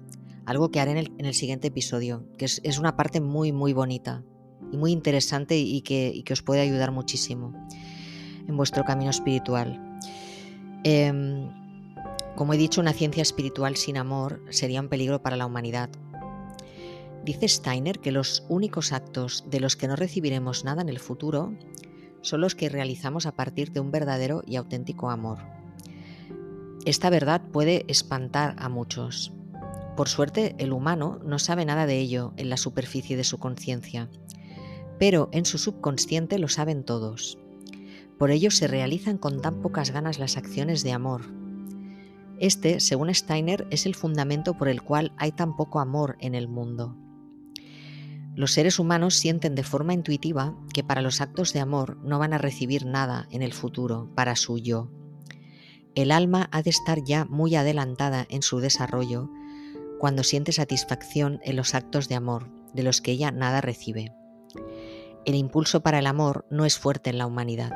algo 0.47 0.70
que 0.70 0.80
haré 0.80 0.93
en 0.93 1.26
el, 1.26 1.34
siguiente 1.34 1.68
episodio, 1.68 2.24
que 2.38 2.47
es, 2.47 2.78
una 2.78 2.97
parte 2.97 3.20
muy, 3.20 3.53
muy 3.53 3.74
bonita 3.74 4.24
y 4.72 4.78
muy 4.78 4.90
interesante 4.90 5.59
y 5.59 5.82
que, 5.82 6.24
os 6.32 6.40
puede 6.40 6.62
ayudar 6.62 6.93
muchísimo 6.93 7.53
en 8.49 8.57
vuestro 8.57 8.86
camino 8.86 9.11
espiritual. 9.11 10.01
Em, 10.84 11.51
como 12.36 12.55
he 12.55 12.57
dicho, 12.57 12.80
una 12.80 12.95
ciencia 12.95 13.20
espiritual 13.20 13.76
sin 13.76 13.99
amor 13.99 14.43
sería 14.49 14.80
un 14.80 14.88
peligro 14.88 15.20
para 15.20 15.36
la 15.36 15.45
humanidad, 15.45 15.90
Dice 17.24 17.47
Steiner 17.47 18.01
que 18.01 18.11
los 18.11 18.45
únicos 18.49 18.93
actos 18.93 19.45
de 19.49 19.61
los 19.61 19.76
que 19.76 19.86
no 19.86 19.95
recibiremos 19.95 20.64
nada 20.64 20.82
en 20.82 20.88
el 20.88 20.99
futuro 20.99 21.55
son 22.23 22.41
los 22.41 22.55
que 22.55 22.68
realizamos 22.68 23.27
a 23.27 23.33
partir 23.33 23.73
de 23.73 23.81
un 23.81 23.91
verdadero 23.91 24.43
y 24.47 24.57
auténtico 24.57 25.11
amor. 25.11 25.39
Esta 26.85 27.11
verdad 27.11 27.43
puede 27.53 27.85
espantar 27.89 28.57
a 28.59 28.68
muchos. 28.68 29.33
Por 29.97 30.09
suerte, 30.09 30.55
el 30.59 30.73
humano 30.73 31.20
no 31.25 31.39
sabe 31.39 31.64
nada 31.64 31.87
de 31.87 31.99
ello 31.99 32.33
en 32.37 32.49
la 32.49 32.57
superficie 32.57 33.16
de 33.16 33.25
su 33.25 33.39
conciencia, 33.39 34.09
pero 34.99 35.29
en 35.33 35.45
su 35.45 35.59
subconsciente 35.59 36.39
lo 36.39 36.49
saben 36.49 36.85
todos. 36.85 37.39
Por 38.18 38.31
ello 38.31 38.51
se 38.51 38.68
realizan 38.68 39.18
con 39.18 39.41
tan 39.41 39.61
pocas 39.61 39.91
ganas 39.91 40.18
las 40.18 40.37
acciones 40.37 40.83
de 40.83 40.93
amor. 40.93 41.23
Este, 42.39 42.81
según 42.81 43.14
Steiner, 43.14 43.66
es 43.70 43.87
el 43.87 43.95
fundamento 43.95 44.55
por 44.57 44.68
el 44.68 44.83
cual 44.83 45.12
hay 45.18 45.33
tan 45.33 45.57
poco 45.57 45.79
amor 45.79 46.16
en 46.20 46.35
el 46.35 46.49
mundo. 46.49 46.97
Los 48.35 48.53
seres 48.53 48.78
humanos 48.78 49.14
sienten 49.14 49.55
de 49.55 49.62
forma 49.62 49.93
intuitiva 49.93 50.57
que 50.72 50.83
para 50.83 51.03
los 51.03 51.20
actos 51.20 51.53
de 51.53 51.61
amor 51.61 51.99
no 52.03 52.18
van 52.18 52.33
a 52.33 52.39
recibir 52.39 52.87
nada 52.87 53.26
en 53.30 53.43
el 53.43 53.53
futuro 53.53 54.11
para 54.14 54.37
su 54.37 54.59
yo. 54.59 54.91
El 55.95 56.11
alma 56.11 56.49
ha 56.53 56.62
de 56.62 56.70
estar 56.70 57.05
ya 57.05 57.26
muy 57.26 57.55
adelantada 57.57 58.26
en 58.30 58.41
su 58.41 58.61
desarrollo 58.61 59.28
cuando 60.01 60.24
siente 60.24 60.53
satisfacción 60.53 61.41
en 61.45 61.57
los 61.57 61.74
actos 61.74 62.09
de 62.09 62.14
amor, 62.14 62.51
de 62.72 62.83
los 62.83 63.03
que 63.03 63.12
ella 63.12 63.30
nada 63.30 63.61
recibe. 63.61 64.14
El 65.26 65.35
impulso 65.35 65.83
para 65.83 65.99
el 65.99 66.07
amor 66.07 66.47
no 66.51 66.64
es 66.64 66.78
fuerte 66.78 67.11
en 67.11 67.18
la 67.18 67.26
humanidad, 67.26 67.72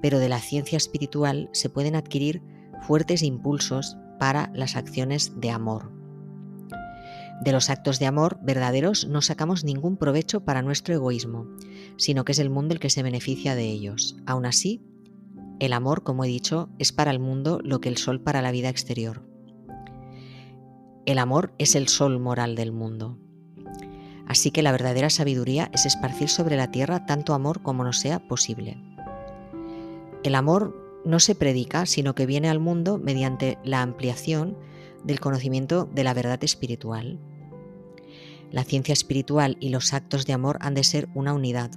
pero 0.00 0.20
de 0.20 0.28
la 0.28 0.38
ciencia 0.38 0.76
espiritual 0.76 1.50
se 1.52 1.68
pueden 1.68 1.96
adquirir 1.96 2.40
fuertes 2.82 3.22
impulsos 3.22 3.96
para 4.20 4.50
las 4.54 4.76
acciones 4.76 5.32
de 5.40 5.50
amor. 5.50 5.97
De 7.40 7.52
los 7.52 7.70
actos 7.70 7.98
de 7.98 8.06
amor 8.06 8.38
verdaderos 8.42 9.06
no 9.06 9.22
sacamos 9.22 9.64
ningún 9.64 9.96
provecho 9.96 10.44
para 10.44 10.62
nuestro 10.62 10.94
egoísmo, 10.94 11.46
sino 11.96 12.24
que 12.24 12.32
es 12.32 12.38
el 12.38 12.50
mundo 12.50 12.74
el 12.74 12.80
que 12.80 12.90
se 12.90 13.02
beneficia 13.02 13.54
de 13.54 13.64
ellos. 13.64 14.16
Aún 14.26 14.44
así, 14.44 14.82
el 15.60 15.72
amor, 15.72 16.02
como 16.02 16.24
he 16.24 16.28
dicho, 16.28 16.68
es 16.78 16.92
para 16.92 17.10
el 17.10 17.20
mundo 17.20 17.60
lo 17.62 17.80
que 17.80 17.88
el 17.88 17.96
sol 17.96 18.20
para 18.20 18.42
la 18.42 18.50
vida 18.50 18.68
exterior. 18.68 19.22
El 21.06 21.18
amor 21.18 21.54
es 21.58 21.74
el 21.74 21.88
sol 21.88 22.18
moral 22.18 22.54
del 22.54 22.72
mundo. 22.72 23.18
Así 24.26 24.50
que 24.50 24.62
la 24.62 24.72
verdadera 24.72 25.08
sabiduría 25.08 25.70
es 25.72 25.86
esparcir 25.86 26.28
sobre 26.28 26.56
la 26.56 26.70
tierra 26.70 27.06
tanto 27.06 27.34
amor 27.34 27.62
como 27.62 27.82
nos 27.82 27.98
sea 27.98 28.18
posible. 28.28 28.76
El 30.22 30.34
amor 30.34 31.00
no 31.04 31.18
se 31.18 31.34
predica, 31.34 31.86
sino 31.86 32.14
que 32.14 32.26
viene 32.26 32.50
al 32.50 32.60
mundo 32.60 32.98
mediante 32.98 33.58
la 33.64 33.80
ampliación 33.80 34.58
del 35.08 35.20
conocimiento 35.20 35.88
de 35.92 36.04
la 36.04 36.14
verdad 36.14 36.44
espiritual. 36.44 37.18
La 38.52 38.62
ciencia 38.62 38.92
espiritual 38.92 39.56
y 39.58 39.70
los 39.70 39.92
actos 39.92 40.26
de 40.26 40.34
amor 40.34 40.58
han 40.60 40.74
de 40.74 40.84
ser 40.84 41.08
una 41.14 41.32
unidad. 41.32 41.70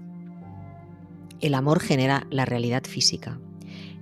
El 1.39 1.55
amor 1.55 1.79
genera 1.79 2.27
la 2.29 2.45
realidad 2.45 2.83
física 2.83 3.39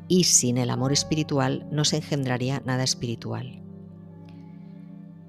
y 0.07 0.23
sin 0.25 0.57
el 0.57 0.71
amor 0.71 0.91
espiritual 0.91 1.67
no 1.71 1.85
se 1.85 1.97
engendraría 1.97 2.61
nada 2.65 2.83
espiritual. 2.83 3.61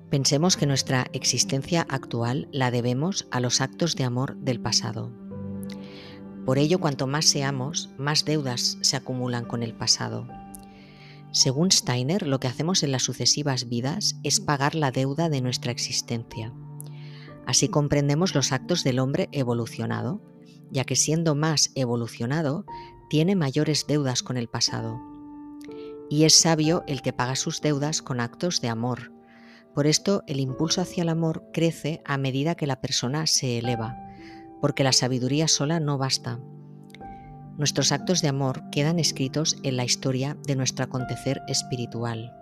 Pensemos 0.09 0.57
que 0.57 0.67
nuestra 0.67 1.07
existencia 1.13 1.87
actual 1.89 2.49
la 2.53 2.71
debemos 2.71 3.29
a 3.31 3.39
los 3.39 3.61
actos 3.61 3.97
de 3.97 4.05
amor 4.05 4.35
del 4.37 4.61
pasado. 4.61 5.13
Por 6.47 6.59
ello, 6.59 6.81
cuanto 6.81 7.07
más 7.07 7.27
seamos, 7.27 7.91
más 7.99 8.25
deudas 8.25 8.79
se 8.81 8.97
acumulan 8.97 9.45
con 9.45 9.63
el 9.63 9.75
pasado. 9.75 10.27
Según 11.33 11.71
Steiner, 11.71 12.27
lo 12.27 12.41
que 12.41 12.49
hacemos 12.49 12.83
en 12.83 12.91
las 12.91 13.05
sucesivas 13.05 13.69
vidas 13.69 14.17
es 14.25 14.41
pagar 14.41 14.75
la 14.75 14.91
deuda 14.91 15.29
de 15.29 15.41
nuestra 15.41 15.71
existencia. 15.71 16.53
Así 17.47 17.69
comprendemos 17.69 18.35
los 18.35 18.53
actos 18.53 18.83
del 18.83 18.99
hombre 18.99 19.29
evolucionado, 19.31 20.21
ya 20.71 20.85
que 20.85 20.97
siendo 20.97 21.35
más 21.35 21.71
evolucionado, 21.77 22.65
tiene 23.09 23.37
mayores 23.37 23.87
deudas 23.87 24.23
con 24.23 24.37
el 24.37 24.49
pasado. 24.49 25.01
Y 26.09 26.25
es 26.25 26.35
sabio 26.35 26.83
el 26.89 27.01
que 27.03 27.13
paga 27.13 27.37
sus 27.37 27.61
deudas 27.61 28.03
con 28.03 28.21
actos 28.21 28.61
de 28.61 28.69
amor. 28.69 29.13
Por 29.75 29.87
esto 29.87 30.25
el 30.27 30.41
impulso 30.41 30.81
hacia 30.81 31.03
el 31.03 31.09
amor 31.09 31.45
crece 31.53 32.03
a 32.05 32.19
medida 32.19 32.57
que 32.57 32.67
la 32.67 32.81
persona 32.81 33.29
se 33.29 33.59
eleva, 33.59 33.97
porque 34.61 34.83
la 34.83 34.93
sabiduría 34.93 35.47
sola 35.47 35.79
no 35.79 35.97
basta, 35.97 36.41
Nuestros 37.61 37.93
actos 37.93 38.23
de 38.23 38.29
amor 38.29 38.71
quedan 38.71 38.99
escritos 38.99 39.59
en 39.65 39.77
la 39.77 39.85
historia 39.85 40.35
de 40.47 40.57
nuestro 40.57 40.83
acontecer 40.83 41.43
espiritual. 41.47 42.35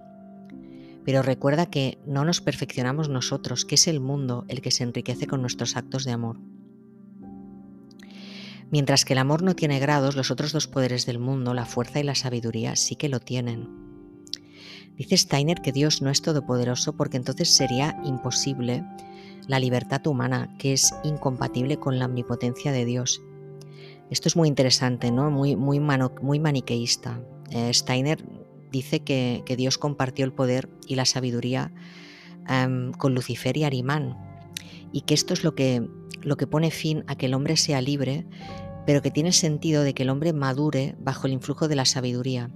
Pero 1.05 1.23
recuerda 1.23 1.67
que 1.67 1.99
no 2.07 2.25
nos 2.25 2.41
perfeccionamos 2.41 3.09
nosotros, 3.09 3.65
que 3.65 3.75
es 3.75 3.89
el 3.89 3.99
mundo 3.99 4.45
el 4.47 4.61
que 4.61 4.71
se 4.71 4.85
enriquece 4.85 5.27
con 5.27 5.41
nuestros 5.41 5.77
actos 5.77 6.05
de 6.05 6.13
amor. 6.13 6.39
Mientras 8.71 9.05
que 9.05 9.15
el 9.15 9.19
amor 9.19 9.43
no 9.43 9.57
tiene 9.57 9.81
grados, 9.81 10.15
los 10.15 10.31
otros 10.31 10.53
dos 10.53 10.69
poderes 10.69 11.05
del 11.05 11.19
mundo, 11.19 11.53
la 11.53 11.67
fuerza 11.67 11.99
y 11.99 12.05
la 12.05 12.15
sabiduría, 12.15 12.77
sí 12.77 12.95
que 12.95 13.09
lo 13.09 13.19
tienen. 13.19 13.69
Dice 14.97 15.17
Steiner 15.17 15.63
que 15.63 15.73
Dios 15.73 16.01
no 16.01 16.11
es 16.11 16.23
todopoderoso 16.23 16.97
porque 16.97 17.17
entonces 17.17 17.57
sería 17.57 18.01
imposible 18.05 18.85
la 19.49 19.59
libertad 19.59 20.07
humana, 20.07 20.55
que 20.61 20.75
es 20.75 20.95
incompatible 21.03 21.77
con 21.79 21.99
la 21.99 22.05
omnipotencia 22.05 22.71
de 22.71 22.85
Dios. 22.85 23.21
Esto 24.11 24.29
es 24.29 24.37
muy 24.37 24.49
interesante, 24.49 25.11
¿no? 25.11 25.31
muy, 25.31 25.57
muy, 25.57 25.81
maniqueísta. 25.81 27.21
Eh, 27.51 27.73
Steiner 27.73 28.25
dice 28.71 29.01
que, 29.01 29.43
Dios 29.57 29.79
compartió 29.79 30.25
el 30.25 30.33
poder 30.33 30.69
y 30.87 30.95
la 30.95 31.05
sabiduría 31.05 31.73
em, 32.49 32.93
con 32.93 33.15
Lucifer 33.15 33.57
y 33.57 33.65
Arimán 33.65 34.17
y 34.93 35.03
que 35.03 35.15
esto 35.15 35.35
es 35.35 35.45
lo 35.45 35.55
que, 35.55 35.87
lo 36.23 36.37
que 36.37 36.47
pone 36.47 36.71
fin 36.71 37.05
a 37.07 37.17
que 37.17 37.27
el 37.27 37.35
hombre 37.35 37.57
sea 37.57 37.81
libre, 37.81 38.27
pero 38.87 39.03
que 39.03 39.11
tiene 39.11 39.33
sentido 39.33 39.83
de 39.83 39.95
que 39.95 40.03
el 40.03 40.11
hombre 40.11 40.33
madure 40.33 40.97
bajo 40.99 41.27
el 41.27 41.35
influjo 41.35 41.69
de 41.69 41.77
la 41.77 41.85
sabiduría. 41.85 42.51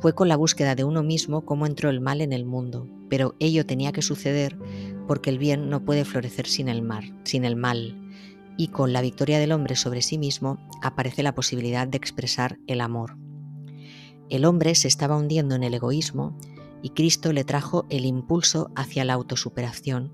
Fue 0.00 0.14
con 0.14 0.28
la 0.28 0.36
búsqueda 0.36 0.74
de 0.74 0.84
uno 0.84 1.02
mismo 1.02 1.46
como 1.46 1.66
entró 1.66 1.88
el 1.88 2.00
mal 2.00 2.20
en 2.20 2.34
el 2.34 2.44
mundo, 2.44 2.86
pero 3.08 3.34
ello 3.38 3.64
tenía 3.64 3.92
que 3.92 4.02
suceder 4.02 4.58
porque 5.06 5.30
el 5.30 5.38
bien 5.38 5.70
no 5.70 5.84
puede 5.84 6.04
florecer 6.04 6.46
sin 6.46 6.68
el, 6.68 6.82
mar, 6.82 7.04
sin 7.24 7.44
el 7.44 7.56
mal 7.56 8.03
y 8.56 8.68
con 8.68 8.92
la 8.92 9.02
victoria 9.02 9.38
del 9.38 9.52
hombre 9.52 9.76
sobre 9.76 10.02
sí 10.02 10.18
mismo 10.18 10.58
aparece 10.82 11.22
la 11.22 11.34
posibilidad 11.34 11.86
de 11.86 11.96
expresar 11.96 12.58
el 12.66 12.80
amor. 12.80 13.16
El 14.30 14.44
hombre 14.44 14.74
se 14.74 14.88
estaba 14.88 15.16
hundiendo 15.16 15.54
en 15.54 15.62
el 15.62 15.74
egoísmo 15.74 16.36
y 16.82 16.90
Cristo 16.90 17.32
le 17.32 17.44
trajo 17.44 17.86
el 17.90 18.04
impulso 18.04 18.70
hacia 18.76 19.04
la 19.04 19.14
autosuperación 19.14 20.12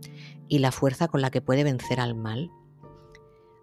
y 0.49 0.59
la 0.59 0.72
fuerza 0.72 1.09
con 1.09 1.20
la 1.20 1.30
que 1.30 1.41
puede 1.41 1.64
vencer 1.64 2.01
al 2.01 2.14
mal. 2.14 2.51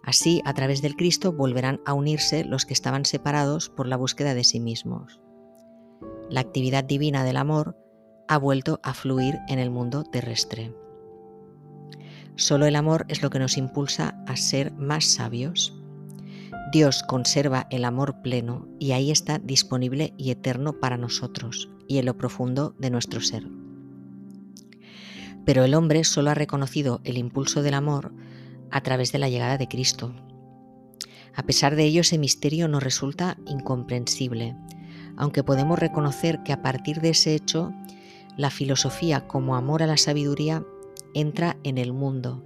Así, 0.02 0.40
a 0.44 0.54
través 0.54 0.80
del 0.80 0.96
Cristo 0.96 1.32
volverán 1.32 1.80
a 1.84 1.92
unirse 1.92 2.44
los 2.44 2.64
que 2.64 2.72
estaban 2.72 3.04
separados 3.04 3.68
por 3.68 3.86
la 3.86 3.96
búsqueda 3.96 4.34
de 4.34 4.44
sí 4.44 4.60
mismos. 4.60 5.20
La 6.30 6.40
actividad 6.40 6.84
divina 6.84 7.24
del 7.24 7.36
amor 7.36 7.76
ha 8.28 8.38
vuelto 8.38 8.80
a 8.82 8.94
fluir 8.94 9.38
en 9.48 9.58
el 9.58 9.70
mundo 9.70 10.04
terrestre. 10.04 10.74
Solo 12.38 12.66
el 12.66 12.76
amor 12.76 13.04
es 13.08 13.20
lo 13.20 13.30
que 13.30 13.40
nos 13.40 13.56
impulsa 13.56 14.22
a 14.28 14.36
ser 14.36 14.72
más 14.74 15.04
sabios. 15.04 15.76
Dios 16.70 17.02
conserva 17.02 17.66
el 17.68 17.84
amor 17.84 18.22
pleno 18.22 18.68
y 18.78 18.92
ahí 18.92 19.10
está 19.10 19.40
disponible 19.40 20.14
y 20.16 20.30
eterno 20.30 20.78
para 20.78 20.96
nosotros 20.96 21.68
y 21.88 21.98
en 21.98 22.06
lo 22.06 22.16
profundo 22.16 22.76
de 22.78 22.90
nuestro 22.90 23.20
ser. 23.20 23.48
Pero 25.44 25.64
el 25.64 25.74
hombre 25.74 26.04
solo 26.04 26.30
ha 26.30 26.34
reconocido 26.34 27.00
el 27.02 27.18
impulso 27.18 27.62
del 27.62 27.74
amor 27.74 28.14
a 28.70 28.82
través 28.82 29.10
de 29.10 29.18
la 29.18 29.28
llegada 29.28 29.58
de 29.58 29.66
Cristo. 29.66 30.14
A 31.34 31.42
pesar 31.42 31.74
de 31.74 31.86
ello, 31.86 32.02
ese 32.02 32.18
misterio 32.18 32.68
nos 32.68 32.84
resulta 32.84 33.36
incomprensible, 33.46 34.54
aunque 35.16 35.42
podemos 35.42 35.76
reconocer 35.76 36.44
que 36.44 36.52
a 36.52 36.62
partir 36.62 37.00
de 37.00 37.10
ese 37.10 37.34
hecho, 37.34 37.72
la 38.36 38.50
filosofía 38.50 39.26
como 39.26 39.56
amor 39.56 39.82
a 39.82 39.88
la 39.88 39.96
sabiduría 39.96 40.64
entra 41.20 41.56
en 41.64 41.78
el 41.78 41.92
mundo. 41.92 42.44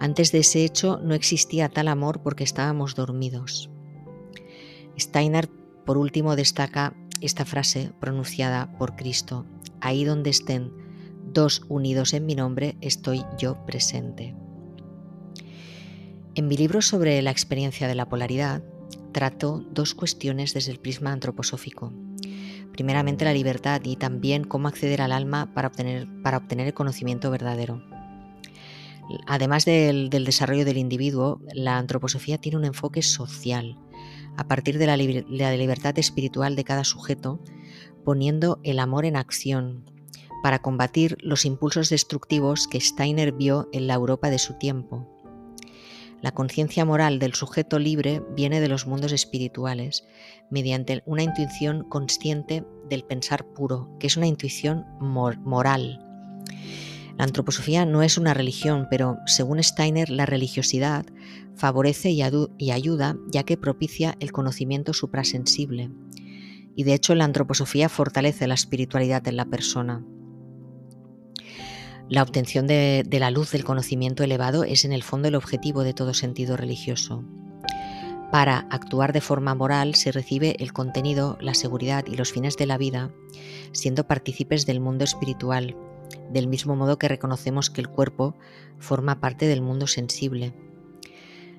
Antes 0.00 0.32
de 0.32 0.38
ese 0.40 0.64
hecho 0.64 0.98
no 1.02 1.14
existía 1.14 1.68
tal 1.68 1.88
amor 1.88 2.22
porque 2.22 2.44
estábamos 2.44 2.94
dormidos. 2.94 3.70
Steiner, 4.98 5.48
por 5.84 5.98
último, 5.98 6.36
destaca 6.36 6.94
esta 7.20 7.44
frase 7.44 7.92
pronunciada 8.00 8.76
por 8.78 8.96
Cristo, 8.96 9.46
ahí 9.80 10.04
donde 10.04 10.30
estén 10.30 10.72
dos 11.32 11.62
unidos 11.68 12.14
en 12.14 12.26
mi 12.26 12.34
nombre, 12.34 12.76
estoy 12.80 13.24
yo 13.38 13.64
presente. 13.64 14.34
En 16.34 16.48
mi 16.48 16.56
libro 16.56 16.82
sobre 16.82 17.20
la 17.22 17.30
experiencia 17.30 17.86
de 17.86 17.94
la 17.94 18.08
polaridad, 18.08 18.62
trato 19.12 19.64
dos 19.70 19.94
cuestiones 19.94 20.54
desde 20.54 20.72
el 20.72 20.80
prisma 20.80 21.12
antroposófico 21.12 21.92
primeramente 22.72 23.24
la 23.24 23.32
libertad 23.32 23.80
y 23.84 23.96
también 23.96 24.44
cómo 24.44 24.68
acceder 24.68 25.02
al 25.02 25.12
alma 25.12 25.52
para 25.54 25.68
obtener, 25.68 26.08
para 26.22 26.38
obtener 26.38 26.66
el 26.66 26.74
conocimiento 26.74 27.30
verdadero. 27.30 27.82
Además 29.26 29.64
del, 29.64 30.10
desarrollo 30.10 30.64
del 30.64 30.78
individuo, 30.78 31.40
la 31.52 31.78
antroposofía 31.78 32.38
tiene 32.38 32.58
un 32.58 32.64
enfoque 32.64 33.02
social, 33.02 33.78
a 34.36 34.48
partir 34.48 34.78
de 34.78 34.86
la, 34.86 34.96
la 34.96 35.56
libertad 35.56 35.98
espiritual 35.98 36.56
de 36.56 36.64
cada 36.64 36.84
sujeto, 36.84 37.40
poniendo 38.04 38.60
el 38.62 38.78
amor 38.78 39.04
en 39.04 39.16
acción 39.16 39.84
para 40.42 40.60
combatir 40.60 41.16
los 41.20 41.44
impulsos 41.44 41.88
destructivos 41.88 42.66
que 42.66 42.80
Steiner 42.80 43.32
vio 43.32 43.68
en 43.72 43.86
la 43.86 43.94
Europa 43.94 44.30
de 44.30 44.38
su 44.38 44.54
tiempo. 44.54 45.11
La 46.22 46.30
conciencia 46.30 46.84
moral 46.84 47.18
del 47.18 47.34
sujeto 47.34 47.80
libre 47.80 48.22
viene 48.36 48.60
de 48.60 48.68
los 48.68 48.86
mundos 48.86 49.10
espirituales, 49.10 50.06
mediante 50.50 51.02
una 51.04 51.24
intuición 51.24 51.82
consciente 51.88 52.64
del 52.88 53.02
pensar 53.02 53.44
puro, 53.44 53.96
que 53.98 54.06
es 54.06 54.16
una 54.16 54.28
intuición 54.28 54.86
moral. 55.00 55.98
La 57.18 57.24
antroposofía 57.24 57.84
no 57.84 58.02
es 58.02 58.18
una 58.18 58.34
religión, 58.34 58.86
pero 58.88 59.18
según 59.26 59.60
Steiner, 59.62 60.10
la 60.10 60.24
religiosidad 60.24 61.04
favorece 61.56 62.10
y, 62.10 62.22
y 62.56 62.70
ayuda 62.70 63.16
ya 63.26 63.42
que 63.42 63.56
propicia 63.56 64.14
el 64.20 64.30
conocimiento 64.30 64.92
suprasensible. 64.92 65.90
Y 66.76 66.84
de 66.84 66.94
hecho 66.94 67.16
la 67.16 67.24
antroposofía 67.24 67.88
fortalece 67.88 68.46
la 68.46 68.54
espiritualidad 68.54 69.26
en 69.26 69.36
la 69.36 69.46
persona. 69.46 70.04
La 72.12 72.22
obtención 72.22 72.66
de, 72.66 73.06
la 73.10 73.30
luz 73.30 73.52
del 73.52 73.64
conocimiento 73.64 74.22
elevado 74.22 74.64
es 74.64 74.84
en 74.84 74.92
el 74.92 75.02
fondo 75.02 75.28
el 75.28 75.34
objetivo 75.34 75.82
de 75.82 75.94
todo 75.94 76.12
sentido 76.12 76.58
religioso. 76.58 77.24
Para 78.30 78.66
actuar 78.70 79.14
de 79.14 79.22
forma 79.22 79.54
moral 79.54 79.94
se 79.94 80.12
recibe 80.12 80.54
el 80.58 80.74
contenido, 80.74 81.38
la 81.40 81.54
seguridad 81.54 82.04
y 82.06 82.16
los 82.16 82.30
fines 82.30 82.58
de 82.58 82.66
la 82.66 82.76
vida, 82.76 83.10
siendo 83.72 84.06
partícipes 84.06 84.66
del 84.66 84.78
mundo 84.78 85.04
espiritual, 85.04 85.74
del 86.30 86.48
mismo 86.48 86.76
modo 86.76 86.98
que 86.98 87.08
reconocemos 87.08 87.70
que 87.70 87.80
el 87.80 87.88
cuerpo 87.88 88.36
forma 88.78 89.18
parte 89.18 89.46
del 89.46 89.62
mundo 89.62 89.86
sensible. 89.86 90.52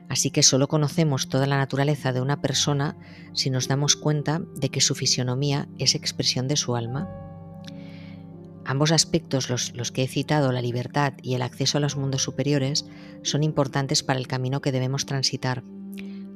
Así 0.08 0.30
que 0.30 0.44
solo 0.44 0.68
conocemos 0.68 1.30
toda 1.30 1.48
la 1.48 1.58
naturaleza 1.58 2.14
de 2.14 2.22
una 2.22 2.42
persona 2.42 2.96
si 3.34 3.50
nos 3.50 3.68
damos 3.68 3.96
cuenta 3.96 4.44
de 4.56 4.70
que 4.70 4.82
su 4.82 4.94
fisionomía 4.94 5.68
es 5.80 5.96
expresión 5.96 6.48
de 6.48 6.58
su 6.58 6.76
alma. 6.76 7.33
Ambos 8.66 8.92
aspectos, 8.92 9.50
los, 9.50 9.92
que 9.92 10.04
he 10.04 10.08
citado, 10.08 10.52
la 10.52 10.62
libertad 10.62 11.14
y 11.22 11.36
el 11.36 11.42
acceso 11.42 11.78
a 11.78 11.82
los 11.82 11.98
mundos 11.98 12.24
superiores, 12.24 12.86
son 13.22 13.44
importantes 13.44 14.04
para 14.04 14.20
el 14.20 14.28
camino 14.28 14.62
que 14.62 14.72
debemos 14.72 15.06
transitar, 15.06 15.64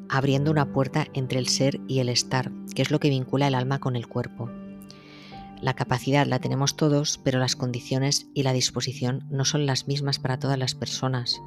abriendo 0.09 0.51
una 0.51 0.73
puerta 0.73 1.07
entre 1.13 1.39
el 1.39 1.47
ser 1.47 1.79
y 1.87 1.99
el 1.99 2.09
estar, 2.09 2.51
que 2.75 2.81
es 2.81 2.91
lo 2.91 2.99
que 2.99 3.09
vincula 3.09 3.47
el 3.47 3.55
alma 3.55 3.79
con 3.79 3.95
el 3.95 4.07
cuerpo. 4.07 4.49
La 5.61 5.73
capacidad 5.73 6.27
la 6.27 6.39
tenemos 6.39 6.75
todos, 6.75 7.19
pero 7.23 7.39
las 7.39 7.55
condiciones 7.55 8.27
y 8.33 8.43
la 8.43 8.53
disposición 8.53 9.25
no 9.29 9.45
son 9.45 9.65
las 9.65 9.87
mismas 9.87 10.19
para 10.19 10.37
todas 10.37 10.59
las 10.59 10.75
personas. 10.75 11.41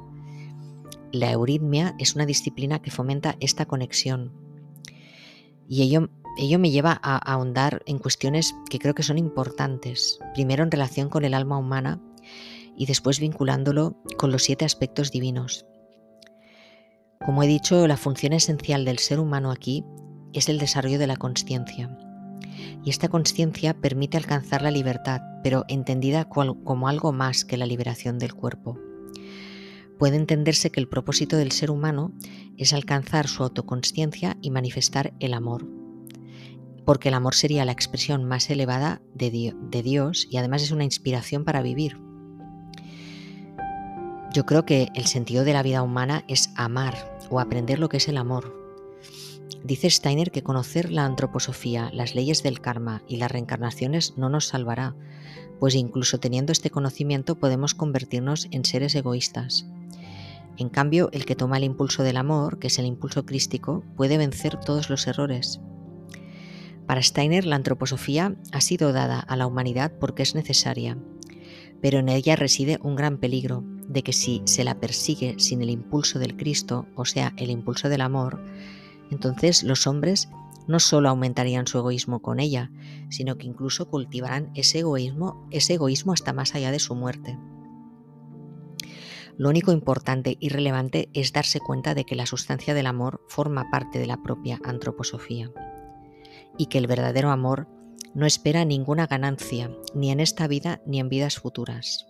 La 1.13 1.31
euritmia 1.31 1.95
es 1.99 2.15
una 2.15 2.25
disciplina 2.25 2.81
que 2.81 2.91
fomenta 2.91 3.37
esta 3.39 3.65
conexión. 3.65 4.31
Y 5.69 5.83
ello 5.83 6.09
Ello 6.37 6.59
me 6.59 6.71
lleva 6.71 6.99
a 7.03 7.17
ahondar 7.17 7.83
en 7.85 7.99
cuestiones 7.99 8.55
que 8.69 8.79
creo 8.79 8.93
que 8.93 9.03
son 9.03 9.17
importantes, 9.17 10.19
primero 10.33 10.63
en 10.63 10.71
relación 10.71 11.09
con 11.09 11.25
el 11.25 11.33
alma 11.33 11.57
humana 11.57 12.01
y 12.75 12.85
después 12.85 13.19
vinculándolo 13.19 13.97
con 14.17 14.31
los 14.31 14.43
siete 14.43 14.65
aspectos 14.65 15.11
divinos. 15.11 15.65
Como 17.25 17.43
he 17.43 17.47
dicho, 17.47 17.85
la 17.85 17.97
función 17.97 18.33
esencial 18.33 18.85
del 18.85 18.97
ser 18.97 19.19
humano 19.19 19.51
aquí 19.51 19.83
es 20.33 20.49
el 20.49 20.57
desarrollo 20.57 20.97
de 20.97 21.07
la 21.07 21.17
conciencia. 21.17 21.95
Y 22.83 22.89
esta 22.89 23.09
conciencia 23.09 23.73
permite 23.73 24.17
alcanzar 24.17 24.61
la 24.61 24.71
libertad, 24.71 25.21
pero 25.43 25.65
entendida 25.67 26.25
como 26.25 26.87
algo 26.87 27.11
más 27.11 27.45
que 27.45 27.57
la 27.57 27.65
liberación 27.65 28.17
del 28.17 28.33
cuerpo. 28.33 28.79
Puede 29.99 30.15
entenderse 30.15 30.71
que 30.71 30.79
el 30.79 30.87
propósito 30.87 31.37
del 31.37 31.51
ser 31.51 31.69
humano 31.69 32.13
es 32.57 32.73
alcanzar 32.73 33.27
su 33.27 33.43
autoconsciencia 33.43 34.37
y 34.41 34.49
manifestar 34.49 35.13
el 35.19 35.35
amor, 35.35 35.80
porque 36.85 37.09
el 37.09 37.15
amor 37.15 37.35
sería 37.35 37.65
la 37.65 37.71
expresión 37.71 38.25
más 38.25 38.49
elevada 38.49 39.01
de, 39.13 39.29
Dios 39.83 40.27
y 40.29 40.37
además 40.37 40.63
es 40.63 40.71
una 40.71 40.83
inspiración 40.83 41.43
para 41.43 41.61
vivir. 41.61 41.97
Yo 44.33 44.45
creo 44.45 44.65
que 44.65 44.89
el 44.95 45.05
sentido 45.07 45.43
de 45.43 45.53
la 45.53 45.63
vida 45.63 45.83
humana 45.83 46.23
es 46.27 46.51
amar 46.55 46.95
o 47.29 47.39
aprender 47.39 47.79
lo 47.79 47.89
que 47.89 47.97
es 47.97 48.07
el 48.07 48.17
amor. 48.17 48.57
Dice 49.63 49.89
Steiner 49.89 50.31
que 50.31 50.41
conocer 50.41 50.91
la 50.91 51.05
antroposofía, 51.05 51.91
las 51.93 52.15
leyes 52.15 52.41
del 52.41 52.61
karma 52.61 53.03
y 53.07 53.17
las 53.17 53.31
reencarnaciones 53.31 54.17
no 54.17 54.29
nos 54.29 54.47
salvará, 54.47 54.95
pues 55.59 55.75
incluso 55.75 56.19
teniendo 56.19 56.51
este 56.51 56.71
conocimiento 56.71 57.35
podemos 57.35 57.75
convertirnos 57.75 58.47
en 58.51 58.65
seres 58.65 58.95
egoístas. 58.95 59.67
En 60.57 60.69
cambio, 60.69 61.09
el 61.11 61.25
que 61.25 61.35
toma 61.35 61.57
el 61.57 61.63
impulso 61.63 62.03
del 62.03 62.17
amor, 62.17 62.59
que 62.59 62.67
es 62.67 62.79
el 62.79 62.85
impulso 62.85 63.25
crístico, 63.25 63.83
puede 63.95 64.17
vencer 64.17 64.59
todos 64.59 64.89
los 64.89 65.07
errores. 65.07 65.59
Para 66.91 67.03
Steiner, 67.03 67.45
la 67.45 67.55
antroposofía 67.55 68.35
ha 68.51 68.59
sido 68.59 68.91
dada 68.91 69.21
a 69.21 69.37
la 69.37 69.47
humanidad 69.47 69.93
porque 69.97 70.23
es 70.23 70.35
necesaria, 70.35 70.97
pero 71.81 71.99
en 71.99 72.09
ella 72.09 72.35
reside 72.35 72.79
un 72.83 72.97
gran 72.97 73.17
peligro 73.17 73.63
de 73.87 74.03
que 74.03 74.11
si 74.11 74.41
se 74.43 74.65
la 74.65 74.77
persigue 74.77 75.35
sin 75.37 75.61
el 75.61 75.69
impulso 75.69 76.19
del 76.19 76.35
Cristo, 76.35 76.87
o 76.95 77.05
sea, 77.05 77.31
el 77.37 77.49
impulso 77.49 77.87
del 77.87 78.01
amor, 78.01 78.43
entonces 79.09 79.63
los 79.63 79.87
hombres 79.87 80.27
no 80.67 80.81
solo 80.81 81.07
aumentarían 81.07 81.65
su 81.65 81.77
egoísmo 81.77 82.21
con 82.21 82.41
ella, 82.41 82.71
sino 83.07 83.37
que 83.37 83.47
incluso 83.47 83.87
cultivarán 83.87 84.51
ese 84.53 84.79
egoísmo, 84.79 85.47
ese 85.49 85.75
egoísmo 85.75 86.11
hasta 86.11 86.33
más 86.33 86.55
allá 86.55 86.71
de 86.71 86.79
su 86.79 86.93
muerte. 86.93 87.39
Lo 89.37 89.47
único 89.47 89.71
importante 89.71 90.35
y 90.41 90.49
relevante 90.49 91.07
es 91.13 91.31
darse 91.31 91.61
cuenta 91.61 91.95
de 91.95 92.03
que 92.03 92.17
la 92.17 92.25
sustancia 92.25 92.73
del 92.73 92.87
amor 92.87 93.21
forma 93.29 93.69
parte 93.71 93.97
de 93.97 94.07
la 94.07 94.21
propia 94.21 94.59
antroposofía 94.65 95.53
y 96.57 96.67
que 96.67 96.77
el 96.77 96.87
verdadero 96.87 97.31
amor 97.31 97.67
no 98.13 98.25
espera 98.25 98.65
ninguna 98.65 99.07
ganancia, 99.07 99.71
ni 99.95 100.11
en 100.11 100.19
esta 100.19 100.47
vida 100.47 100.81
ni 100.85 100.99
en 100.99 101.09
vidas 101.09 101.37
futuras. 101.37 102.07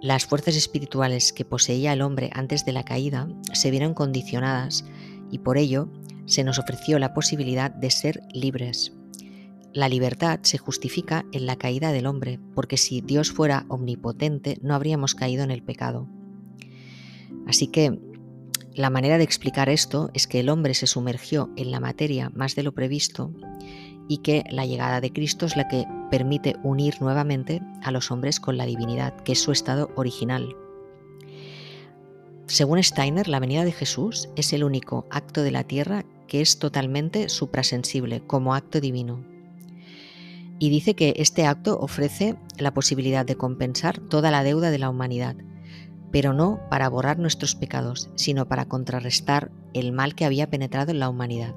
Las 0.00 0.26
fuerzas 0.26 0.56
espirituales 0.56 1.32
que 1.32 1.44
poseía 1.44 1.92
el 1.92 2.02
hombre 2.02 2.30
antes 2.32 2.64
de 2.64 2.72
la 2.72 2.84
caída 2.84 3.28
se 3.52 3.70
vieron 3.70 3.94
condicionadas 3.94 4.84
y 5.30 5.38
por 5.38 5.58
ello 5.58 5.90
se 6.26 6.44
nos 6.44 6.58
ofreció 6.58 6.98
la 6.98 7.14
posibilidad 7.14 7.70
de 7.70 7.90
ser 7.90 8.22
libres. 8.32 8.92
La 9.72 9.88
libertad 9.88 10.40
se 10.42 10.58
justifica 10.58 11.24
en 11.32 11.46
la 11.46 11.56
caída 11.56 11.92
del 11.92 12.06
hombre, 12.06 12.38
porque 12.54 12.76
si 12.76 13.00
Dios 13.00 13.32
fuera 13.32 13.66
omnipotente 13.68 14.58
no 14.62 14.74
habríamos 14.74 15.14
caído 15.14 15.42
en 15.42 15.50
el 15.50 15.62
pecado. 15.62 16.08
Así 17.46 17.66
que 17.66 17.98
la 18.78 18.90
manera 18.90 19.18
de 19.18 19.24
explicar 19.24 19.68
esto 19.68 20.08
es 20.14 20.28
que 20.28 20.38
el 20.38 20.48
hombre 20.48 20.72
se 20.72 20.86
sumergió 20.86 21.50
en 21.56 21.72
la 21.72 21.80
materia 21.80 22.30
más 22.32 22.54
de 22.54 22.62
lo 22.62 22.70
previsto 22.70 23.32
y 24.06 24.18
que 24.18 24.44
la 24.50 24.66
llegada 24.66 25.00
de 25.00 25.12
Cristo 25.12 25.46
es 25.46 25.56
la 25.56 25.66
que 25.66 25.84
permite 26.12 26.54
unir 26.62 26.94
nuevamente 27.00 27.60
a 27.82 27.90
los 27.90 28.12
hombres 28.12 28.38
con 28.38 28.56
la 28.56 28.66
divinidad, 28.66 29.16
que 29.22 29.32
es 29.32 29.42
su 29.42 29.50
estado 29.50 29.90
original. 29.96 30.54
Según 32.46 32.80
Steiner, 32.80 33.26
la 33.26 33.40
venida 33.40 33.64
de 33.64 33.72
Jesús 33.72 34.28
es 34.36 34.52
el 34.52 34.62
único 34.62 35.08
acto 35.10 35.42
de 35.42 35.50
la 35.50 35.64
tierra 35.64 36.04
que 36.28 36.40
es 36.40 36.60
totalmente 36.60 37.28
suprasensible, 37.30 38.22
como 38.28 38.54
acto 38.54 38.80
divino. 38.80 39.24
Y 40.60 40.70
dice 40.70 40.94
que 40.94 41.14
este 41.16 41.46
acto 41.46 41.80
ofrece 41.80 42.36
la 42.58 42.72
posibilidad 42.72 43.26
de 43.26 43.34
compensar 43.34 43.98
toda 43.98 44.30
la 44.30 44.44
deuda 44.44 44.70
de 44.70 44.78
la 44.78 44.88
humanidad, 44.88 45.34
pero 46.10 46.32
no 46.32 46.60
para 46.70 46.88
borrar 46.88 47.18
nuestros 47.18 47.54
pecados, 47.54 48.10
sino 48.14 48.48
para 48.48 48.66
contrarrestar 48.66 49.50
el 49.74 49.92
mal 49.92 50.14
que 50.14 50.24
había 50.24 50.50
penetrado 50.50 50.90
en 50.90 51.00
la 51.00 51.08
humanidad. 51.08 51.54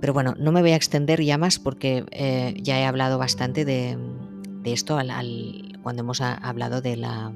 Pero 0.00 0.12
bueno, 0.12 0.34
no 0.38 0.52
me 0.52 0.60
voy 0.60 0.70
a 0.70 0.76
extender 0.76 1.22
ya 1.22 1.38
más 1.38 1.58
porque 1.58 2.04
eh, 2.12 2.54
ya 2.62 2.78
he 2.78 2.84
hablado 2.84 3.18
bastante 3.18 3.64
de, 3.64 3.98
esto 4.64 4.98
cuando 5.82 6.02
hemos 6.02 6.20
hablado 6.20 6.80
de, 6.80 6.96
la, 6.96 7.32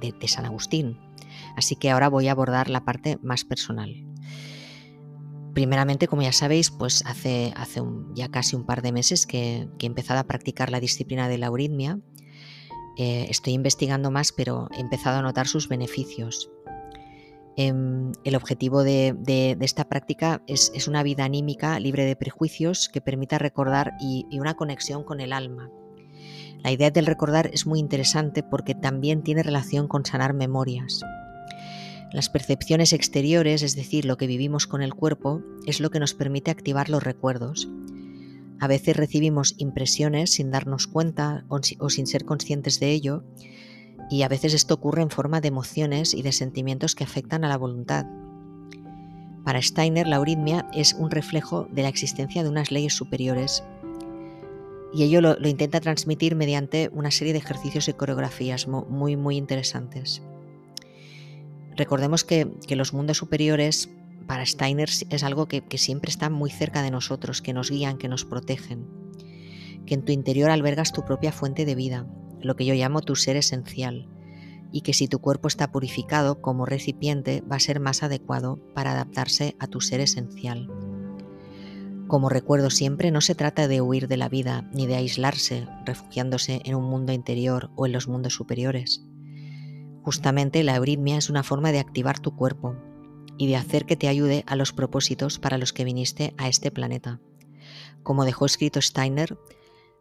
de, 0.00 0.28
San 0.28 0.44
Agustín. 0.44 0.98
Así 1.56 1.74
que 1.74 1.90
ahora 1.90 2.08
voy 2.08 2.28
a 2.28 2.32
abordar 2.32 2.70
la 2.70 2.84
parte 2.84 3.18
más 3.22 3.44
personal. 3.44 4.04
Primeramente, 5.54 6.06
como 6.06 6.22
ya 6.22 6.32
sabéis, 6.32 6.70
pues 6.70 7.02
hace, 7.06 7.52
hace 7.56 7.82
ya 8.14 8.28
casi 8.28 8.56
un 8.56 8.66
par 8.66 8.82
de 8.82 8.92
meses 8.92 9.26
que, 9.26 9.68
que 9.78 9.86
he 9.86 9.88
empezado 9.88 10.20
a 10.20 10.24
practicar 10.24 10.70
la 10.70 10.80
disciplina 10.80 11.28
de 11.28 11.38
la 11.38 11.46
euritmia 11.46 11.98
eh, 12.96 13.26
estoy 13.28 13.52
investigando 13.52 14.10
más, 14.10 14.32
pero 14.32 14.68
he 14.76 14.80
empezado 14.80 15.18
a 15.18 15.22
notar 15.22 15.48
sus 15.48 15.68
beneficios. 15.68 16.50
Em, 17.58 18.12
el 18.24 18.36
objetivo 18.36 18.84
de, 18.84 19.56
esta 19.60 19.88
práctica 19.88 20.42
es, 20.46 20.88
una 20.88 21.02
vida 21.02 21.24
anímica 21.24 21.80
libre 21.80 22.04
de 22.04 22.16
prejuicios 22.16 22.90
que 22.90 23.00
permita 23.00 23.38
recordar 23.38 23.92
y, 24.00 24.26
una 24.38 24.54
conexión 24.54 25.04
con 25.04 25.20
el 25.20 25.32
alma. 25.32 25.70
La 26.62 26.70
idea 26.70 26.90
del 26.90 27.06
recordar 27.06 27.50
es 27.52 27.66
muy 27.66 27.78
interesante 27.78 28.42
porque 28.42 28.74
también 28.74 29.22
tiene 29.22 29.42
relación 29.42 29.88
con 29.88 30.04
sanar 30.04 30.34
memorias. 30.34 31.00
Las 32.12 32.28
percepciones 32.28 32.92
exteriores, 32.92 33.62
es 33.62 33.74
decir, 33.74 34.04
lo 34.04 34.16
que 34.16 34.26
vivimos 34.26 34.66
con 34.66 34.82
el 34.82 34.94
cuerpo, 34.94 35.42
es 35.66 35.80
lo 35.80 35.90
que 35.90 36.00
nos 36.00 36.14
permite 36.14 36.50
activar 36.50 36.88
los 36.88 37.02
recuerdos 37.02 37.68
a 38.60 38.66
veces 38.66 38.96
recibimos 38.96 39.54
impresiones 39.58 40.32
sin 40.32 40.50
darnos 40.50 40.86
cuenta 40.86 41.44
o 41.48 41.90
sin 41.90 42.06
ser 42.06 42.24
conscientes 42.24 42.80
de 42.80 42.90
ello 42.90 43.24
y 44.10 44.22
a 44.22 44.28
veces 44.28 44.54
esto 44.54 44.74
ocurre 44.74 45.02
en 45.02 45.10
forma 45.10 45.40
de 45.40 45.48
emociones 45.48 46.14
y 46.14 46.22
de 46.22 46.32
sentimientos 46.32 46.94
que 46.94 47.04
afectan 47.04 47.44
a 47.44 47.48
la 47.48 47.56
voluntad. 47.56 48.06
Para 49.44 49.62
Steiner, 49.62 50.06
la 50.06 50.16
euritmia 50.16 50.68
es 50.72 50.94
un 50.94 51.10
reflejo 51.10 51.68
de 51.72 51.82
la 51.82 51.88
existencia 51.88 52.42
de 52.42 52.48
unas 52.48 52.70
leyes 52.70 52.94
superiores 52.94 53.62
y 54.92 55.02
ello 55.02 55.20
lo, 55.20 55.38
lo 55.38 55.48
intenta 55.48 55.80
transmitir 55.80 56.36
mediante 56.36 56.90
una 56.92 57.10
serie 57.10 57.32
de 57.32 57.40
ejercicios 57.40 57.88
y 57.88 57.92
coreografías 57.92 58.66
muy, 58.66 59.16
muy 59.16 59.36
interesantes. 59.36 60.22
Recordemos 61.76 62.24
que, 62.24 62.48
los 62.70 62.94
mundos 62.94 63.18
superiores 63.18 63.90
para 64.26 64.44
Steiner 64.44 64.88
es 65.10 65.22
algo 65.22 65.46
que, 65.46 65.62
siempre 65.78 66.10
está 66.10 66.30
muy 66.30 66.50
cerca 66.50 66.82
de 66.82 66.90
nosotros, 66.90 67.42
que 67.42 67.52
nos 67.52 67.70
guían, 67.70 67.98
que 67.98 68.08
nos 68.08 68.24
protegen, 68.24 68.86
que 69.86 69.94
en 69.94 70.04
tu 70.04 70.12
interior 70.12 70.50
albergas 70.50 70.92
tu 70.92 71.04
propia 71.04 71.32
fuente 71.32 71.64
de 71.64 71.74
vida, 71.74 72.06
lo 72.40 72.56
que 72.56 72.64
yo 72.64 72.74
llamo 72.74 73.02
tu 73.02 73.16
ser 73.16 73.36
esencial, 73.36 74.08
y 74.72 74.82
que 74.82 74.92
si 74.92 75.08
tu 75.08 75.20
cuerpo 75.20 75.48
está 75.48 75.70
purificado 75.70 76.40
como 76.40 76.66
recipiente 76.66 77.42
va 77.50 77.56
a 77.56 77.60
ser 77.60 77.80
más 77.80 78.02
adecuado 78.02 78.58
para 78.74 78.92
adaptarse 78.92 79.56
a 79.58 79.68
tu 79.68 79.80
ser 79.80 80.00
esencial. 80.00 80.70
Como 82.08 82.28
recuerdo 82.28 82.70
siempre, 82.70 83.10
no 83.10 83.20
se 83.20 83.34
trata 83.34 83.66
de 83.68 83.80
huir 83.80 84.06
de 84.06 84.16
la 84.16 84.28
vida 84.28 84.68
ni 84.72 84.86
de 84.86 84.96
aislarse, 84.96 85.66
refugiándose 85.84 86.60
en 86.64 86.76
un 86.76 86.84
mundo 86.84 87.12
interior 87.12 87.70
o 87.74 87.86
en 87.86 87.92
los 87.92 88.06
mundos 88.06 88.34
superiores. 88.34 89.02
Justamente 90.02 90.62
la 90.62 90.76
euritmia 90.76 91.16
es 91.16 91.30
una 91.30 91.42
forma 91.42 91.72
de 91.72 91.80
activar 91.80 92.20
tu 92.20 92.36
cuerpo 92.36 92.76
y 93.38 93.48
de 93.48 93.56
hacer 93.56 93.86
que 93.86 93.96
te 93.96 94.08
ayude 94.08 94.44
a 94.46 94.56
los 94.56 94.72
propósitos 94.72 95.38
para 95.38 95.58
los 95.58 95.72
que 95.72 95.84
viniste 95.84 96.34
a 96.38 96.48
este 96.48 96.70
planeta. 96.70 97.20
Como 98.02 98.24
dejó 98.24 98.46
escrito 98.46 98.80
Steiner, 98.80 99.38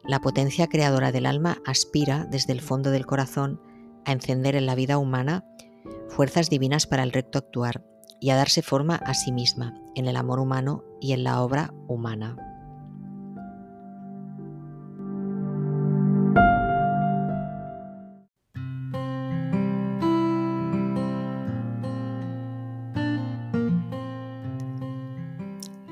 la 0.04 0.22
potencia 0.22 0.68
creadora 0.68 1.12
del 1.12 1.26
alma 1.26 1.58
aspira 1.66 2.26
desde 2.26 2.54
el 2.54 2.62
fondo 2.62 2.92
del 2.92 3.06
corazón 3.06 3.60
a 4.06 4.12
encender 4.12 4.56
en 4.56 4.66
la 4.66 4.76
vida 4.76 4.98
humana 4.98 5.44
fuerzas 6.10 6.50
divinas 6.50 6.86
para 6.88 7.04
el 7.04 7.12
recto 7.12 7.40
actuar 7.40 7.84
y 8.22 8.30
a 8.30 8.36
darse 8.36 8.62
forma 8.62 8.96
a 8.96 9.14
sí 9.14 9.32
misma 9.32 9.74
en 9.96 10.08
el 10.08 10.16
amor 10.16 10.40
humano 10.40 10.84
y 11.02 11.14
en 11.14 11.24
la 11.24 11.42
obra 11.42 11.74
humana. 11.88 12.55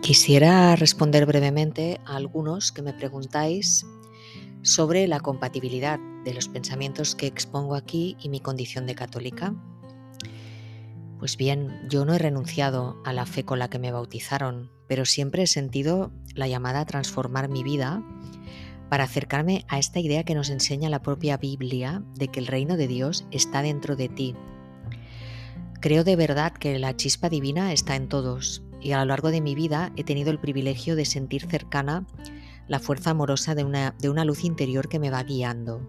Quisiera 0.03 0.75
responder 0.75 1.25
brevemente 1.25 2.01
a 2.05 2.17
algunos 2.17 2.73
que 2.73 2.81
me 2.81 2.91
preguntáis 2.91 3.85
sobre 4.61 5.07
la 5.07 5.21
compatibilidad 5.21 5.97
de 6.25 6.33
los 6.33 6.49
pensamientos 6.49 7.15
que 7.15 7.25
expongo 7.25 7.73
aquí 7.73 8.17
y 8.19 8.27
mi 8.27 8.41
condición 8.41 8.85
de 8.85 8.95
católica. 8.95 9.55
Pues 11.19 11.37
bien, 11.37 11.87
yo 11.89 12.03
no 12.03 12.13
he 12.13 12.19
renunciado 12.19 13.01
a 13.05 13.13
la 13.13 13.25
fe 13.25 13.45
con 13.45 13.59
la 13.59 13.69
que 13.69 13.79
me 13.79 13.93
bautizaron, 13.93 14.73
pero 14.89 15.05
siempre 15.05 15.43
he 15.43 15.47
sentido 15.47 16.11
la 16.35 16.49
llamada 16.49 16.81
a 16.81 16.85
transformar 16.85 17.47
mi 17.47 17.63
vida 17.63 18.03
para 18.89 19.05
acercarme 19.05 19.63
a 19.69 19.79
esta 19.79 20.01
idea 20.01 20.25
que 20.25 20.35
nos 20.35 20.49
enseña 20.49 20.89
la 20.89 21.01
propia 21.01 21.37
Biblia 21.37 22.03
de 22.15 22.27
que 22.27 22.41
el 22.41 22.47
reino 22.47 22.75
de 22.75 22.89
Dios 22.89 23.25
está 23.31 23.61
dentro 23.61 23.95
de 23.95 24.09
ti. 24.09 24.35
Creo 25.79 26.03
de 26.03 26.17
verdad 26.17 26.51
que 26.51 26.77
la 26.77 26.93
chispa 26.97 27.29
divina 27.29 27.71
está 27.71 27.95
en 27.95 28.09
todos 28.09 28.62
y 28.83 28.91
a 28.91 28.99
lo 28.99 29.05
largo 29.05 29.31
de 29.31 29.41
mi 29.41 29.55
vida 29.55 29.91
he 29.95 30.03
tenido 30.03 30.29
el 30.31 30.39
privilegio 30.39 30.95
de 30.95 31.05
sentir 31.05 31.47
cercana 31.47 32.05
la 32.67 32.79
fuerza 32.79 33.11
amorosa 33.11 33.55
de 33.55 33.63
una, 33.63 33.95
de 33.99 34.09
una 34.09 34.25
luz 34.25 34.43
interior 34.43 34.89
que 34.89 34.99
me 34.99 35.09
va 35.09 35.23
guiando. 35.23 35.81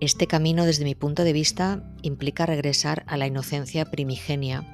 Este 0.00 0.26
camino, 0.28 0.64
desde 0.64 0.84
mi 0.84 0.94
punto 0.94 1.24
de 1.24 1.32
vista, 1.32 1.82
implica 2.02 2.46
regresar 2.46 3.04
a 3.08 3.16
la 3.16 3.26
inocencia 3.26 3.90
primigenia, 3.90 4.64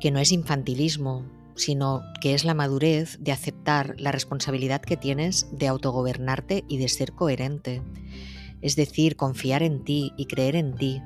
que 0.00 0.10
no 0.10 0.18
es 0.18 0.32
infantilismo, 0.32 1.24
sino 1.54 2.02
que 2.20 2.34
es 2.34 2.44
la 2.44 2.54
madurez 2.54 3.18
de 3.20 3.30
aceptar 3.30 3.94
la 3.98 4.10
responsabilidad 4.10 4.82
que 4.82 4.96
tienes 4.96 5.46
de 5.52 5.68
autogobernarte 5.68 6.64
y 6.66 6.78
de 6.78 6.88
ser 6.88 7.12
coherente. 7.12 7.82
Es 8.62 8.74
decir, 8.74 9.16
confiar 9.16 9.62
en 9.62 9.84
ti 9.84 10.12
y 10.16 10.26
creer 10.26 10.56
en 10.56 10.74
ti, 10.74 11.00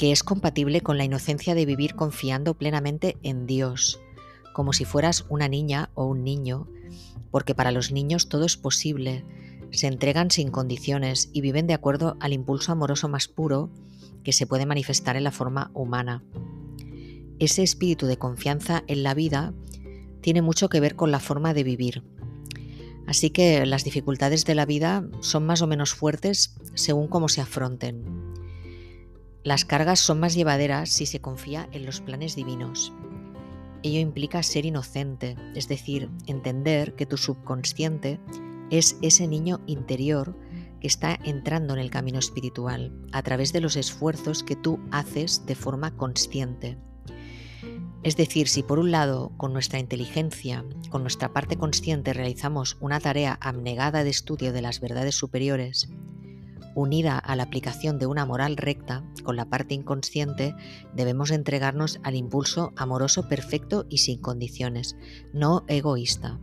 que 0.00 0.12
es 0.12 0.22
compatible 0.22 0.80
con 0.80 0.96
la 0.96 1.04
inocencia 1.04 1.54
de 1.54 1.66
vivir 1.66 1.94
confiando 1.94 2.54
plenamente 2.54 3.18
en 3.22 3.46
Dios, 3.46 4.00
como 4.54 4.72
si 4.72 4.86
fueras 4.86 5.26
una 5.28 5.46
niña 5.46 5.90
o 5.92 6.06
un 6.06 6.24
niño, 6.24 6.68
porque 7.30 7.54
para 7.54 7.70
los 7.70 7.92
niños 7.92 8.30
todo 8.30 8.46
es 8.46 8.56
posible, 8.56 9.26
se 9.72 9.88
entregan 9.88 10.30
sin 10.30 10.50
condiciones 10.50 11.28
y 11.34 11.42
viven 11.42 11.66
de 11.66 11.74
acuerdo 11.74 12.16
al 12.18 12.32
impulso 12.32 12.72
amoroso 12.72 13.10
más 13.10 13.28
puro 13.28 13.68
que 14.24 14.32
se 14.32 14.46
puede 14.46 14.64
manifestar 14.64 15.18
en 15.18 15.24
la 15.24 15.32
forma 15.32 15.70
humana. 15.74 16.24
Ese 17.38 17.62
espíritu 17.62 18.06
de 18.06 18.16
confianza 18.16 18.84
en 18.86 19.02
la 19.02 19.12
vida 19.12 19.52
tiene 20.22 20.40
mucho 20.40 20.70
que 20.70 20.80
ver 20.80 20.96
con 20.96 21.10
la 21.10 21.20
forma 21.20 21.52
de 21.52 21.64
vivir. 21.64 22.02
Así 23.06 23.28
que 23.28 23.66
las 23.66 23.84
dificultades 23.84 24.46
de 24.46 24.54
la 24.54 24.64
vida 24.64 25.06
son 25.20 25.44
más 25.44 25.60
o 25.60 25.66
menos 25.66 25.92
fuertes 25.92 26.56
según 26.72 27.06
cómo 27.06 27.28
se 27.28 27.42
afronten. 27.42 28.29
Las 29.42 29.64
cargas 29.64 30.00
son 30.00 30.20
más 30.20 30.34
llevaderas 30.34 30.90
si 30.90 31.06
se 31.06 31.20
confía 31.20 31.68
en 31.72 31.86
los 31.86 32.02
planes 32.02 32.36
divinos. 32.36 32.92
Ello 33.82 33.98
implica 33.98 34.42
ser 34.42 34.66
inocente, 34.66 35.36
es 35.54 35.66
decir, 35.66 36.10
entender 36.26 36.94
que 36.94 37.06
tu 37.06 37.16
subconsciente 37.16 38.20
es 38.70 38.98
ese 39.00 39.26
niño 39.26 39.60
interior 39.66 40.36
que 40.80 40.86
está 40.86 41.18
entrando 41.24 41.72
en 41.72 41.80
el 41.80 41.90
camino 41.90 42.18
espiritual 42.18 42.92
a 43.12 43.22
través 43.22 43.54
de 43.54 43.62
los 43.62 43.76
esfuerzos 43.76 44.42
que 44.42 44.56
tú 44.56 44.78
haces 44.90 45.46
de 45.46 45.54
forma 45.54 45.96
consciente. 45.96 46.76
Es 48.02 48.16
decir, 48.16 48.48
si 48.48 48.62
por 48.62 48.78
un 48.78 48.90
lado 48.90 49.32
con 49.38 49.54
nuestra 49.54 49.78
inteligencia, 49.78 50.64
con 50.90 51.02
nuestra 51.02 51.32
parte 51.32 51.56
consciente 51.56 52.12
realizamos 52.12 52.76
una 52.80 53.00
tarea 53.00 53.38
abnegada 53.40 54.04
de 54.04 54.10
estudio 54.10 54.52
de 54.52 54.62
las 54.62 54.80
verdades 54.80 55.14
superiores, 55.14 55.88
unida 56.74 57.18
a 57.18 57.36
la 57.36 57.44
aplicación 57.44 57.98
de 57.98 58.06
una 58.06 58.26
moral 58.26 58.56
recta, 58.56 59.04
con 59.22 59.36
la 59.36 59.46
parte 59.46 59.74
inconsciente 59.74 60.54
debemos 60.94 61.30
entregarnos 61.30 62.00
al 62.02 62.14
impulso 62.14 62.72
amoroso 62.76 63.28
perfecto 63.28 63.86
y 63.88 63.98
sin 63.98 64.20
condiciones, 64.20 64.96
no 65.32 65.64
egoísta. 65.68 66.38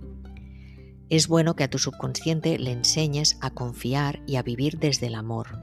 Es 1.10 1.28
bueno 1.28 1.56
que 1.56 1.64
a 1.64 1.70
tu 1.70 1.78
subconsciente 1.78 2.60
le 2.60 2.72
enseñes 2.72 3.38
a 3.42 3.52
confiar 3.52 4.22
y 4.28 4.36
a 4.36 4.44
vivir 4.44 4.78
desde 4.78 5.08
el 5.08 5.16
amor. 5.16 5.60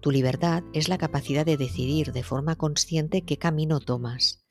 Tu 0.00 0.10
libertad 0.10 0.64
es 0.72 0.88
la 0.88 0.98
capacidad 0.98 1.46
de 1.46 1.56
decidir 1.56 2.12
de 2.12 2.22
forma 2.22 2.56
consciente 2.56 3.22
qué 3.22 3.38
camino 3.38 3.80
tomas. 3.80 4.44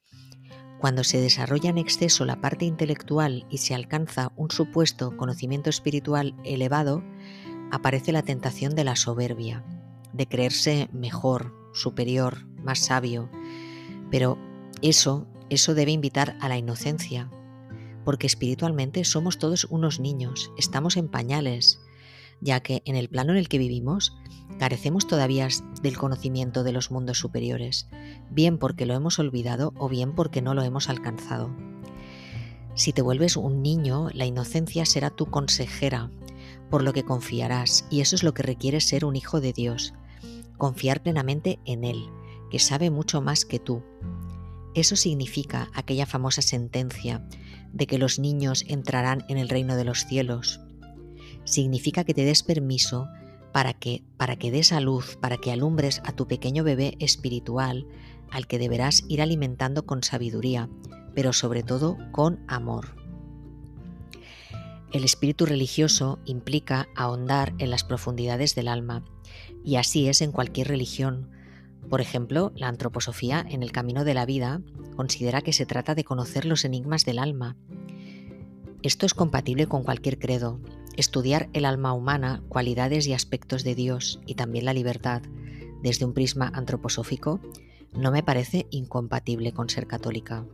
Cuando 0.79 1.03
se 1.03 1.21
desarrolla 1.21 1.69
en 1.69 1.77
exceso 1.77 2.25
la 2.25 2.41
parte 2.41 2.65
intelectual 2.65 3.45
y 3.49 3.59
se 3.59 3.73
alcanza 3.73 4.33
un 4.35 4.51
supuesto 4.51 5.15
conocimiento 5.15 5.69
espiritual 5.69 6.35
elevado, 6.43 7.03
aparece 7.73 8.11
la 8.11 8.21
tentación 8.21 8.75
de 8.75 8.83
la 8.83 8.95
soberbia, 8.95 9.63
de 10.13 10.27
creerse 10.27 10.89
mejor, 10.93 11.55
superior, 11.73 12.45
más 12.63 12.77
sabio. 12.77 13.31
Pero 14.11 14.37
eso, 14.83 15.25
eso 15.49 15.73
debe 15.73 15.91
invitar 15.91 16.37
a 16.39 16.49
la 16.49 16.57
inocencia, 16.57 17.31
porque 18.05 18.27
espiritualmente 18.27 19.03
somos 19.05 19.39
todos 19.39 19.65
unos 19.71 19.99
niños, 19.99 20.51
estamos 20.55 20.97
en 20.97 21.07
pañales, 21.07 21.81
ya 22.41 22.59
que 22.59 22.83
en 22.85 22.95
el 22.95 23.09
plano 23.09 23.31
en 23.31 23.39
el 23.39 23.49
que 23.49 23.57
vivimos 23.57 24.15
carecemos 24.59 25.07
todavía 25.07 25.47
del 25.81 25.97
conocimiento 25.97 26.63
de 26.63 26.73
los 26.73 26.91
mundos 26.91 27.17
superiores, 27.17 27.87
bien 28.29 28.59
porque 28.59 28.85
lo 28.85 28.93
hemos 28.93 29.17
olvidado 29.17 29.73
o 29.79 29.89
bien 29.89 30.13
porque 30.13 30.43
no 30.43 30.53
lo 30.53 30.61
hemos 30.61 30.89
alcanzado. 30.89 31.49
Si 32.75 32.93
te 32.93 33.01
vuelves 33.01 33.35
un 33.35 33.63
niño, 33.63 34.09
la 34.13 34.27
inocencia 34.27 34.85
será 34.85 35.09
tu 35.09 35.25
consejera, 35.25 36.11
por 36.73 36.81
lo 36.81 36.91
que 36.91 37.03
confiarás, 37.03 37.85
y 37.91 38.01
eso 38.01 38.15
es 38.15 38.23
lo 38.23 38.33
que 38.33 38.41
requiere 38.41 38.81
ser 38.81 39.05
un 39.05 39.15
hijo 39.15 39.39
de 39.39 39.53
Dios, 39.53 39.93
confiar 40.57 41.03
plenamente 41.03 41.59
en 41.65 41.83
Él, 41.83 42.09
que 42.49 42.57
sabe 42.57 42.89
mucho 42.89 43.21
más 43.21 43.45
que 43.45 43.59
tú. 43.59 43.83
Eso 44.73 44.95
significa 44.95 45.69
aquella 45.75 46.07
famosa 46.07 46.41
sentencia 46.41 47.27
de 47.73 47.85
que 47.85 47.99
los 47.99 48.17
niños 48.17 48.65
entrarán 48.67 49.23
en 49.29 49.37
el 49.37 49.49
reino 49.49 49.75
de 49.75 49.83
los 49.83 50.07
cielos. 50.07 50.61
Significa 51.43 52.05
que 52.05 52.15
te 52.15 52.25
des 52.25 52.41
permiso 52.41 53.07
para 53.51 53.75
que, 53.75 54.03
para 54.17 54.37
que 54.37 54.49
des 54.49 54.71
a 54.71 54.79
luz, 54.79 55.15
para 55.21 55.37
que 55.37 55.51
alumbres 55.51 56.01
a 56.05 56.13
tu 56.13 56.27
pequeño 56.27 56.63
bebé 56.63 56.95
espiritual, 56.97 57.85
al 58.31 58.47
que 58.47 58.57
deberás 58.57 59.03
ir 59.09 59.21
alimentando 59.21 59.85
con 59.85 60.01
sabiduría, 60.01 60.71
pero 61.13 61.33
sobre 61.33 61.61
todo 61.61 61.99
con 62.11 62.43
amor. 62.47 63.02
El 64.93 65.03
espíritu 65.03 65.45
religioso 65.45 66.19
implica 66.25 66.87
ahondar 66.95 67.53
en 67.57 67.69
las 67.69 67.83
profundidades 67.83 68.55
del 68.55 68.69
alma, 68.69 69.03
y 69.65 69.75
así 69.75 70.07
es 70.07 70.21
en 70.21 70.31
cualquier 70.31 70.69
religión, 70.69 71.29
por 71.89 72.01
ejemplo, 72.01 72.51
la 72.55 72.69
antroposofía 72.69 73.45
en 73.47 73.61
el 73.61 73.71
camino 73.71 74.03
de 74.03 74.13
la 74.13 74.25
vida 74.25 74.61
considera 74.95 75.41
que 75.41 75.53
se 75.53 75.65
trata 75.65 75.95
de 75.95 76.03
conocer 76.03 76.45
los 76.45 76.65
enigmas 76.65 77.05
del 77.05 77.19
alma. 77.19 77.55
Esto 78.81 79.05
es 79.05 79.13
compatible 79.13 79.67
con 79.67 79.83
cualquier 79.83 80.17
credo. 80.17 80.59
Estudiar 80.97 81.49
el 81.53 81.65
alma 81.65 81.93
humana, 81.93 82.41
cualidades 82.49 83.07
y 83.07 83.13
aspectos 83.13 83.63
de 83.63 83.75
Dios 83.75 84.19
y 84.25 84.35
también 84.35 84.65
la 84.65 84.73
libertad 84.73 85.21
desde 85.81 86.05
un 86.05 86.13
prisma 86.13 86.51
antroposófico 86.53 87.41
no 87.93 88.11
me 88.11 88.23
parece 88.23 88.67
incompatible 88.71 89.51
con 89.53 89.69
ser 89.69 89.85
católica. 89.87 90.45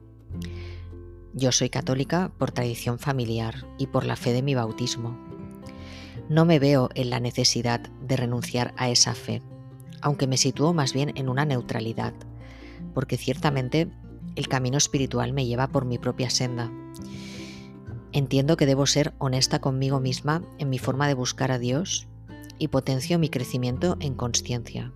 Yo 1.33 1.51
soy 1.51 1.69
católica 1.69 2.31
por 2.37 2.51
tradición 2.51 2.99
familiar 2.99 3.65
y 3.77 3.87
por 3.87 4.05
la 4.05 4.15
fe 4.15 4.33
de 4.33 4.41
mi 4.41 4.55
bautismo. 4.55 5.17
No 6.29 6.45
me 6.45 6.59
veo 6.59 6.89
en 6.95 7.09
la 7.09 7.19
necesidad 7.19 7.79
de 7.79 8.17
renunciar 8.17 8.73
a 8.77 8.89
esa 8.89 9.15
fe 9.15 9.41
aunque 10.01 10.27
me 10.27 10.37
sitúo 10.37 10.73
más 10.73 10.93
bien 10.93 11.11
en 11.15 11.29
una 11.29 11.45
neutralidad, 11.45 12.13
porque 12.93 13.17
ciertamente 13.17 13.91
el 14.35 14.47
camino 14.47 14.77
espiritual 14.77 15.33
me 15.33 15.45
lleva 15.45 15.67
por 15.67 15.85
mi 15.85 15.97
propia 15.97 16.29
senda. 16.29 16.71
Entiendo 18.11 18.57
que 18.57 18.65
debo 18.65 18.85
ser 18.85 19.13
honesta 19.17 19.59
conmigo 19.59 19.99
misma 19.99 20.43
en 20.57 20.69
mi 20.69 20.79
forma 20.79 21.07
de 21.07 21.13
buscar 21.13 21.51
a 21.51 21.59
Dios 21.59 22.07
y 22.57 22.69
potencio 22.69 23.19
mi 23.19 23.29
crecimiento 23.29 23.97
en 23.99 24.15
conciencia. 24.15 24.91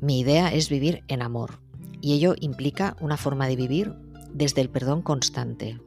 Mi 0.00 0.20
idea 0.20 0.52
es 0.52 0.68
vivir 0.68 1.04
en 1.08 1.22
amor, 1.22 1.60
y 2.00 2.14
ello 2.14 2.34
implica 2.40 2.96
una 3.00 3.16
forma 3.16 3.46
de 3.46 3.56
vivir 3.56 3.94
desde 4.34 4.60
el 4.60 4.70
perdón 4.70 5.02
constante. 5.02 5.80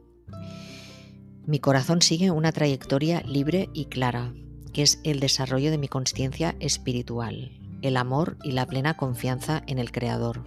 Mi 1.46 1.60
corazón 1.60 2.02
sigue 2.02 2.30
una 2.30 2.52
trayectoria 2.52 3.20
libre 3.22 3.70
y 3.72 3.86
clara, 3.86 4.34
que 4.72 4.82
es 4.82 5.00
el 5.04 5.20
desarrollo 5.20 5.70
de 5.70 5.78
mi 5.78 5.88
conciencia 5.88 6.56
espiritual, 6.60 7.52
el 7.82 7.96
amor 7.96 8.36
y 8.42 8.52
la 8.52 8.66
plena 8.66 8.96
confianza 8.96 9.62
en 9.66 9.78
el 9.78 9.92
Creador. 9.92 10.44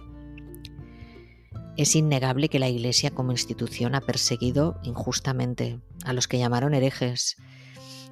Es 1.76 1.96
innegable 1.96 2.48
que 2.48 2.58
la 2.58 2.68
Iglesia 2.68 3.10
como 3.10 3.32
institución 3.32 3.94
ha 3.94 4.02
perseguido 4.02 4.78
injustamente 4.82 5.80
a 6.04 6.12
los 6.12 6.28
que 6.28 6.38
llamaron 6.38 6.74
herejes, 6.74 7.36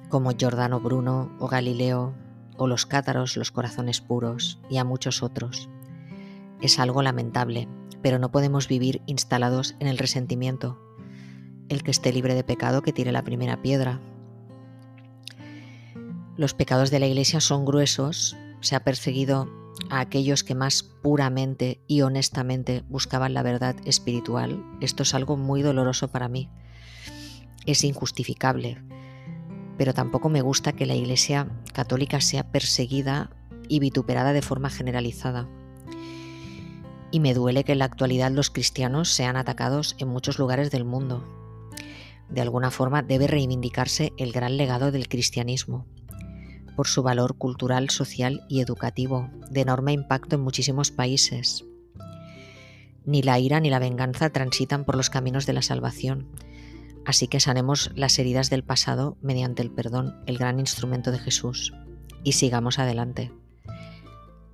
como 0.09 0.31
Giordano 0.31 0.79
Bruno 0.79 1.35
o 1.39 1.47
Galileo, 1.47 2.15
o 2.57 2.67
los 2.67 2.85
cátaros, 2.85 3.37
los 3.37 3.51
corazones 3.51 4.01
puros, 4.01 4.59
y 4.69 4.77
a 4.77 4.83
muchos 4.83 5.21
otros. 5.21 5.69
Es 6.61 6.79
algo 6.79 7.01
lamentable, 7.01 7.67
pero 8.01 8.19
no 8.19 8.31
podemos 8.31 8.67
vivir 8.67 9.01
instalados 9.05 9.75
en 9.79 9.87
el 9.87 9.97
resentimiento. 9.97 10.79
El 11.67 11.83
que 11.83 11.91
esté 11.91 12.11
libre 12.13 12.35
de 12.35 12.43
pecado 12.43 12.81
que 12.81 12.93
tire 12.93 13.11
la 13.11 13.23
primera 13.23 13.61
piedra. 13.61 13.99
Los 16.35 16.53
pecados 16.53 16.89
de 16.89 16.99
la 16.99 17.07
Iglesia 17.07 17.41
son 17.41 17.65
gruesos, 17.65 18.37
se 18.61 18.75
ha 18.75 18.83
perseguido 18.83 19.47
a 19.89 19.99
aquellos 19.99 20.43
que 20.43 20.55
más 20.55 20.83
puramente 20.83 21.81
y 21.87 22.01
honestamente 22.01 22.83
buscaban 22.89 23.33
la 23.33 23.43
verdad 23.43 23.75
espiritual. 23.85 24.63
Esto 24.81 25.03
es 25.03 25.13
algo 25.13 25.37
muy 25.37 25.61
doloroso 25.61 26.09
para 26.09 26.27
mí. 26.27 26.49
Es 27.65 27.83
injustificable, 27.83 28.81
pero 29.77 29.93
tampoco 29.93 30.29
me 30.29 30.41
gusta 30.41 30.73
que 30.73 30.85
la 30.85 30.95
Iglesia 30.95 31.47
católica 31.73 32.19
sea 32.21 32.51
perseguida 32.51 33.29
y 33.67 33.79
vituperada 33.79 34.33
de 34.33 34.41
forma 34.41 34.69
generalizada. 34.69 35.47
Y 37.11 37.19
me 37.19 37.33
duele 37.33 37.63
que 37.63 37.71
en 37.71 37.79
la 37.79 37.85
actualidad 37.85 38.31
los 38.31 38.49
cristianos 38.49 39.09
sean 39.09 39.35
atacados 39.35 39.95
en 39.99 40.07
muchos 40.07 40.37
lugares 40.37 40.71
del 40.71 40.85
mundo. 40.85 41.23
De 42.29 42.41
alguna 42.41 42.69
forma 42.69 43.01
debe 43.01 43.27
reivindicarse 43.27 44.13
el 44.17 44.31
gran 44.31 44.57
legado 44.57 44.91
del 44.91 45.07
cristianismo, 45.07 45.87
por 46.75 46.87
su 46.87 47.01
valor 47.03 47.35
cultural, 47.37 47.89
social 47.89 48.45
y 48.47 48.61
educativo, 48.61 49.29
de 49.49 49.61
enorme 49.61 49.91
impacto 49.91 50.35
en 50.35 50.41
muchísimos 50.41 50.91
países. 50.91 51.65
Ni 53.05 53.23
la 53.23 53.39
ira 53.39 53.59
ni 53.59 53.69
la 53.69 53.79
venganza 53.79 54.29
transitan 54.29 54.85
por 54.85 54.95
los 54.95 55.09
caminos 55.09 55.45
de 55.47 55.53
la 55.53 55.63
salvación, 55.63 56.27
así 57.05 57.27
que 57.27 57.39
sanemos 57.39 57.91
las 57.95 58.19
heridas 58.19 58.51
del 58.51 58.63
pasado 58.63 59.17
mediante 59.21 59.63
el 59.63 59.71
perdón, 59.71 60.21
el 60.27 60.37
gran 60.37 60.59
instrumento 60.59 61.11
de 61.11 61.19
Jesús, 61.19 61.73
y 62.23 62.33
sigamos 62.33 62.77
adelante. 62.77 63.31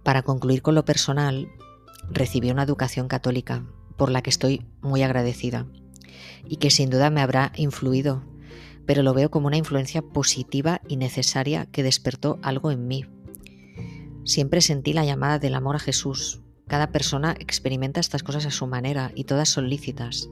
Para 0.03 0.21
concluir 0.21 0.61
con 0.61 0.73
lo 0.73 0.85
personal, 0.85 1.49
recibí 2.09 2.51
una 2.51 2.63
educación 2.63 3.07
católica 3.07 3.65
por 3.97 4.11
la 4.11 4.21
que 4.21 4.29
estoy 4.29 4.65
muy 4.81 5.03
agradecida 5.03 5.65
y 6.47 6.57
que 6.57 6.69
sin 6.69 6.89
duda 6.89 7.09
me 7.09 7.21
habrá 7.21 7.51
influido 7.55 8.23
pero 8.85 9.03
lo 9.03 9.13
veo 9.13 9.31
como 9.31 9.47
una 9.47 9.57
influencia 9.57 10.01
positiva 10.01 10.81
y 10.87 10.97
necesaria 10.97 11.65
que 11.65 11.83
despertó 11.83 12.39
algo 12.41 12.71
en 12.71 12.87
mí. 12.87 13.05
Siempre 14.23 14.61
sentí 14.61 14.93
la 14.93 15.05
llamada 15.05 15.39
del 15.39 15.55
amor 15.55 15.75
a 15.75 15.79
Jesús. 15.79 16.41
Cada 16.67 16.91
persona 16.91 17.35
experimenta 17.39 17.99
estas 17.99 18.23
cosas 18.23 18.45
a 18.45 18.51
su 18.51 18.67
manera 18.67 19.11
y 19.15 19.25
todas 19.25 19.49
son 19.49 19.69
lícitas. 19.69 20.29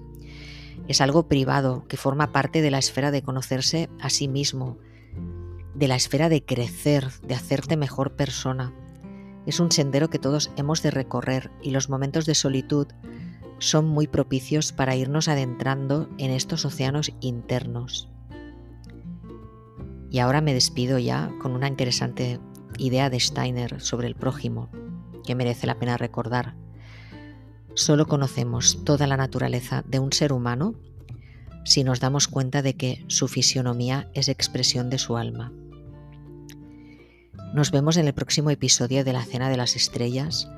Es 0.87 1.01
algo 1.01 1.27
privado 1.27 1.85
que 1.87 1.97
forma 1.97 2.31
parte 2.31 2.61
de 2.61 2.71
la 2.71 2.79
esfera 2.79 3.11
de 3.11 3.21
conocerse 3.21 3.89
a 3.99 4.09
sí 4.09 4.27
mismo, 4.27 4.77
de 5.75 5.87
la 5.87 5.95
esfera 5.95 6.29
de 6.29 6.43
crecer, 6.43 7.09
de 7.21 7.35
hacerte 7.35 7.77
mejor 7.77 8.15
persona. 8.15 8.73
Es 9.45 9.59
un 9.59 9.71
sendero 9.71 10.09
que 10.09 10.19
todos 10.19 10.51
hemos 10.55 10.81
de 10.81 10.91
recorrer 10.91 11.51
y 11.61 11.71
los 11.71 11.89
momentos 11.89 12.25
de 12.25 12.35
solitud 12.35 12.87
son 13.59 13.85
muy 13.85 14.07
propicios 14.07 14.71
para 14.71 14.95
irnos 14.95 15.27
adentrando 15.27 16.09
en 16.17 16.31
estos 16.31 16.65
océanos 16.65 17.11
internos. 17.21 18.09
Y 20.09 20.19
ahora 20.19 20.41
me 20.41 20.53
despido 20.53 20.99
ya 20.99 21.31
con 21.41 21.53
una 21.53 21.67
interesante 21.67 22.39
idea 22.77 23.09
de 23.09 23.19
Steiner 23.19 23.81
sobre 23.81 24.07
el 24.07 24.15
prójimo, 24.15 24.69
que 25.25 25.35
merece 25.35 25.67
la 25.67 25.79
pena 25.79 25.97
recordar. 25.97 26.55
Solo 27.73 28.05
conocemos 28.05 28.83
toda 28.83 29.07
la 29.07 29.17
naturaleza 29.17 29.83
de 29.87 29.99
un 29.99 30.13
ser 30.13 30.33
humano 30.33 30.75
si 31.65 31.83
nos 31.83 31.99
damos 31.99 32.27
cuenta 32.27 32.61
de 32.61 32.75
que 32.75 33.05
su 33.07 33.27
fisionomía 33.27 34.09
es 34.13 34.27
expresión 34.27 34.89
de 34.89 34.99
su 34.99 35.17
alma. 35.17 35.51
Nos 37.53 37.69
vemos 37.69 37.97
en 37.97 38.07
el 38.07 38.15
próximo 38.15 38.49
episodio 38.49 39.03
de 39.03 39.13
la 39.13 39.23
Cena 39.23 39.47
de 39.47 39.57
las 39.57 39.75
Estrellas, 39.75 40.49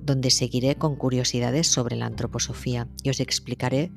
donde 0.00 0.30
seguiré 0.30 0.76
con 0.76 0.94
curiosidades 0.94 1.66
sobre 1.66 1.96
la 1.96 2.06
antroposofía 2.06 2.86
y 3.02 3.10
os 3.10 3.18
explicaré 3.18 3.90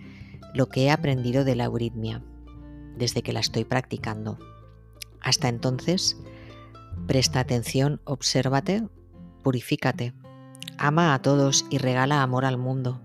lo 0.55 0.67
que 0.67 0.85
he 0.85 0.91
aprendido 0.91 1.43
de 1.43 1.55
la 1.55 1.65
euritmia 1.65 2.23
desde 2.97 3.21
que 3.21 3.33
la 3.33 3.39
estoy 3.39 3.65
practicando. 3.65 4.39
Hasta 5.21 5.47
entonces, 5.47 6.17
presta 7.05 7.39
atención, 7.39 8.01
obsérvate, 8.03 8.87
purifícate, 9.43 10.15
ama 10.79 11.13
a 11.13 11.21
todos 11.21 11.67
y 11.69 11.77
regala 11.77 12.23
amor 12.23 12.45
al 12.45 12.57
mundo. 12.57 12.99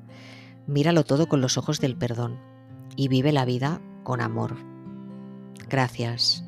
Míralo 0.67 1.05
todo 1.05 1.29
con 1.29 1.43
los 1.43 1.59
ojos 1.59 1.81
del 1.81 1.97
perdón 1.99 2.41
y 2.97 3.09
vive 3.09 3.31
la 3.31 3.45
vida 3.45 3.83
con 4.05 4.23
amor. 4.23 4.57
Gracias. 5.69 6.44